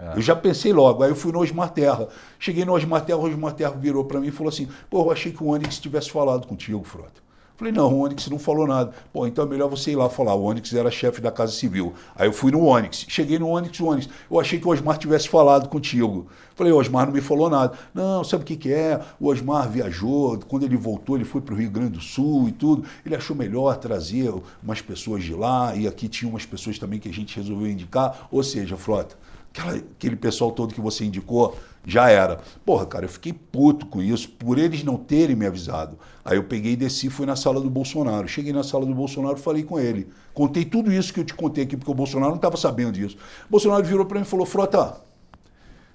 É. 0.00 0.16
Eu 0.16 0.22
já 0.22 0.34
pensei 0.34 0.72
logo, 0.72 1.02
aí 1.02 1.10
eu 1.10 1.16
fui 1.16 1.30
no 1.30 1.40
Osmar 1.40 1.70
Terra. 1.70 2.08
Cheguei 2.38 2.64
no 2.64 2.72
Osmar 2.72 3.04
Terra, 3.04 3.18
o 3.18 3.24
Osmar 3.24 3.52
Terra 3.52 3.72
virou 3.72 4.04
para 4.04 4.18
mim 4.18 4.28
e 4.28 4.32
falou 4.32 4.48
assim: 4.48 4.68
pô, 4.88 5.02
eu 5.02 5.12
achei 5.12 5.32
que 5.32 5.42
o 5.42 5.48
Onix 5.48 5.78
tivesse 5.78 6.10
falado 6.10 6.46
contigo, 6.46 6.82
Frota. 6.84 7.20
Falei, 7.60 7.74
não, 7.74 7.92
o 7.92 8.00
Onyx 8.00 8.26
não 8.30 8.38
falou 8.38 8.66
nada. 8.66 8.90
Pô, 9.12 9.26
então 9.26 9.44
é 9.44 9.46
melhor 9.46 9.68
você 9.68 9.90
ir 9.90 9.96
lá 9.96 10.08
falar. 10.08 10.34
O 10.34 10.44
Onyx 10.44 10.72
era 10.72 10.90
chefe 10.90 11.20
da 11.20 11.30
Casa 11.30 11.52
Civil. 11.52 11.92
Aí 12.16 12.26
eu 12.26 12.32
fui 12.32 12.50
no 12.50 12.64
Onyx. 12.64 13.04
Cheguei 13.06 13.38
no 13.38 13.50
Onyx, 13.50 13.78
o 13.80 13.86
Onyx. 13.86 14.08
Eu 14.30 14.40
achei 14.40 14.58
que 14.58 14.66
o 14.66 14.70
Osmar 14.70 14.96
tivesse 14.96 15.28
falado 15.28 15.68
contigo. 15.68 16.26
Falei, 16.54 16.72
o 16.72 16.78
Osmar 16.78 17.04
não 17.04 17.12
me 17.12 17.20
falou 17.20 17.50
nada. 17.50 17.74
Não, 17.92 18.24
sabe 18.24 18.44
o 18.44 18.46
que, 18.46 18.56
que 18.56 18.72
é? 18.72 18.98
O 19.20 19.28
Osmar 19.28 19.68
viajou, 19.68 20.38
quando 20.48 20.62
ele 20.62 20.74
voltou, 20.74 21.16
ele 21.16 21.24
foi 21.26 21.42
para 21.42 21.52
o 21.52 21.56
Rio 21.58 21.70
Grande 21.70 21.90
do 21.90 22.00
Sul 22.00 22.48
e 22.48 22.52
tudo. 22.52 22.82
Ele 23.04 23.14
achou 23.14 23.36
melhor 23.36 23.76
trazer 23.76 24.32
umas 24.62 24.80
pessoas 24.80 25.22
de 25.22 25.34
lá, 25.34 25.76
e 25.76 25.86
aqui 25.86 26.08
tinha 26.08 26.30
umas 26.30 26.46
pessoas 26.46 26.78
também 26.78 26.98
que 26.98 27.10
a 27.10 27.12
gente 27.12 27.36
resolveu 27.36 27.70
indicar. 27.70 28.26
Ou 28.32 28.42
seja, 28.42 28.74
Frota, 28.74 29.16
aquela, 29.52 29.76
aquele 29.76 30.16
pessoal 30.16 30.52
todo 30.52 30.74
que 30.74 30.80
você 30.80 31.04
indicou, 31.04 31.56
já 31.84 32.10
era. 32.10 32.40
Porra, 32.64 32.86
cara, 32.86 33.04
eu 33.04 33.08
fiquei 33.08 33.32
puto 33.32 33.86
com 33.86 34.02
isso, 34.02 34.28
por 34.30 34.58
eles 34.58 34.84
não 34.84 34.96
terem 34.96 35.34
me 35.34 35.46
avisado. 35.46 35.98
Aí 36.24 36.36
eu 36.36 36.44
peguei 36.44 36.72
e 36.72 36.76
desci 36.76 37.08
fui 37.08 37.26
na 37.26 37.36
sala 37.36 37.60
do 37.60 37.70
Bolsonaro. 37.70 38.28
Cheguei 38.28 38.52
na 38.52 38.62
sala 38.62 38.84
do 38.84 38.94
Bolsonaro 38.94 39.36
falei 39.36 39.62
com 39.62 39.78
ele. 39.78 40.08
Contei 40.34 40.64
tudo 40.64 40.92
isso 40.92 41.12
que 41.12 41.20
eu 41.20 41.24
te 41.24 41.34
contei 41.34 41.64
aqui, 41.64 41.76
porque 41.76 41.90
o 41.90 41.94
Bolsonaro 41.94 42.30
não 42.30 42.36
estava 42.36 42.56
sabendo 42.56 42.92
disso. 42.92 43.16
O 43.46 43.50
Bolsonaro 43.50 43.84
virou 43.84 44.04
para 44.04 44.18
mim 44.18 44.24
e 44.24 44.28
falou: 44.28 44.46
Frota, 44.46 45.00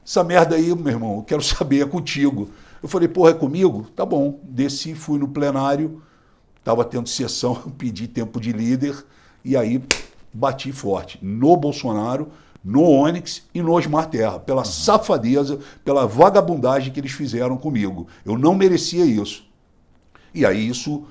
essa 0.05 0.23
merda 0.23 0.55
aí, 0.55 0.73
meu 0.75 0.87
irmão, 0.87 1.17
eu 1.17 1.23
quero 1.23 1.41
saber, 1.43 1.81
é 1.81 1.85
contigo. 1.85 2.49
Eu 2.81 2.89
falei: 2.89 3.07
porra, 3.07 3.31
é 3.31 3.33
comigo? 3.33 3.87
Tá 3.95 4.05
bom. 4.05 4.39
Desci, 4.43 4.93
fui 4.95 5.19
no 5.19 5.27
plenário, 5.27 6.01
estava 6.57 6.83
tendo 6.83 7.07
sessão, 7.07 7.55
pedi 7.77 8.07
tempo 8.07 8.39
de 8.39 8.51
líder, 8.51 9.05
e 9.43 9.55
aí 9.55 9.81
bati 10.33 10.71
forte 10.71 11.17
no 11.21 11.55
Bolsonaro 11.55 12.29
no 12.65 12.81
Onix 12.81 13.43
e 13.53 13.61
no 13.61 13.73
Osmar 13.73 14.09
Terra, 14.09 14.39
pela 14.39 14.61
uhum. 14.61 14.65
safadeza, 14.65 15.59
pela 15.83 16.07
vagabundagem 16.07 16.91
que 16.91 16.99
eles 16.99 17.11
fizeram 17.11 17.55
comigo. 17.57 18.07
Eu 18.25 18.39
não 18.39 18.55
merecia 18.55 19.05
isso. 19.05 19.47
E 20.33 20.43
aí 20.43 20.67
isso 20.67 21.05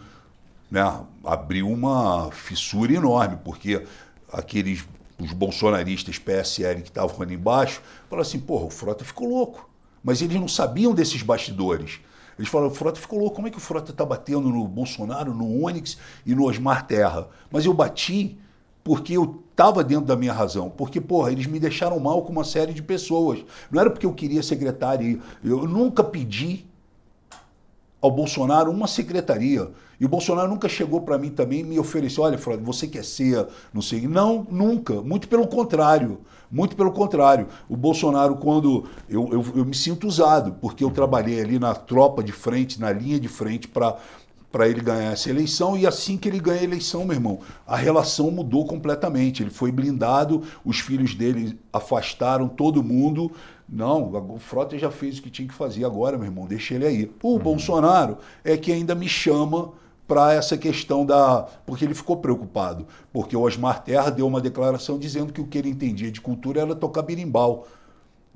né, 0.69 0.83
abriu 1.25 1.71
uma 1.71 2.33
fissura 2.33 2.93
enorme, 2.93 3.39
porque 3.45 3.87
aqueles 4.33 4.85
os 5.17 5.33
bolsonaristas 5.33 6.19
PSL 6.19 6.83
que 6.83 6.89
estavam 6.89 7.23
ali 7.23 7.35
embaixo 7.35 7.81
falaram 8.11 8.27
assim, 8.27 8.41
porra, 8.41 8.65
o 8.65 8.71
Frota 8.71 9.05
ficou 9.05 9.29
louco. 9.29 9.71
Mas 10.03 10.21
eles 10.21 10.39
não 10.39 10.49
sabiam 10.49 10.93
desses 10.93 11.23
bastidores. 11.23 12.01
Eles 12.37 12.51
falaram, 12.51 12.73
o 12.73 12.75
Frota 12.75 13.01
ficou 13.01 13.21
louco, 13.21 13.37
como 13.37 13.47
é 13.47 13.51
que 13.51 13.57
o 13.57 13.61
Frota 13.61 13.93
está 13.93 14.05
batendo 14.05 14.49
no 14.49 14.67
Bolsonaro, 14.67 15.33
no 15.33 15.65
Onix 15.65 15.97
e 16.27 16.35
no 16.35 16.47
Osmar 16.47 16.85
Terra? 16.85 17.29
Mas 17.49 17.65
eu 17.65 17.73
bati 17.73 18.37
porque 18.83 19.17
eu 19.17 19.44
estava 19.55 19.85
dentro 19.85 20.05
da 20.05 20.17
minha 20.17 20.33
razão. 20.33 20.69
Porque, 20.69 21.01
porra, 21.01 21.31
eles 21.31 21.47
me 21.47 21.61
deixaram 21.61 21.99
mal 22.01 22.23
com 22.23 22.33
uma 22.33 22.45
série 22.45 22.75
de 22.75 22.83
pessoas. 22.83 23.39
Não 23.71 23.81
era 23.81 23.89
porque 23.89 24.05
eu 24.05 24.13
queria 24.13 24.43
secretária. 24.43 25.19
Eu 25.43 25.67
nunca 25.67 26.03
pedi 26.03 26.67
ao 28.03 28.11
Bolsonaro 28.11 28.71
uma 28.71 28.89
secretaria. 28.89 29.71
E 29.99 30.05
o 30.05 30.09
Bolsonaro 30.09 30.49
nunca 30.49 30.69
chegou 30.69 31.01
para 31.01 31.17
mim 31.17 31.31
também 31.31 31.61
e 31.61 31.65
me 31.65 31.79
ofereceu, 31.79 32.25
olha, 32.25 32.37
Flávio, 32.37 32.65
você 32.65 32.89
quer 32.89 33.05
ser, 33.05 33.47
não 33.73 33.81
sei. 33.81 34.07
Não, 34.09 34.47
nunca. 34.51 35.01
Muito 35.01 35.29
pelo 35.29 35.47
contrário. 35.47 36.19
Muito 36.51 36.77
pelo 36.77 36.93
contrário. 36.93 37.47
O 37.69 37.77
Bolsonaro, 37.77 38.37
quando 38.37 38.85
eu, 39.09 39.29
eu, 39.33 39.45
eu 39.57 39.65
me 39.65 39.75
sinto 39.75 40.07
usado, 40.07 40.57
porque 40.61 40.85
eu 40.85 40.91
trabalhei 40.91 41.41
ali 41.41 41.59
na 41.59 41.75
tropa 41.75 42.23
de 42.23 42.33
frente, 42.33 42.81
na 42.81 42.93
linha 42.93 43.19
de 43.19 43.29
frente 43.29 43.69
para 43.69 43.97
para 44.55 44.69
ele 44.69 44.81
ganhar 44.81 45.11
essa 45.11 45.29
eleição 45.29 45.77
e 45.77 45.85
assim 45.85 46.17
que 46.17 46.29
ele 46.29 46.39
ganha 46.39 46.61
a 46.61 46.63
eleição, 46.63 47.05
meu 47.05 47.17
irmão, 47.17 47.41
a 47.67 47.75
relação 47.75 48.31
mudou 48.31 48.65
completamente. 48.65 49.43
Ele 49.43 49.51
foi 49.51 49.73
blindado, 49.73 50.45
os 50.65 50.79
filhos 50.79 51.13
dele 51.13 51.59
afastaram 51.73 52.47
todo 52.47 52.81
mundo. 52.81 53.33
Não, 53.69 54.13
o 54.33 54.39
Frota 54.39 54.79
já 54.79 54.93
fez 54.93 55.19
o 55.19 55.23
que 55.23 55.29
tinha 55.29 55.49
que 55.49 55.55
fazer 55.55 55.85
agora, 55.85 56.17
meu 56.17 56.29
irmão, 56.29 56.47
deixa 56.47 56.73
ele 56.77 56.87
aí. 56.87 57.13
O 57.21 57.31
uhum. 57.31 57.39
Bolsonaro 57.41 58.19
é 58.45 58.57
que 58.57 58.71
ainda 58.71 58.95
me 58.95 59.09
chama 59.09 59.73
para 60.07 60.33
essa 60.35 60.57
questão 60.57 61.05
da. 61.05 61.49
Porque 61.67 61.85
ele 61.85 61.93
ficou 61.95 62.19
preocupado. 62.19 62.87
Porque 63.13 63.37
o 63.37 63.41
Osmar 63.41 63.83
Terra 63.83 64.09
deu 64.09 64.25
uma 64.25 64.41
declaração 64.41 65.01
dizendo 65.01 65.33
que 65.33 65.41
o 65.41 65.49
que 65.49 65.59
ele 65.59 65.71
entendia 65.71 66.13
de 66.13 66.21
cultura 66.21 66.61
era 66.61 66.77
tocar 66.77 67.03
birimbau. 67.03 67.67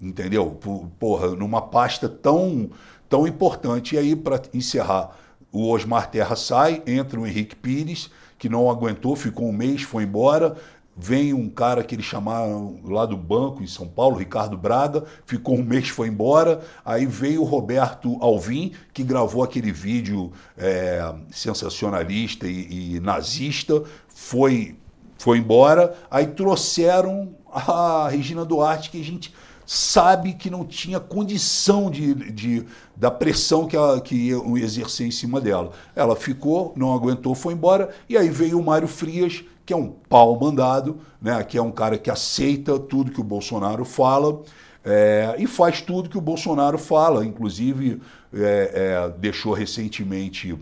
Entendeu? 0.03 0.59
Porra, 0.99 1.29
numa 1.37 1.63
pasta 1.63 2.09
tão, 2.09 2.71
tão 3.09 3.25
importante. 3.25 3.95
E 3.95 3.99
aí, 3.99 4.17
para 4.17 4.43
encerrar 4.53 5.17
o 5.53 5.71
Osmar 5.71 6.11
Terra 6.11 6.37
sai, 6.37 6.83
entra 6.87 7.19
o 7.19 7.27
Henrique 7.27 7.57
Pires, 7.57 8.11
que 8.39 8.49
não 8.49 8.71
aguentou, 8.71 9.17
ficou 9.17 9.49
um 9.49 9.53
mês, 9.53 9.83
foi 9.83 10.05
embora. 10.05 10.57
Vem 11.01 11.33
um 11.33 11.49
cara 11.49 11.85
que 11.85 11.95
eles 11.95 12.05
chamaram 12.05 12.81
lá 12.85 13.07
do 13.07 13.17
banco 13.17 13.63
em 13.63 13.69
São 13.69 13.87
Paulo, 13.87 14.17
Ricardo 14.17 14.59
Braga, 14.59 15.05
ficou 15.25 15.57
um 15.57 15.63
mês, 15.63 15.89
foi 15.89 16.09
embora. 16.09 16.61
Aí 16.85 17.07
veio 17.07 17.43
o 17.43 17.45
Roberto 17.45 18.19
Alvim, 18.21 18.73
que 18.93 19.05
gravou 19.05 19.45
aquele 19.45 19.71
vídeo 19.71 20.33
é, 20.57 21.15
sensacionalista 21.31 22.49
e, 22.49 22.97
e 22.97 23.01
nazista, 23.01 23.85
foi, 24.09 24.77
foi 25.17 25.39
embora. 25.39 25.97
Aí 26.11 26.27
trouxeram 26.27 27.33
a 27.53 28.09
Regina 28.11 28.45
Duarte, 28.45 28.91
que 28.91 29.01
a 29.01 29.05
gente 29.05 29.33
sabe 29.71 30.33
que 30.33 30.49
não 30.49 30.65
tinha 30.65 30.99
condição 30.99 31.91
de, 31.91 32.15
de 32.33 32.65
da 32.97 33.11
pressão 33.11 33.67
que, 33.67 33.77
ela, 33.77 34.01
que 34.01 34.15
ia 34.15 34.65
exercer 34.65 35.07
em 35.07 35.11
cima 35.11 35.43
dela. 35.43 35.73
Ela 35.95 36.17
ficou, 36.17 36.73
não 36.75 36.95
aguentou, 36.95 37.35
foi 37.35 37.53
embora, 37.53 37.91
e 38.09 38.17
aí 38.17 38.31
veio 38.31 38.59
o 38.59 38.65
Mário 38.65 38.89
Frias, 38.89 39.45
que 39.67 39.75
é 39.75 39.77
um 39.77 39.91
pau 40.09 40.41
mandado, 40.41 41.01
né, 41.21 41.45
que 41.45 41.59
é 41.59 41.63
um 41.63 41.71
cara 41.71 41.99
que 41.99 42.11
aceita 42.11 42.79
tudo 42.79 43.13
que 43.13 43.21
o 43.21 43.25
Bolsonaro 43.25 43.85
fala, 43.85 44.41
é, 44.83 45.37
e 45.39 45.47
faz 45.47 45.83
tudo 45.83 46.09
que 46.09 46.17
o 46.17 46.23
Bolsonaro 46.23 46.79
fala, 46.79 47.23
inclusive 47.23 48.01
é, 48.33 48.73
é, 48.75 49.19
deixou 49.19 49.53
recentemente 49.53 50.59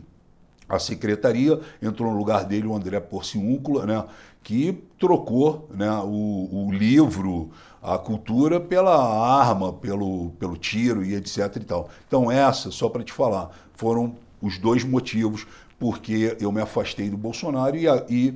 a 0.69 0.81
secretaria, 0.81 1.61
entrou 1.81 2.11
no 2.11 2.19
lugar 2.19 2.45
dele 2.45 2.67
o 2.67 2.75
André 2.75 2.99
Porciúncula, 2.99 3.87
né, 3.87 4.05
que 4.43 4.83
trocou 4.99 5.69
né, 5.73 5.91
o, 6.05 6.67
o 6.67 6.73
livro, 6.73 7.51
a 7.87 7.97
cultura 7.97 8.59
pela 8.59 8.97
arma, 9.41 9.73
pelo, 9.73 10.31
pelo 10.41 10.57
tiro 10.57 11.05
e 11.05 11.15
etc 11.15 11.57
e 11.57 11.61
tal. 11.61 11.89
Então 12.09 12.31
essa, 12.31 12.73
só 12.73 12.89
para 12.89 13.05
te 13.05 13.13
falar, 13.13 13.51
foram 13.75 14.17
os 14.43 14.59
dois 14.59 14.83
motivos 14.83 15.47
porque 15.79 16.37
eu 16.41 16.51
me 16.51 16.61
afastei 16.61 17.09
do 17.09 17.17
Bolsonaro 17.17 17.77
e, 17.77 17.87
e, 18.11 18.35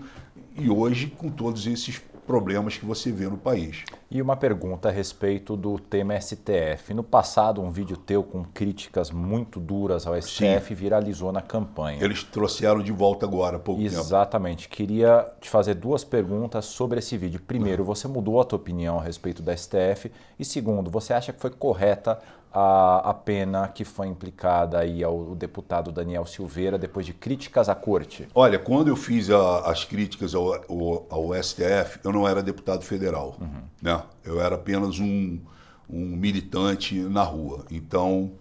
e 0.57 0.71
hoje 0.71 1.09
com 1.09 1.29
todos 1.29 1.67
esses 1.67 2.01
problemas 2.31 2.79
que 2.79 2.87
você 2.87 3.11
vê 3.11 3.27
no 3.27 3.37
país. 3.37 3.83
E 4.09 4.23
uma 4.23 4.37
pergunta 4.37 4.89
a 4.89 4.93
respeito 4.93 5.57
do 5.57 5.81
tema 5.81 6.15
STF. 6.21 6.95
No 6.95 7.03
passado, 7.03 7.61
um 7.61 7.73
vídeo 7.73 7.97
teu 7.97 8.23
com 8.23 8.45
críticas 8.45 9.11
muito 9.11 9.59
duras 9.59 10.07
ao 10.07 10.15
STF 10.15 10.69
Sim. 10.69 10.75
viralizou 10.75 11.33
na 11.33 11.43
campanha. 11.43 11.99
Eles 12.01 12.23
trouxeram 12.23 12.85
de 12.85 12.93
volta 12.93 13.27
agora 13.27 13.57
há 13.57 13.59
pouco 13.59 13.81
Exatamente. 13.81 14.05
tempo. 14.05 14.15
Exatamente. 14.15 14.69
Queria 14.69 15.29
te 15.41 15.51
fazer 15.51 15.75
duas 15.75 16.05
perguntas 16.05 16.67
sobre 16.67 17.01
esse 17.01 17.17
vídeo. 17.17 17.41
Primeiro, 17.45 17.83
você 17.83 18.07
mudou 18.07 18.41
a 18.41 18.45
tua 18.45 18.61
opinião 18.61 19.01
a 19.01 19.03
respeito 19.03 19.43
da 19.43 19.57
STF? 19.57 20.13
E 20.39 20.45
segundo, 20.45 20.89
você 20.89 21.13
acha 21.13 21.33
que 21.33 21.41
foi 21.41 21.51
correta 21.51 22.17
a, 22.53 23.11
a 23.11 23.15
pena 23.15 23.69
que 23.69 23.85
foi 23.85 24.09
implicada 24.09 24.79
aí 24.79 25.05
ao 25.05 25.35
deputado 25.35 25.93
Daniel 25.93 26.27
Silveira 26.27 26.77
depois 26.77 27.07
de 27.07 27.13
críticas 27.13 27.69
à 27.69 27.75
corte? 27.75 28.27
Olha, 28.35 28.59
quando 28.59 28.89
eu 28.89 28.97
fiz 28.97 29.31
a, 29.31 29.71
as 29.71 29.85
críticas 29.85 30.35
ao, 30.35 30.55
ao, 30.55 31.07
ao, 31.09 31.43
STF, 31.43 32.01
eu 32.03 32.13
não 32.13 32.27
era 32.27 32.43
deputado 32.43 32.83
federal, 32.83 33.37
uhum. 33.41 33.63
né? 33.81 34.03
Eu 34.25 34.41
era 34.41 34.57
apenas 34.57 34.99
um, 34.99 35.39
um 35.89 36.17
militante 36.17 36.97
na 36.97 37.23
rua. 37.23 37.65
Então, 37.71 38.33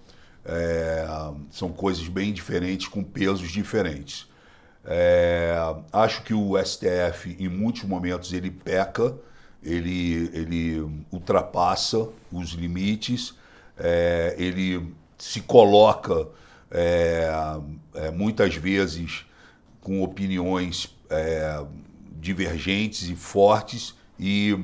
é, 0.43 1.05
são 1.51 1.69
coisas 1.71 2.07
bem 2.07 2.33
diferentes, 2.33 2.87
com 2.87 3.03
pesos 3.03 3.51
diferentes. 3.51 4.27
É, 4.85 5.55
acho 5.93 6.23
que 6.23 6.33
o 6.33 6.57
STF, 6.57 7.35
em 7.39 7.47
muitos 7.47 7.83
momentos, 7.83 8.33
ele 8.33 8.49
peca, 8.49 9.15
ele, 9.61 10.31
ele 10.33 11.03
ultrapassa 11.11 12.07
os 12.31 12.51
limites 12.51 13.37
é, 13.79 14.35
ele 14.37 14.93
se 15.17 15.41
coloca 15.41 16.27
é, 16.71 17.29
é, 17.93 18.11
muitas 18.11 18.55
vezes 18.55 19.25
com 19.81 20.03
opiniões 20.03 20.95
é, 21.09 21.63
divergentes 22.19 23.09
e 23.09 23.15
fortes 23.15 23.95
e, 24.19 24.57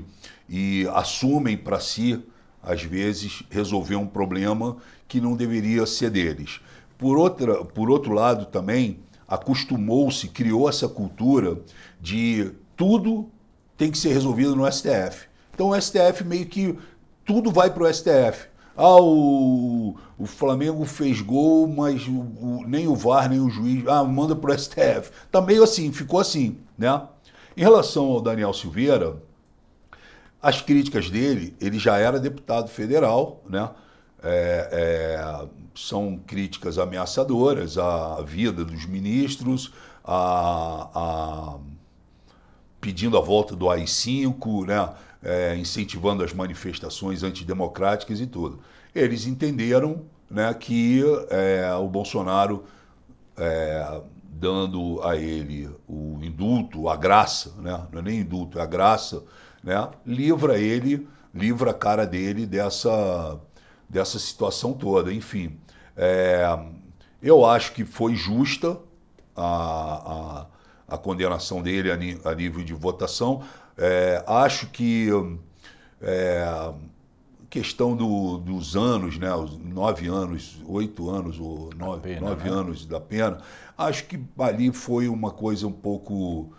e 0.50 0.88
assumem 0.94 1.58
para 1.58 1.80
si, 1.80 2.22
às 2.62 2.84
vezes, 2.84 3.44
resolver 3.50 3.96
um 3.96 4.08
problema 4.08 4.78
que 5.08 5.22
não 5.22 5.36
deveria 5.36 5.86
ser 5.86 6.10
deles. 6.10 6.60
Por, 6.98 7.18
outra, 7.18 7.64
por 7.64 7.90
outro 7.90 8.14
lado, 8.14 8.46
também 8.46 9.00
acostumou-se, 9.28 10.28
criou 10.28 10.70
essa 10.70 10.88
cultura 10.88 11.60
de 12.00 12.52
tudo 12.76 13.30
tem 13.78 13.92
que 13.92 13.98
ser 13.98 14.14
resolvido 14.14 14.56
no 14.56 14.72
STF. 14.72 15.28
Então 15.54 15.70
o 15.70 15.82
STF 15.82 16.24
meio 16.24 16.46
que 16.46 16.78
tudo 17.26 17.52
vai 17.52 17.70
para 17.70 17.84
o 17.84 17.94
STF. 17.94 18.48
Ah, 18.76 19.02
o, 19.02 19.96
o 20.18 20.26
Flamengo 20.26 20.84
fez 20.86 21.22
gol, 21.22 21.68
mas 21.68 22.08
o, 22.08 22.20
o, 22.20 22.64
nem 22.68 22.88
o 22.88 22.96
VAR, 22.96 23.30
nem 23.30 23.40
o 23.40 23.50
juiz. 23.50 23.88
Ah, 23.88 24.04
manda 24.04 24.36
pro 24.36 24.58
STF. 24.58 25.12
Tá 25.32 25.42
meio 25.42 25.64
assim, 25.64 25.92
ficou 25.92 26.20
assim, 26.20 26.58
né? 26.78 27.02
Em 27.56 27.62
relação 27.62 28.06
ao 28.06 28.22
Daniel 28.22 28.54
Silveira, 28.54 29.16
as 30.42 30.62
críticas 30.62 31.10
dele, 31.10 31.56
ele 31.60 31.80
já 31.80 31.98
era 31.98 32.20
deputado 32.20 32.68
federal, 32.70 33.42
né? 33.50 33.70
É, 34.22 34.70
é, 34.72 35.48
são 35.76 36.20
críticas 36.26 36.78
ameaçadoras 36.78 37.78
à 37.78 38.22
vida 38.22 38.66
dos 38.66 38.86
ministros, 38.86 39.72
a, 40.04 40.90
a 40.94 41.58
pedindo 42.86 43.18
a 43.18 43.22
volta 43.22 43.56
do 43.56 43.68
AI-5, 43.68 44.68
né? 44.68 44.94
É, 45.24 45.56
incentivando 45.58 46.24
as 46.24 46.32
manifestações 46.32 47.24
antidemocráticas 47.24 48.22
e 48.22 48.28
tudo. 48.28 48.60
Eles 48.94 49.26
entenderam 49.26 50.04
né, 50.30 50.54
que 50.54 51.02
é, 51.32 51.74
o 51.74 51.88
Bolsonaro, 51.88 52.64
é, 53.36 54.02
dando 54.24 55.02
a 55.02 55.16
ele 55.16 55.68
o 55.88 56.20
indulto, 56.22 56.88
a 56.88 56.96
graça, 56.96 57.54
né, 57.58 57.88
não 57.92 58.02
é 58.02 58.04
nem 58.04 58.20
indulto, 58.20 58.60
é 58.60 58.62
a 58.62 58.68
graça, 58.68 59.24
né, 59.64 59.90
livra 60.06 60.60
ele, 60.60 61.08
livra 61.34 61.72
a 61.72 61.74
cara 61.74 62.06
dele 62.06 62.46
dessa, 62.46 63.40
dessa 63.90 64.20
situação 64.20 64.74
toda. 64.74 65.12
Enfim, 65.12 65.58
é, 65.98 66.46
eu 67.20 67.44
acho 67.44 67.74
que 67.74 67.84
foi 67.84 68.14
justa 68.14 68.78
a, 69.36 70.44
a, 70.44 70.46
a 70.88 70.98
condenação 70.98 71.62
dele 71.62 71.92
a, 71.92 72.30
a, 72.30 72.36
nível 72.36 72.64
de 72.64 72.74
votação. 72.74 73.44
É, 73.78 74.24
acho 74.28 74.68
que 74.68 75.10
é, 76.02 76.74
questão 77.50 77.96
do, 77.96 78.38
dos 78.38 78.76
anos, 78.76 79.18
né, 79.18 79.34
os 79.34 79.58
nove 79.58 80.08
anos, 80.08 80.62
oito 80.68 81.10
anos 81.10 81.40
ou 81.40 81.70
nove, 81.76 82.02
pena, 82.02 82.30
nove 82.30 82.50
né? 82.50 82.56
anos 82.56 82.86
da 82.86 83.00
pena, 83.00 83.38
acho 83.78 84.06
que 84.06 84.20
ali 84.38 84.72
foi 84.72 85.08
uma 85.08 85.32
coisa 85.32 85.66
um 85.66 85.72
pouco 85.72 86.52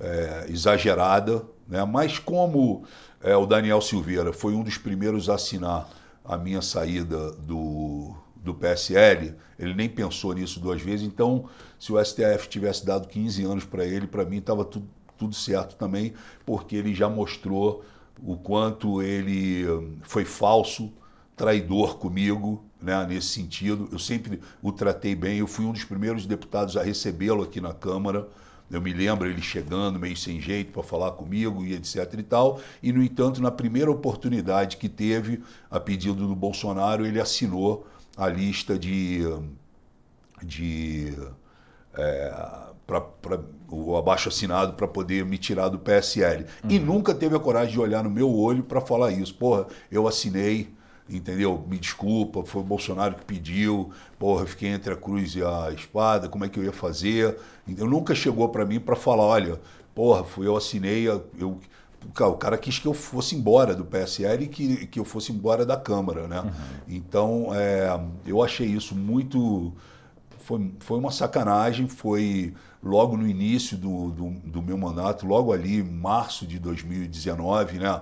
é, 0.00 0.46
exagerada, 0.48 1.44
né? 1.66 1.84
mas 1.84 2.18
como 2.18 2.84
é, 3.20 3.36
o 3.36 3.46
Daniel 3.46 3.80
Silveira 3.80 4.32
foi 4.32 4.54
um 4.54 4.62
dos 4.62 4.78
primeiros 4.78 5.28
a 5.28 5.34
assinar 5.34 5.88
a 6.24 6.36
minha 6.38 6.62
saída 6.62 7.32
do, 7.32 8.14
do 8.44 8.54
PSL, 8.54 9.34
ele 9.58 9.74
nem 9.74 9.88
pensou 9.88 10.34
nisso 10.34 10.60
duas 10.60 10.80
vezes. 10.80 11.06
Então, 11.06 11.48
se 11.80 11.92
o 11.92 12.04
STF 12.04 12.48
tivesse 12.48 12.84
dado 12.84 13.08
15 13.08 13.42
anos 13.44 13.64
para 13.64 13.84
ele, 13.84 14.06
para 14.06 14.24
mim 14.24 14.36
estava 14.36 14.64
tudo, 14.64 14.86
tudo 15.16 15.34
certo 15.34 15.76
também, 15.76 16.12
porque 16.44 16.76
ele 16.76 16.94
já 16.94 17.08
mostrou 17.08 17.82
o 18.22 18.36
quanto 18.36 19.02
ele 19.02 19.66
hum, 19.68 19.96
foi 20.02 20.24
falso, 20.24 20.92
traidor 21.34 21.96
comigo, 21.96 22.64
né, 22.80 23.06
nesse 23.06 23.28
sentido. 23.28 23.88
Eu 23.90 23.98
sempre 23.98 24.40
o 24.62 24.70
tratei 24.70 25.14
bem, 25.14 25.38
eu 25.38 25.46
fui 25.46 25.64
um 25.64 25.72
dos 25.72 25.84
primeiros 25.84 26.26
deputados 26.26 26.76
a 26.76 26.82
recebê-lo 26.82 27.42
aqui 27.42 27.60
na 27.60 27.72
Câmara. 27.72 28.28
Eu 28.70 28.80
me 28.80 28.92
lembro 28.92 29.28
ele 29.28 29.42
chegando 29.42 29.98
meio 29.98 30.16
sem 30.16 30.40
jeito 30.40 30.72
para 30.72 30.82
falar 30.82 31.12
comigo 31.12 31.64
e 31.64 31.74
etc 31.74 32.12
e 32.18 32.22
tal. 32.22 32.60
E, 32.82 32.92
no 32.92 33.02
entanto, 33.02 33.40
na 33.40 33.50
primeira 33.50 33.90
oportunidade 33.90 34.76
que 34.76 34.88
teve, 34.88 35.42
a 35.70 35.78
pedido 35.78 36.26
do 36.26 36.34
Bolsonaro, 36.34 37.06
ele 37.06 37.20
assinou 37.20 37.86
a 38.16 38.28
lista 38.28 38.78
de, 38.78 39.20
de 40.42 41.16
é, 41.96 42.32
para 42.86 43.40
o 43.68 43.96
abaixo 43.96 44.28
assinado 44.28 44.74
para 44.74 44.86
poder 44.86 45.24
me 45.24 45.38
tirar 45.38 45.68
do 45.68 45.78
PSL. 45.78 46.44
Uhum. 46.62 46.70
E 46.70 46.78
nunca 46.78 47.14
teve 47.14 47.34
a 47.34 47.40
coragem 47.40 47.72
de 47.72 47.80
olhar 47.80 48.04
no 48.04 48.10
meu 48.10 48.32
olho 48.32 48.62
para 48.62 48.80
falar 48.80 49.10
isso. 49.10 49.34
Porra, 49.34 49.66
eu 49.90 50.06
assinei, 50.06 50.68
entendeu? 51.08 51.64
Me 51.68 51.78
desculpa, 51.78 52.44
foi 52.44 52.62
o 52.62 52.64
Bolsonaro 52.64 53.14
que 53.14 53.24
pediu. 53.24 53.90
Porra, 54.18 54.46
fiquei 54.46 54.68
entre 54.68 54.92
a 54.92 54.96
cruz 54.96 55.34
e 55.34 55.42
a 55.42 55.70
espada, 55.72 56.28
como 56.28 56.44
é 56.44 56.48
que 56.48 56.58
eu 56.58 56.64
ia 56.64 56.72
fazer? 56.72 57.38
Eu 57.66 57.86
nunca 57.86 58.14
chegou 58.14 58.48
para 58.48 58.64
mim 58.64 58.78
para 58.78 58.96
falar, 58.96 59.24
olha, 59.24 59.60
porra, 59.94 60.24
fui 60.24 60.46
eu 60.46 60.56
assinei, 60.56 61.08
eu 61.08 61.58
o 62.04 62.36
cara 62.36 62.58
quis 62.58 62.78
que 62.78 62.86
eu 62.86 62.94
fosse 62.94 63.34
embora 63.34 63.74
do 63.74 63.84
PSL 63.84 64.44
e 64.44 64.48
que, 64.48 64.86
que 64.86 64.98
eu 64.98 65.04
fosse 65.04 65.32
embora 65.32 65.64
da 65.64 65.76
Câmara, 65.76 66.28
né? 66.28 66.40
Uhum. 66.40 66.50
Então, 66.88 67.48
é, 67.54 68.00
eu 68.26 68.42
achei 68.42 68.66
isso 68.66 68.94
muito... 68.94 69.72
Foi, 70.40 70.72
foi 70.80 70.98
uma 70.98 71.10
sacanagem, 71.10 71.88
foi 71.88 72.52
logo 72.82 73.16
no 73.16 73.26
início 73.26 73.78
do, 73.78 74.10
do, 74.10 74.30
do 74.44 74.62
meu 74.62 74.76
mandato, 74.76 75.26
logo 75.26 75.52
ali, 75.52 75.78
em 75.78 75.82
março 75.82 76.46
de 76.46 76.58
2019, 76.58 77.78
né? 77.78 78.00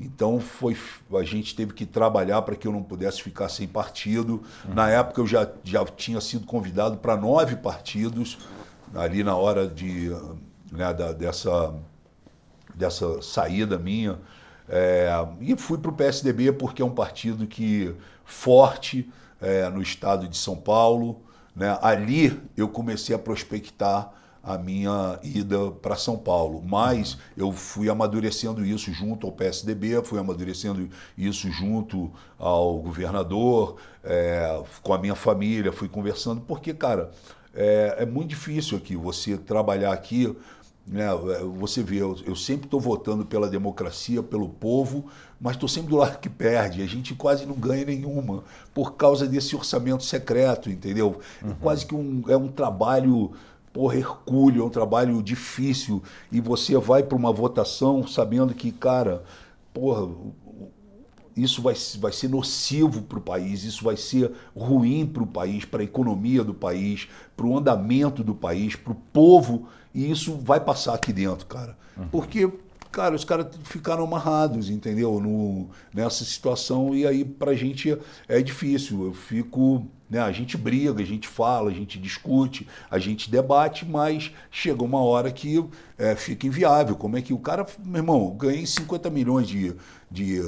Então 0.00 0.40
foi 0.40 0.76
a 1.14 1.22
gente 1.22 1.54
teve 1.54 1.72
que 1.72 1.86
trabalhar 1.86 2.42
para 2.42 2.56
que 2.56 2.66
eu 2.66 2.72
não 2.72 2.82
pudesse 2.82 3.22
ficar 3.22 3.48
sem 3.48 3.68
partido. 3.68 4.42
Uhum. 4.64 4.74
Na 4.74 4.90
época 4.90 5.20
eu 5.20 5.26
já, 5.26 5.48
já 5.62 5.84
tinha 5.84 6.20
sido 6.20 6.46
convidado 6.46 6.96
para 6.96 7.16
nove 7.16 7.54
partidos 7.56 8.38
ali 8.92 9.22
na 9.22 9.36
hora 9.36 9.68
de 9.68 10.10
né, 10.70 10.92
da, 10.92 11.12
dessa 11.12 11.74
dessa 12.74 13.22
saída 13.22 13.78
minha. 13.78 14.18
É, 14.68 15.10
e 15.40 15.56
fui 15.56 15.78
para 15.78 15.90
o 15.90 15.94
PSDB 15.94 16.52
porque 16.52 16.80
é 16.80 16.84
um 16.84 16.94
partido 16.94 17.46
que 17.46 17.94
forte 18.24 19.10
é, 19.40 19.68
no 19.68 19.82
estado 19.82 20.26
de 20.26 20.36
São 20.36 20.56
Paulo. 20.56 21.22
Né? 21.54 21.78
Ali 21.82 22.40
eu 22.56 22.68
comecei 22.68 23.14
a 23.14 23.18
prospectar 23.18 24.12
a 24.44 24.58
minha 24.58 25.18
ida 25.22 25.70
para 25.70 25.96
São 25.96 26.16
Paulo. 26.18 26.62
Mas 26.62 27.16
eu 27.36 27.50
fui 27.50 27.88
amadurecendo 27.88 28.64
isso 28.64 28.92
junto 28.92 29.26
ao 29.26 29.32
PSDB, 29.32 30.02
fui 30.04 30.18
amadurecendo 30.18 30.88
isso 31.16 31.50
junto 31.50 32.12
ao 32.38 32.78
governador, 32.78 33.76
é, 34.02 34.62
com 34.82 34.92
a 34.92 34.98
minha 34.98 35.14
família, 35.14 35.72
fui 35.72 35.88
conversando, 35.88 36.42
porque, 36.42 36.74
cara, 36.74 37.10
é, 37.54 37.96
é 38.00 38.06
muito 38.06 38.30
difícil 38.30 38.76
aqui 38.76 38.96
você 38.96 39.38
trabalhar 39.38 39.92
aqui 39.92 40.36
né? 40.86 41.06
Você 41.58 41.82
vê, 41.82 41.96
eu, 42.02 42.16
eu 42.26 42.36
sempre 42.36 42.66
estou 42.66 42.78
votando 42.78 43.24
pela 43.24 43.48
democracia, 43.48 44.22
pelo 44.22 44.48
povo, 44.48 45.06
mas 45.40 45.56
estou 45.56 45.68
sempre 45.68 45.90
do 45.90 45.96
lado 45.96 46.18
que 46.18 46.28
perde. 46.28 46.82
A 46.82 46.86
gente 46.86 47.14
quase 47.14 47.46
não 47.46 47.54
ganha 47.54 47.84
nenhuma 47.84 48.44
por 48.74 48.94
causa 48.94 49.26
desse 49.26 49.56
orçamento 49.56 50.04
secreto, 50.04 50.70
entendeu? 50.70 51.20
Uhum. 51.42 51.50
É 51.50 51.54
quase 51.60 51.86
que 51.86 51.94
um, 51.94 52.22
é 52.28 52.36
um 52.36 52.48
trabalho 52.48 53.32
porra, 53.72 53.96
hercúleo, 53.96 54.62
é 54.62 54.64
um 54.64 54.70
trabalho 54.70 55.20
difícil. 55.20 56.02
E 56.30 56.40
você 56.40 56.76
vai 56.78 57.02
para 57.02 57.16
uma 57.16 57.32
votação 57.32 58.06
sabendo 58.06 58.54
que, 58.54 58.70
cara, 58.70 59.24
porra, 59.72 60.08
isso 61.36 61.60
vai, 61.60 61.74
vai 61.98 62.12
ser 62.12 62.28
nocivo 62.28 63.02
para 63.02 63.18
o 63.18 63.22
país, 63.22 63.64
isso 63.64 63.84
vai 63.84 63.96
ser 63.96 64.30
ruim 64.56 65.06
para 65.06 65.22
o 65.22 65.26
país, 65.26 65.64
para 65.64 65.80
a 65.80 65.84
economia 65.84 66.44
do 66.44 66.54
país, 66.54 67.08
para 67.36 67.46
o 67.46 67.58
andamento 67.58 68.22
do 68.22 68.34
país, 68.34 68.76
para 68.76 68.92
o 68.92 68.96
povo, 68.96 69.68
e 69.92 70.10
isso 70.10 70.36
vai 70.36 70.60
passar 70.60 70.94
aqui 70.94 71.12
dentro, 71.12 71.46
cara. 71.46 71.76
Uhum. 71.96 72.08
Porque, 72.08 72.50
cara, 72.90 73.14
os 73.14 73.24
caras 73.24 73.48
ficaram 73.64 74.04
amarrados, 74.04 74.70
entendeu? 74.70 75.20
No, 75.20 75.68
nessa 75.92 76.24
situação, 76.24 76.94
e 76.94 77.06
aí 77.06 77.24
para 77.24 77.52
a 77.52 77.56
gente 77.56 77.96
é 78.28 78.40
difícil. 78.40 79.04
Eu 79.04 79.14
fico. 79.14 79.86
Né, 80.08 80.20
a 80.20 80.30
gente 80.30 80.56
briga, 80.56 81.02
a 81.02 81.06
gente 81.06 81.26
fala, 81.26 81.70
a 81.70 81.72
gente 81.72 81.98
discute, 81.98 82.68
a 82.90 82.98
gente 82.98 83.30
debate, 83.30 83.86
mas 83.86 84.30
chega 84.50 84.84
uma 84.84 85.02
hora 85.02 85.32
que 85.32 85.64
é, 85.96 86.14
fica 86.14 86.46
inviável. 86.46 86.94
Como 86.94 87.16
é 87.16 87.22
que 87.22 87.32
o 87.32 87.38
cara, 87.38 87.66
meu 87.82 88.00
irmão, 88.00 88.30
ganhei 88.36 88.66
50 88.66 89.08
milhões 89.08 89.48
de, 89.48 89.74
de 90.10 90.42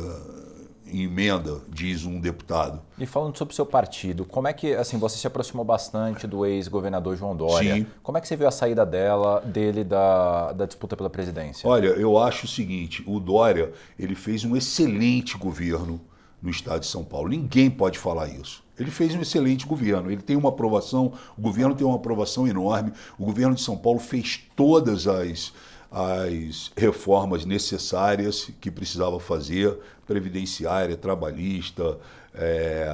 emenda, 1.05 1.61
diz 1.69 2.05
um 2.05 2.21
deputado. 2.21 2.81
E 2.99 3.07
falando 3.07 3.37
sobre 3.37 3.53
o 3.53 3.55
seu 3.55 3.67
partido, 3.67 4.25
como 4.25 4.49
é 4.49 4.53
que, 4.53 4.75
assim, 4.75 4.99
você 4.99 5.17
se 5.19 5.27
aproximou 5.27 5.65
bastante 5.65 6.27
do 6.27 6.47
ex-governador 6.47 7.17
João 7.17 7.35
Dória. 7.37 7.75
Sim. 7.75 7.87
Como 8.03 8.19
é 8.19 8.21
que 8.21 8.29
você 8.29 8.37
viu 8.37 8.49
a 8.49 8.51
saída 8.51 8.85
dela, 8.87 9.41
dele 9.41 9.85
da, 9.85 10.53
da 10.53 10.67
disputa 10.67 10.97
pela 10.97 11.11
presidência? 11.11 11.69
Olha, 11.69 11.89
eu 11.89 12.19
acho 12.19 12.47
o 12.47 12.49
seguinte, 12.49 13.03
o 13.07 13.19
Dória, 13.19 13.73
ele 13.99 14.15
fez 14.15 14.45
um 14.45 14.57
excelente 14.57 15.37
governo 15.37 16.01
no 16.43 16.51
estado 16.51 16.81
de 16.81 16.87
São 16.87 17.05
Paulo. 17.05 17.29
Ninguém 17.29 17.71
pode 17.71 17.99
falar 17.99 18.29
isso. 18.29 18.65
Ele 18.79 18.91
fez 18.91 19.15
um 19.15 19.23
excelente 19.23 19.67
governo. 19.67 20.11
Ele 20.11 20.23
tem 20.23 20.37
uma 20.37 20.51
aprovação, 20.51 21.13
o 21.37 21.41
governo 21.41 21.75
tem 21.75 21.87
uma 21.87 21.97
aprovação 21.97 22.47
enorme. 22.47 22.93
O 23.19 23.25
governo 23.25 23.55
de 23.55 23.63
São 23.63 23.77
Paulo 23.77 23.99
fez 23.99 24.43
todas 24.55 25.07
as 25.07 25.53
as 25.91 26.73
reformas 26.77 27.45
necessárias 27.45 28.51
que 28.61 28.71
precisava 28.71 29.19
fazer, 29.21 29.79
previdenciária, 30.07 30.97
trabalhista, 30.97 31.99
é, 32.35 32.87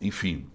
enfim. 0.00 0.46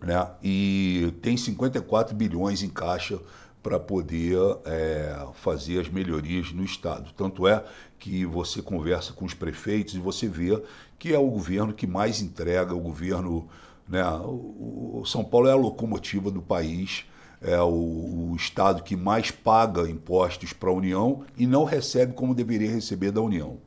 Né? 0.00 0.26
E 0.42 1.12
tem 1.22 1.36
54 1.36 2.14
bilhões 2.14 2.62
em 2.62 2.68
caixa 2.68 3.18
para 3.62 3.80
poder 3.80 4.38
é, 4.66 5.26
fazer 5.34 5.80
as 5.80 5.88
melhorias 5.88 6.52
no 6.52 6.62
Estado. 6.62 7.10
Tanto 7.16 7.48
é 7.48 7.64
que 7.98 8.26
você 8.26 8.60
conversa 8.60 9.14
com 9.14 9.24
os 9.24 9.32
prefeitos 9.32 9.94
e 9.94 9.98
você 9.98 10.28
vê 10.28 10.62
que 10.98 11.14
é 11.14 11.18
o 11.18 11.30
governo 11.30 11.72
que 11.72 11.86
mais 11.86 12.20
entrega, 12.20 12.74
o 12.74 12.80
governo. 12.80 13.48
Né? 13.88 14.04
O, 14.04 15.00
o 15.00 15.06
São 15.06 15.24
Paulo 15.24 15.48
é 15.48 15.52
a 15.52 15.56
locomotiva 15.56 16.30
do 16.30 16.42
país 16.42 17.06
é 17.44 17.60
o, 17.60 18.30
o 18.32 18.36
estado 18.36 18.82
que 18.82 18.96
mais 18.96 19.30
paga 19.30 19.88
impostos 19.88 20.52
para 20.52 20.70
a 20.70 20.72
União 20.72 21.22
e 21.36 21.46
não 21.46 21.64
recebe 21.64 22.14
como 22.14 22.34
deveria 22.34 22.70
receber 22.70 23.10
da 23.10 23.20
União. 23.20 23.58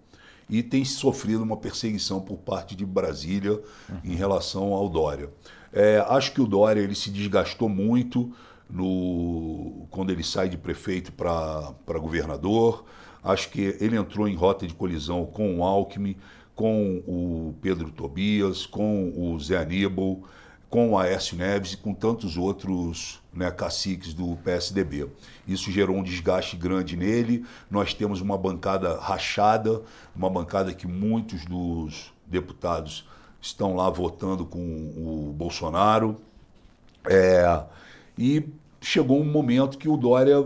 E 0.49 0.63
tem 0.63 0.84
sofrido 0.84 1.43
uma 1.43 1.57
perseguição 1.57 2.19
por 2.19 2.38
parte 2.38 2.75
de 2.75 2.86
Brasília 2.86 3.53
uhum. 3.53 3.99
em 4.03 4.15
relação 4.15 4.73
ao 4.73 4.89
Dória. 4.89 5.30
É, 5.71 6.03
acho 6.07 6.34
que 6.34 6.41
o 6.41 6.47
Dória 6.47 6.82
ele 6.82 6.95
se 6.95 7.11
desgastou 7.11 7.69
muito 7.69 8.34
no, 8.69 9.86
quando 9.91 10.09
ele 10.09 10.23
sai 10.23 10.49
de 10.49 10.57
prefeito 10.57 11.11
para 11.11 11.99
governador. 11.99 12.86
Acho 13.23 13.49
que 13.49 13.78
ele 13.80 13.97
entrou 13.97 14.28
em 14.28 14.36
rota 14.36 14.65
de 14.65 14.73
colisão 14.73 15.25
com 15.25 15.59
o 15.59 15.63
Alckmin, 15.63 16.15
com 16.55 17.03
o 17.05 17.53
Pedro 17.61 17.91
Tobias, 17.91 18.65
com 18.65 19.13
o 19.15 19.39
Zé 19.39 19.57
Aníbal 19.57 20.23
com 20.70 20.91
o 20.91 20.97
Aécio 20.97 21.38
Neves 21.38 21.74
e 21.74 21.78
com 21.78 21.93
tantos 21.93 22.38
outros 22.38 23.22
né, 23.34 23.49
caciques 23.51 24.13
do 24.13 24.36
PSDB. 24.43 25.07
Isso 25.47 25.72
gerou 25.72 25.95
um 25.95 26.03
desgaste 26.03 26.57
grande 26.57 26.97
nele. 26.97 27.45
Nós 27.72 27.93
temos 27.93 28.20
uma 28.20 28.38
bancada 28.38 28.99
rachada, 28.99 29.82
uma 30.15 30.30
bancada 30.30 30.74
que 30.74 30.86
muitos 30.86 31.45
dos 31.45 32.13
deputados 32.26 33.07
estão 33.41 33.76
lá 33.76 33.89
votando 33.89 34.45
com 34.45 34.59
o 34.59 35.34
Bolsonaro. 35.38 36.18
É, 37.09 37.63
e 38.18 38.43
chegou 38.82 39.22
um 39.22 39.26
momento 39.26 39.78
que 39.78 39.88
o 39.88 39.95
Dória 39.95 40.45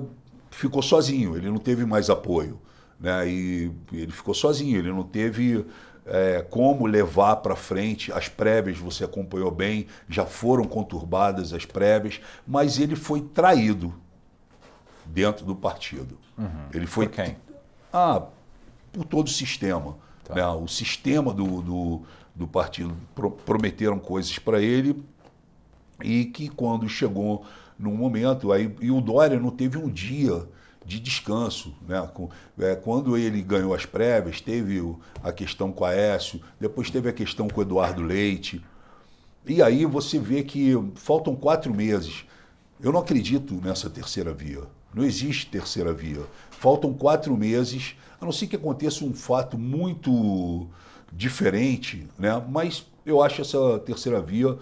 ficou 0.51 0.81
sozinho, 0.81 1.35
ele 1.35 1.49
não 1.49 1.57
teve 1.57 1.85
mais 1.85 2.09
apoio. 2.09 2.59
Né? 2.99 3.27
E 3.27 3.71
ele 3.91 4.11
ficou 4.11 4.33
sozinho, 4.33 4.77
ele 4.77 4.91
não 4.91 5.03
teve 5.03 5.65
é, 6.05 6.45
como 6.49 6.85
levar 6.85 7.37
para 7.37 7.55
frente 7.55 8.11
as 8.11 8.27
prévias, 8.27 8.77
você 8.77 9.03
acompanhou 9.03 9.51
bem, 9.51 9.87
já 10.09 10.25
foram 10.25 10.65
conturbadas 10.65 11.53
as 11.53 11.65
prévias, 11.65 12.19
mas 12.45 12.79
ele 12.79 12.95
foi 12.95 13.21
traído 13.21 13.93
dentro 15.05 15.45
do 15.45 15.55
partido. 15.55 16.17
Uhum. 16.37 16.65
Ele 16.73 16.87
foi. 16.87 17.07
Por 17.07 17.15
quem? 17.15 17.37
Ah, 17.93 18.23
por 18.91 19.05
todo 19.05 19.27
o 19.27 19.31
sistema. 19.31 19.97
Tá. 20.23 20.35
Né? 20.35 20.47
O 20.47 20.67
sistema 20.67 21.33
do, 21.33 21.61
do, 21.61 22.01
do 22.33 22.47
partido 22.47 22.95
pro, 23.13 23.31
prometeram 23.31 23.99
coisas 23.99 24.37
para 24.39 24.61
ele 24.61 25.03
e 26.03 26.25
que 26.25 26.49
quando 26.49 26.87
chegou 26.89 27.45
num 27.77 27.95
momento, 27.95 28.51
aí, 28.51 28.75
e 28.79 28.91
o 28.91 29.01
Dória 29.01 29.39
não 29.39 29.49
teve 29.49 29.77
um 29.77 29.89
dia 29.89 30.47
de 30.85 30.99
descanso. 30.99 31.73
Né? 31.87 32.01
Com, 32.13 32.29
é, 32.59 32.75
quando 32.75 33.17
ele 33.17 33.41
ganhou 33.41 33.73
as 33.73 33.85
prévias, 33.85 34.41
teve 34.41 34.79
o, 34.81 34.99
a 35.23 35.31
questão 35.31 35.71
com 35.71 35.85
a 35.85 35.89
Aécio, 35.89 36.41
depois 36.59 36.89
teve 36.89 37.09
a 37.09 37.13
questão 37.13 37.47
com 37.47 37.59
o 37.59 37.63
Eduardo 37.63 38.01
Leite. 38.01 38.63
E 39.45 39.61
aí 39.61 39.85
você 39.85 40.19
vê 40.19 40.43
que 40.43 40.73
faltam 40.95 41.35
quatro 41.35 41.73
meses. 41.73 42.25
Eu 42.81 42.91
não 42.91 42.99
acredito 42.99 43.53
nessa 43.55 43.89
terceira 43.89 44.33
via. 44.33 44.61
Não 44.93 45.03
existe 45.03 45.47
terceira 45.47 45.93
via. 45.93 46.21
Faltam 46.49 46.93
quatro 46.93 47.35
meses, 47.37 47.95
a 48.19 48.25
não 48.25 48.31
ser 48.31 48.47
que 48.47 48.55
aconteça 48.55 49.05
um 49.05 49.13
fato 49.13 49.57
muito 49.57 50.67
diferente, 51.11 52.07
né? 52.17 52.41
mas 52.49 52.85
eu 53.05 53.21
acho 53.21 53.41
essa 53.41 53.79
terceira 53.79 54.21
via 54.21 54.57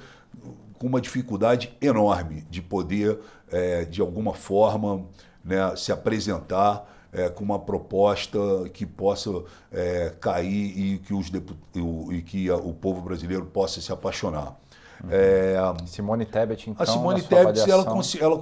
com 0.73 0.87
uma 0.87 1.01
dificuldade 1.01 1.75
enorme 1.81 2.45
de 2.49 2.61
poder, 2.61 3.19
é, 3.51 3.83
de 3.85 4.01
alguma 4.01 4.33
forma, 4.33 5.05
né, 5.49 5.75
se 5.75 5.91
apresentar 5.91 6.87
é, 7.11 7.27
com 7.27 7.43
uma 7.43 7.57
proposta 7.57 8.37
que 8.71 8.85
possa 8.85 9.31
é, 9.71 10.13
cair 10.21 10.77
e 10.77 10.97
que, 10.99 11.13
os 11.13 11.31
e 12.11 12.21
que 12.21 12.49
a, 12.49 12.55
o 12.55 12.71
povo 12.71 13.01
brasileiro 13.01 13.45
possa 13.47 13.81
se 13.81 13.91
apaixonar. 13.91 14.55
Uhum. 15.03 15.09
É, 15.11 15.55
Simone 15.87 16.25
Tebet, 16.25 16.69
então. 16.69 16.83
A 16.83 16.85
Simone 16.85 17.21
Tebet, 17.23 17.69
ela, 17.69 17.85
ela 18.19 18.39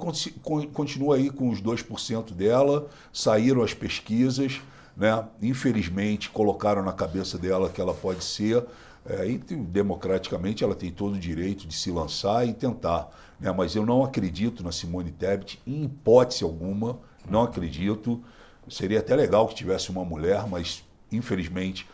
continua 0.72 1.16
aí 1.16 1.30
com 1.30 1.48
os 1.48 1.62
2% 1.62 2.32
dela, 2.32 2.88
saíram 3.12 3.62
as 3.62 3.72
pesquisas, 3.72 4.60
né? 4.96 5.24
infelizmente 5.40 6.28
colocaram 6.28 6.82
na 6.82 6.92
cabeça 6.92 7.38
dela 7.38 7.70
que 7.70 7.80
ela 7.80 7.94
pode 7.94 8.22
ser 8.22 8.64
é, 9.08 9.26
e 9.26 9.38
democraticamente 9.38 10.62
ela 10.62 10.74
tem 10.74 10.90
todo 10.90 11.14
o 11.14 11.18
direito 11.18 11.66
de 11.66 11.74
se 11.74 11.90
lançar 11.90 12.46
e 12.46 12.52
tentar. 12.52 13.08
Né? 13.38 13.52
Mas 13.52 13.74
eu 13.74 13.84
não 13.84 14.02
acredito 14.04 14.62
na 14.62 14.72
Simone 14.72 15.10
Tebet, 15.10 15.60
em 15.66 15.84
hipótese 15.84 16.44
alguma, 16.44 16.98
não 17.28 17.42
acredito. 17.42 18.22
Seria 18.68 18.98
até 19.00 19.14
legal 19.16 19.46
que 19.48 19.54
tivesse 19.54 19.90
uma 19.90 20.04
mulher, 20.04 20.46
mas 20.46 20.84
infelizmente 21.10 21.88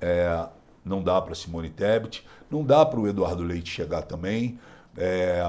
é, 0.00 0.46
não 0.84 1.02
dá 1.02 1.20
para 1.20 1.34
Simone 1.34 1.70
Tebet, 1.70 2.24
não 2.50 2.64
dá 2.64 2.84
para 2.84 3.00
o 3.00 3.08
Eduardo 3.08 3.42
Leite 3.42 3.70
chegar 3.70 4.02
também. 4.02 4.58
É, 4.96 5.42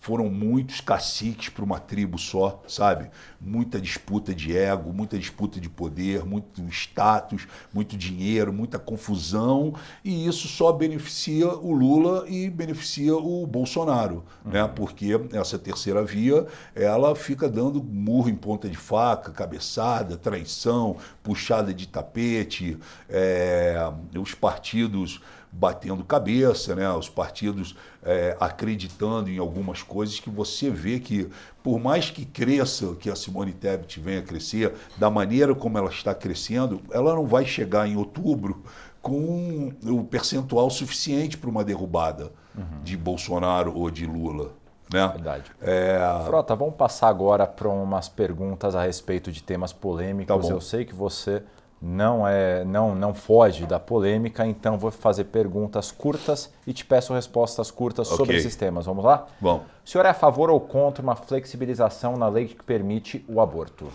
foram 0.00 0.30
muitos 0.30 0.80
caciques 0.80 1.50
para 1.50 1.62
uma 1.62 1.78
tribo 1.78 2.18
só, 2.18 2.62
sabe? 2.66 3.10
Muita 3.38 3.78
disputa 3.78 4.34
de 4.34 4.56
ego, 4.56 4.94
muita 4.94 5.18
disputa 5.18 5.60
de 5.60 5.68
poder, 5.68 6.24
muito 6.24 6.66
status, 6.68 7.46
muito 7.72 7.98
dinheiro, 7.98 8.50
muita 8.50 8.78
confusão, 8.78 9.74
e 10.02 10.26
isso 10.26 10.48
só 10.48 10.72
beneficia 10.72 11.48
o 11.48 11.70
Lula 11.72 12.24
e 12.26 12.48
beneficia 12.48 13.14
o 13.14 13.46
Bolsonaro, 13.46 14.24
uhum. 14.42 14.52
né? 14.52 14.66
Porque 14.74 15.10
essa 15.34 15.58
terceira 15.58 16.02
via, 16.02 16.46
ela 16.74 17.14
fica 17.14 17.46
dando 17.46 17.82
murro 17.84 18.30
em 18.30 18.36
ponta 18.36 18.70
de 18.70 18.78
faca, 18.78 19.30
cabeçada, 19.30 20.16
traição, 20.16 20.96
puxada 21.22 21.74
de 21.74 21.86
tapete, 21.86 22.78
é, 23.06 23.76
os 24.18 24.34
partidos 24.34 25.20
batendo 25.52 26.04
cabeça, 26.04 26.74
né? 26.74 26.90
os 26.92 27.08
partidos 27.08 27.74
é, 28.02 28.36
acreditando 28.40 29.28
em 29.28 29.38
algumas 29.38 29.82
coisas 29.82 30.18
que 30.18 30.30
você 30.30 30.70
vê 30.70 30.98
que, 30.98 31.28
por 31.62 31.78
mais 31.78 32.10
que 32.10 32.24
cresça, 32.24 32.94
que 32.96 33.10
a 33.10 33.16
Simone 33.16 33.52
Tebet 33.52 34.00
venha 34.00 34.20
a 34.20 34.22
crescer, 34.22 34.74
da 34.96 35.10
maneira 35.10 35.54
como 35.54 35.76
ela 35.76 35.90
está 35.90 36.14
crescendo, 36.14 36.80
ela 36.90 37.14
não 37.14 37.26
vai 37.26 37.44
chegar 37.44 37.86
em 37.86 37.96
outubro 37.96 38.62
com 39.02 39.72
o 39.84 40.04
percentual 40.04 40.68
suficiente 40.70 41.36
para 41.36 41.48
uma 41.48 41.64
derrubada 41.64 42.32
uhum. 42.56 42.82
de 42.82 42.96
Bolsonaro 42.96 43.76
ou 43.76 43.90
de 43.90 44.06
Lula. 44.06 44.52
Né? 44.92 45.06
Verdade. 45.08 45.44
É... 45.60 45.98
Frota, 46.26 46.54
vamos 46.56 46.74
passar 46.74 47.08
agora 47.08 47.46
para 47.46 47.68
umas 47.68 48.08
perguntas 48.08 48.74
a 48.74 48.82
respeito 48.82 49.30
de 49.30 49.42
temas 49.42 49.72
polêmicos. 49.72 50.46
Tá 50.46 50.52
Eu 50.52 50.60
sei 50.60 50.84
que 50.84 50.94
você 50.94 51.42
não 51.80 52.26
é 52.26 52.64
não 52.64 52.94
não 52.94 53.14
foge 53.14 53.64
da 53.64 53.80
polêmica, 53.80 54.46
então 54.46 54.78
vou 54.78 54.90
fazer 54.90 55.24
perguntas 55.24 55.90
curtas 55.90 56.52
e 56.66 56.72
te 56.72 56.84
peço 56.84 57.14
respostas 57.14 57.70
curtas 57.70 58.08
okay. 58.08 58.16
sobre 58.16 58.36
esses 58.36 58.54
temas. 58.54 58.86
Vamos 58.86 59.04
lá? 59.04 59.26
Bom. 59.40 59.64
O 59.84 59.88
senhor 59.88 60.04
é 60.04 60.10
a 60.10 60.14
favor 60.14 60.50
ou 60.50 60.60
contra 60.60 61.02
uma 61.02 61.16
flexibilização 61.16 62.16
na 62.16 62.28
lei 62.28 62.48
que 62.48 62.62
permite 62.62 63.24
o 63.28 63.40
aborto? 63.40 63.88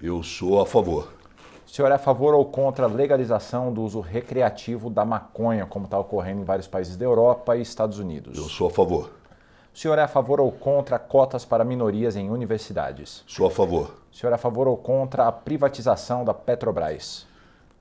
Eu 0.00 0.22
sou 0.22 0.60
a 0.60 0.66
favor. 0.66 1.08
O 1.66 1.70
senhor 1.70 1.90
é 1.90 1.96
a 1.96 1.98
favor 1.98 2.32
ou 2.32 2.46
contra 2.46 2.86
a 2.86 2.88
legalização 2.88 3.70
do 3.70 3.82
uso 3.82 4.00
recreativo 4.00 4.88
da 4.88 5.04
maconha, 5.04 5.66
como 5.66 5.84
está 5.84 5.98
ocorrendo 5.98 6.40
em 6.40 6.44
vários 6.44 6.66
países 6.66 6.96
da 6.96 7.04
Europa 7.04 7.56
e 7.56 7.60
Estados 7.60 7.98
Unidos? 7.98 8.38
Eu 8.38 8.44
sou 8.44 8.68
a 8.68 8.70
favor. 8.70 9.10
O 9.78 9.80
senhor 9.80 9.96
é 9.96 10.02
a 10.02 10.08
favor 10.08 10.40
ou 10.40 10.50
contra 10.50 10.98
cotas 10.98 11.44
para 11.44 11.64
minorias 11.64 12.16
em 12.16 12.30
universidades? 12.30 13.22
Sou 13.28 13.46
a 13.46 13.50
favor. 13.52 13.94
O 14.12 14.16
senhor 14.16 14.32
é 14.32 14.34
a 14.34 14.36
favor 14.36 14.66
ou 14.66 14.76
contra 14.76 15.28
a 15.28 15.30
privatização 15.30 16.24
da 16.24 16.34
Petrobras? 16.34 17.24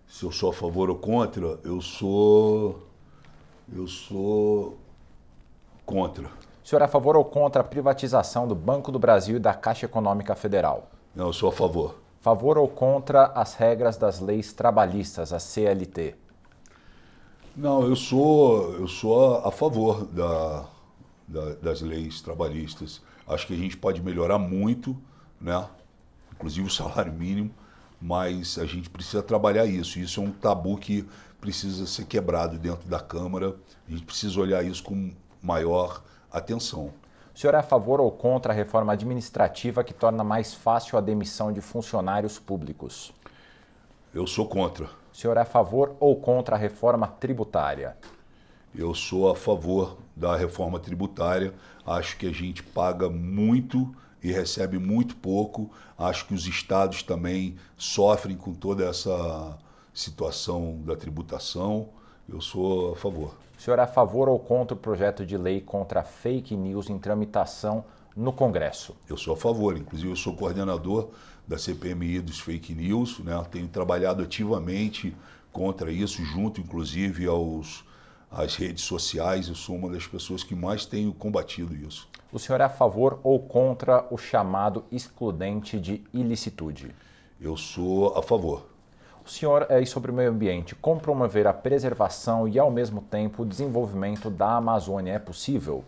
Se 0.08 0.24
eu 0.24 0.32
sou 0.32 0.52
a 0.52 0.54
favor 0.54 0.92
ou 0.92 0.98
contra, 0.98 1.60
eu 1.64 1.82
sou. 1.82 2.84
Eu 3.76 3.88
sou 3.88 4.78
contra. 5.88 6.28
O 6.64 6.68
senhor 6.68 6.84
é 6.84 6.86
a 6.86 6.88
favor 6.88 7.18
ou 7.18 7.26
contra 7.26 7.62
a 7.62 7.66
privatização 7.66 8.48
do 8.48 8.54
Banco 8.54 8.92
do 8.92 9.00
Brasil 9.00 9.38
e 9.38 9.40
da 9.40 9.56
Caixa 9.56 9.88
Econômica 9.88 10.36
Federal? 10.36 10.92
Não, 11.16 11.26
eu 11.26 11.34
sou 11.34 11.50
a 11.50 11.52
favor. 11.52 11.96
Favor 12.22 12.60
ou 12.60 12.68
contra 12.68 13.32
as 13.34 13.56
regras 13.56 13.98
das 13.98 14.20
leis 14.20 14.54
trabalhistas, 14.54 15.34
a 15.34 15.40
CLT? 15.40 16.14
Não, 17.56 17.82
eu 17.82 17.96
sou, 17.96 18.74
eu 18.74 18.88
sou 18.88 19.34
a, 19.34 19.48
a 19.48 19.52
favor 19.52 20.06
da, 20.06 20.64
da, 21.28 21.56
das 21.56 21.82
leis 21.82 22.22
trabalhistas. 22.22 23.02
Acho 23.28 23.48
que 23.48 23.54
a 23.54 23.58
gente 23.58 23.76
pode 23.76 24.02
melhorar 24.02 24.40
muito, 24.40 24.96
né? 25.40 25.68
inclusive 26.34 26.68
o 26.68 26.72
salário 26.72 27.12
mínimo, 27.12 27.52
mas 28.00 28.58
a 28.58 28.66
gente 28.66 28.90
precisa 28.90 29.22
trabalhar 29.22 29.66
isso. 29.66 30.00
Isso 30.00 30.22
é 30.22 30.24
um 30.24 30.32
tabu 30.32 30.78
que 30.78 31.06
precisa 31.42 31.86
ser 31.86 32.06
quebrado 32.06 32.58
dentro 32.58 32.88
da 32.88 33.00
Câmara. 33.00 33.56
A 33.88 33.92
gente 33.92 34.04
precisa 34.04 34.40
olhar 34.40 34.64
isso 34.64 34.84
com 34.84 35.12
maior 35.42 36.02
atenção. 36.32 36.94
O 37.34 37.40
senhor 37.40 37.54
é 37.54 37.60
a 37.60 37.64
favor 37.64 38.00
ou 38.00 38.12
contra 38.12 38.52
a 38.52 38.56
reforma 38.56 38.94
administrativa 38.94 39.84
que 39.84 39.94
torna 39.94 40.24
mais 40.24 40.54
fácil 40.54 40.98
a 40.98 41.02
demissão 41.02 41.52
de 41.52 41.62
funcionários 41.62 42.40
públicos? 42.40 43.14
Eu 44.14 44.26
sou 44.26 44.48
contra. 44.48 44.86
O 44.86 45.16
senhor 45.16 45.38
é 45.38 45.42
a 45.42 45.46
favor 45.46 45.96
ou 46.00 46.16
contra 46.16 46.56
a 46.56 46.60
reforma 46.60 47.08
tributária? 47.08 47.96
Eu 48.74 48.94
sou 48.96 49.30
a 49.30 49.36
favor 49.36 49.98
da 50.18 50.36
reforma 50.36 50.80
tributária. 50.80 51.54
Acho 51.86 52.18
que 52.18 52.28
a 52.28 52.34
gente 52.34 52.64
paga 52.64 53.10
muito 53.10 53.94
e 54.22 54.32
recebe 54.32 54.80
muito 54.80 55.16
pouco. 55.16 55.72
Acho 55.98 56.26
que 56.26 56.34
os 56.34 56.48
estados 56.48 57.04
também 57.04 57.56
sofrem 57.78 58.36
com 58.36 58.54
toda 58.54 58.86
essa 58.86 59.58
situação 59.94 60.82
da 60.84 60.96
tributação. 60.96 61.90
Eu 62.28 62.42
sou 62.42 62.94
a 62.94 62.96
favor. 62.96 63.36
O 63.58 63.62
senhor 63.62 63.80
é 63.80 63.84
a 63.84 63.88
favor 63.88 64.28
ou 64.28 64.38
contra 64.40 64.76
o 64.76 64.80
projeto 64.80 65.26
de 65.26 65.38
lei 65.38 65.62
contra 65.62 66.04
fake 66.04 66.56
news 66.56 66.90
em 66.90 67.00
tramitação 67.00 67.86
no 68.16 68.34
Congresso? 68.34 68.96
Eu 69.08 69.18
sou 69.18 69.34
a 69.34 69.38
favor. 69.38 69.78
Inclusive, 69.78 70.12
eu 70.12 70.16
sou 70.16 70.36
coordenador 70.36 71.10
da 71.48 71.58
CPMI 71.58 72.20
dos 72.22 72.40
fake 72.40 72.74
news. 72.74 73.20
Né? 73.20 73.34
Tenho 73.50 73.68
trabalhado 73.68 74.24
ativamente 74.24 75.16
contra 75.52 75.92
isso, 75.92 76.24
junto, 76.24 76.60
inclusive, 76.60 77.26
aos 77.26 77.84
as 78.32 78.56
redes 78.56 78.84
sociais. 78.84 79.48
Eu 79.48 79.56
sou 79.56 79.76
uma 79.76 79.90
das 79.90 80.06
pessoas 80.06 80.44
que 80.44 80.56
mais 80.56 80.86
tenho 80.86 81.14
combatido 81.14 81.76
isso. 81.76 82.08
O 82.32 82.40
senhor 82.40 82.60
é 82.62 82.66
a 82.66 82.70
favor 82.70 83.20
ou 83.24 83.40
contra 83.40 84.06
o 84.12 84.18
chamado 84.18 84.84
excludente 84.92 85.80
de 85.80 86.04
ilicitude? 86.14 86.94
Eu 87.40 87.56
sou 87.56 88.18
a 88.18 88.22
favor. 88.22 88.68
O 89.26 89.30
senhor 89.30 89.66
é 89.70 89.84
sobre 89.86 90.12
o 90.12 90.14
meio 90.14 90.32
ambiente. 90.32 90.74
Como 90.76 91.02
promover 91.02 91.48
a 91.48 91.54
preservação 91.54 92.48
e, 92.48 92.58
ao 92.58 92.72
mesmo 92.72 93.02
tempo, 93.02 93.44
o 93.44 93.46
desenvolvimento 93.46 94.30
da 94.30 94.56
Amazônia 94.56 95.14
é 95.14 95.20
possível? 95.20 95.84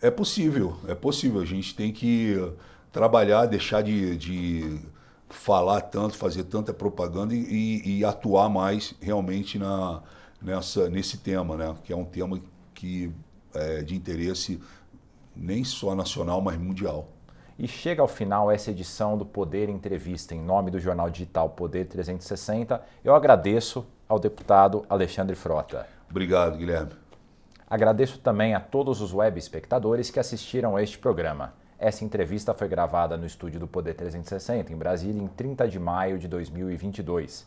É 0.00 0.10
possível, 0.10 0.76
é 0.86 0.94
possível. 0.94 1.40
A 1.40 1.44
gente 1.44 1.74
tem 1.74 1.92
que 1.92 2.36
trabalhar, 2.92 3.46
deixar 3.46 3.82
de, 3.82 4.16
de 4.16 4.80
falar 5.28 5.80
tanto, 5.80 6.16
fazer 6.16 6.44
tanta 6.44 6.72
propaganda 6.72 7.34
e, 7.34 7.98
e, 7.98 8.04
atuar 8.04 8.48
mais 8.48 8.94
realmente 9.00 9.58
na, 9.58 10.00
nessa, 10.42 10.88
nesse 10.88 11.18
tema, 11.18 11.56
né? 11.56 11.74
que 11.84 11.92
é 11.92 11.96
um 11.96 12.04
tema 12.04 12.40
que 12.74 13.12
é 13.54 13.82
de 13.82 13.94
interesse 13.94 14.60
nem 15.34 15.64
só 15.64 15.94
nacional, 15.94 16.40
mas 16.40 16.58
mundial. 16.58 17.08
E 17.58 17.68
chega 17.68 18.02
ao 18.02 18.08
final 18.08 18.50
essa 18.50 18.70
edição 18.70 19.16
do 19.16 19.24
Poder 19.24 19.68
Entrevista. 19.68 20.34
Em 20.34 20.40
nome 20.40 20.70
do 20.70 20.80
jornal 20.80 21.08
digital 21.10 21.50
Poder 21.50 21.84
360, 21.86 22.82
eu 23.04 23.14
agradeço 23.14 23.86
ao 24.08 24.18
deputado 24.18 24.84
Alexandre 24.88 25.36
Frota. 25.36 25.86
Obrigado, 26.10 26.58
Guilherme. 26.58 26.92
Agradeço 27.68 28.18
também 28.18 28.54
a 28.54 28.60
todos 28.60 29.00
os 29.00 29.14
web 29.14 29.38
espectadores 29.38 30.10
que 30.10 30.20
assistiram 30.20 30.76
a 30.76 30.82
este 30.82 30.98
programa. 30.98 31.54
Essa 31.78 32.04
entrevista 32.04 32.52
foi 32.52 32.68
gravada 32.68 33.16
no 33.16 33.26
estúdio 33.26 33.58
do 33.58 33.66
Poder 33.66 33.94
360, 33.94 34.72
em 34.72 34.76
Brasília, 34.76 35.22
em 35.22 35.26
30 35.26 35.68
de 35.68 35.78
maio 35.78 36.18
de 36.18 36.28
2022. 36.28 37.46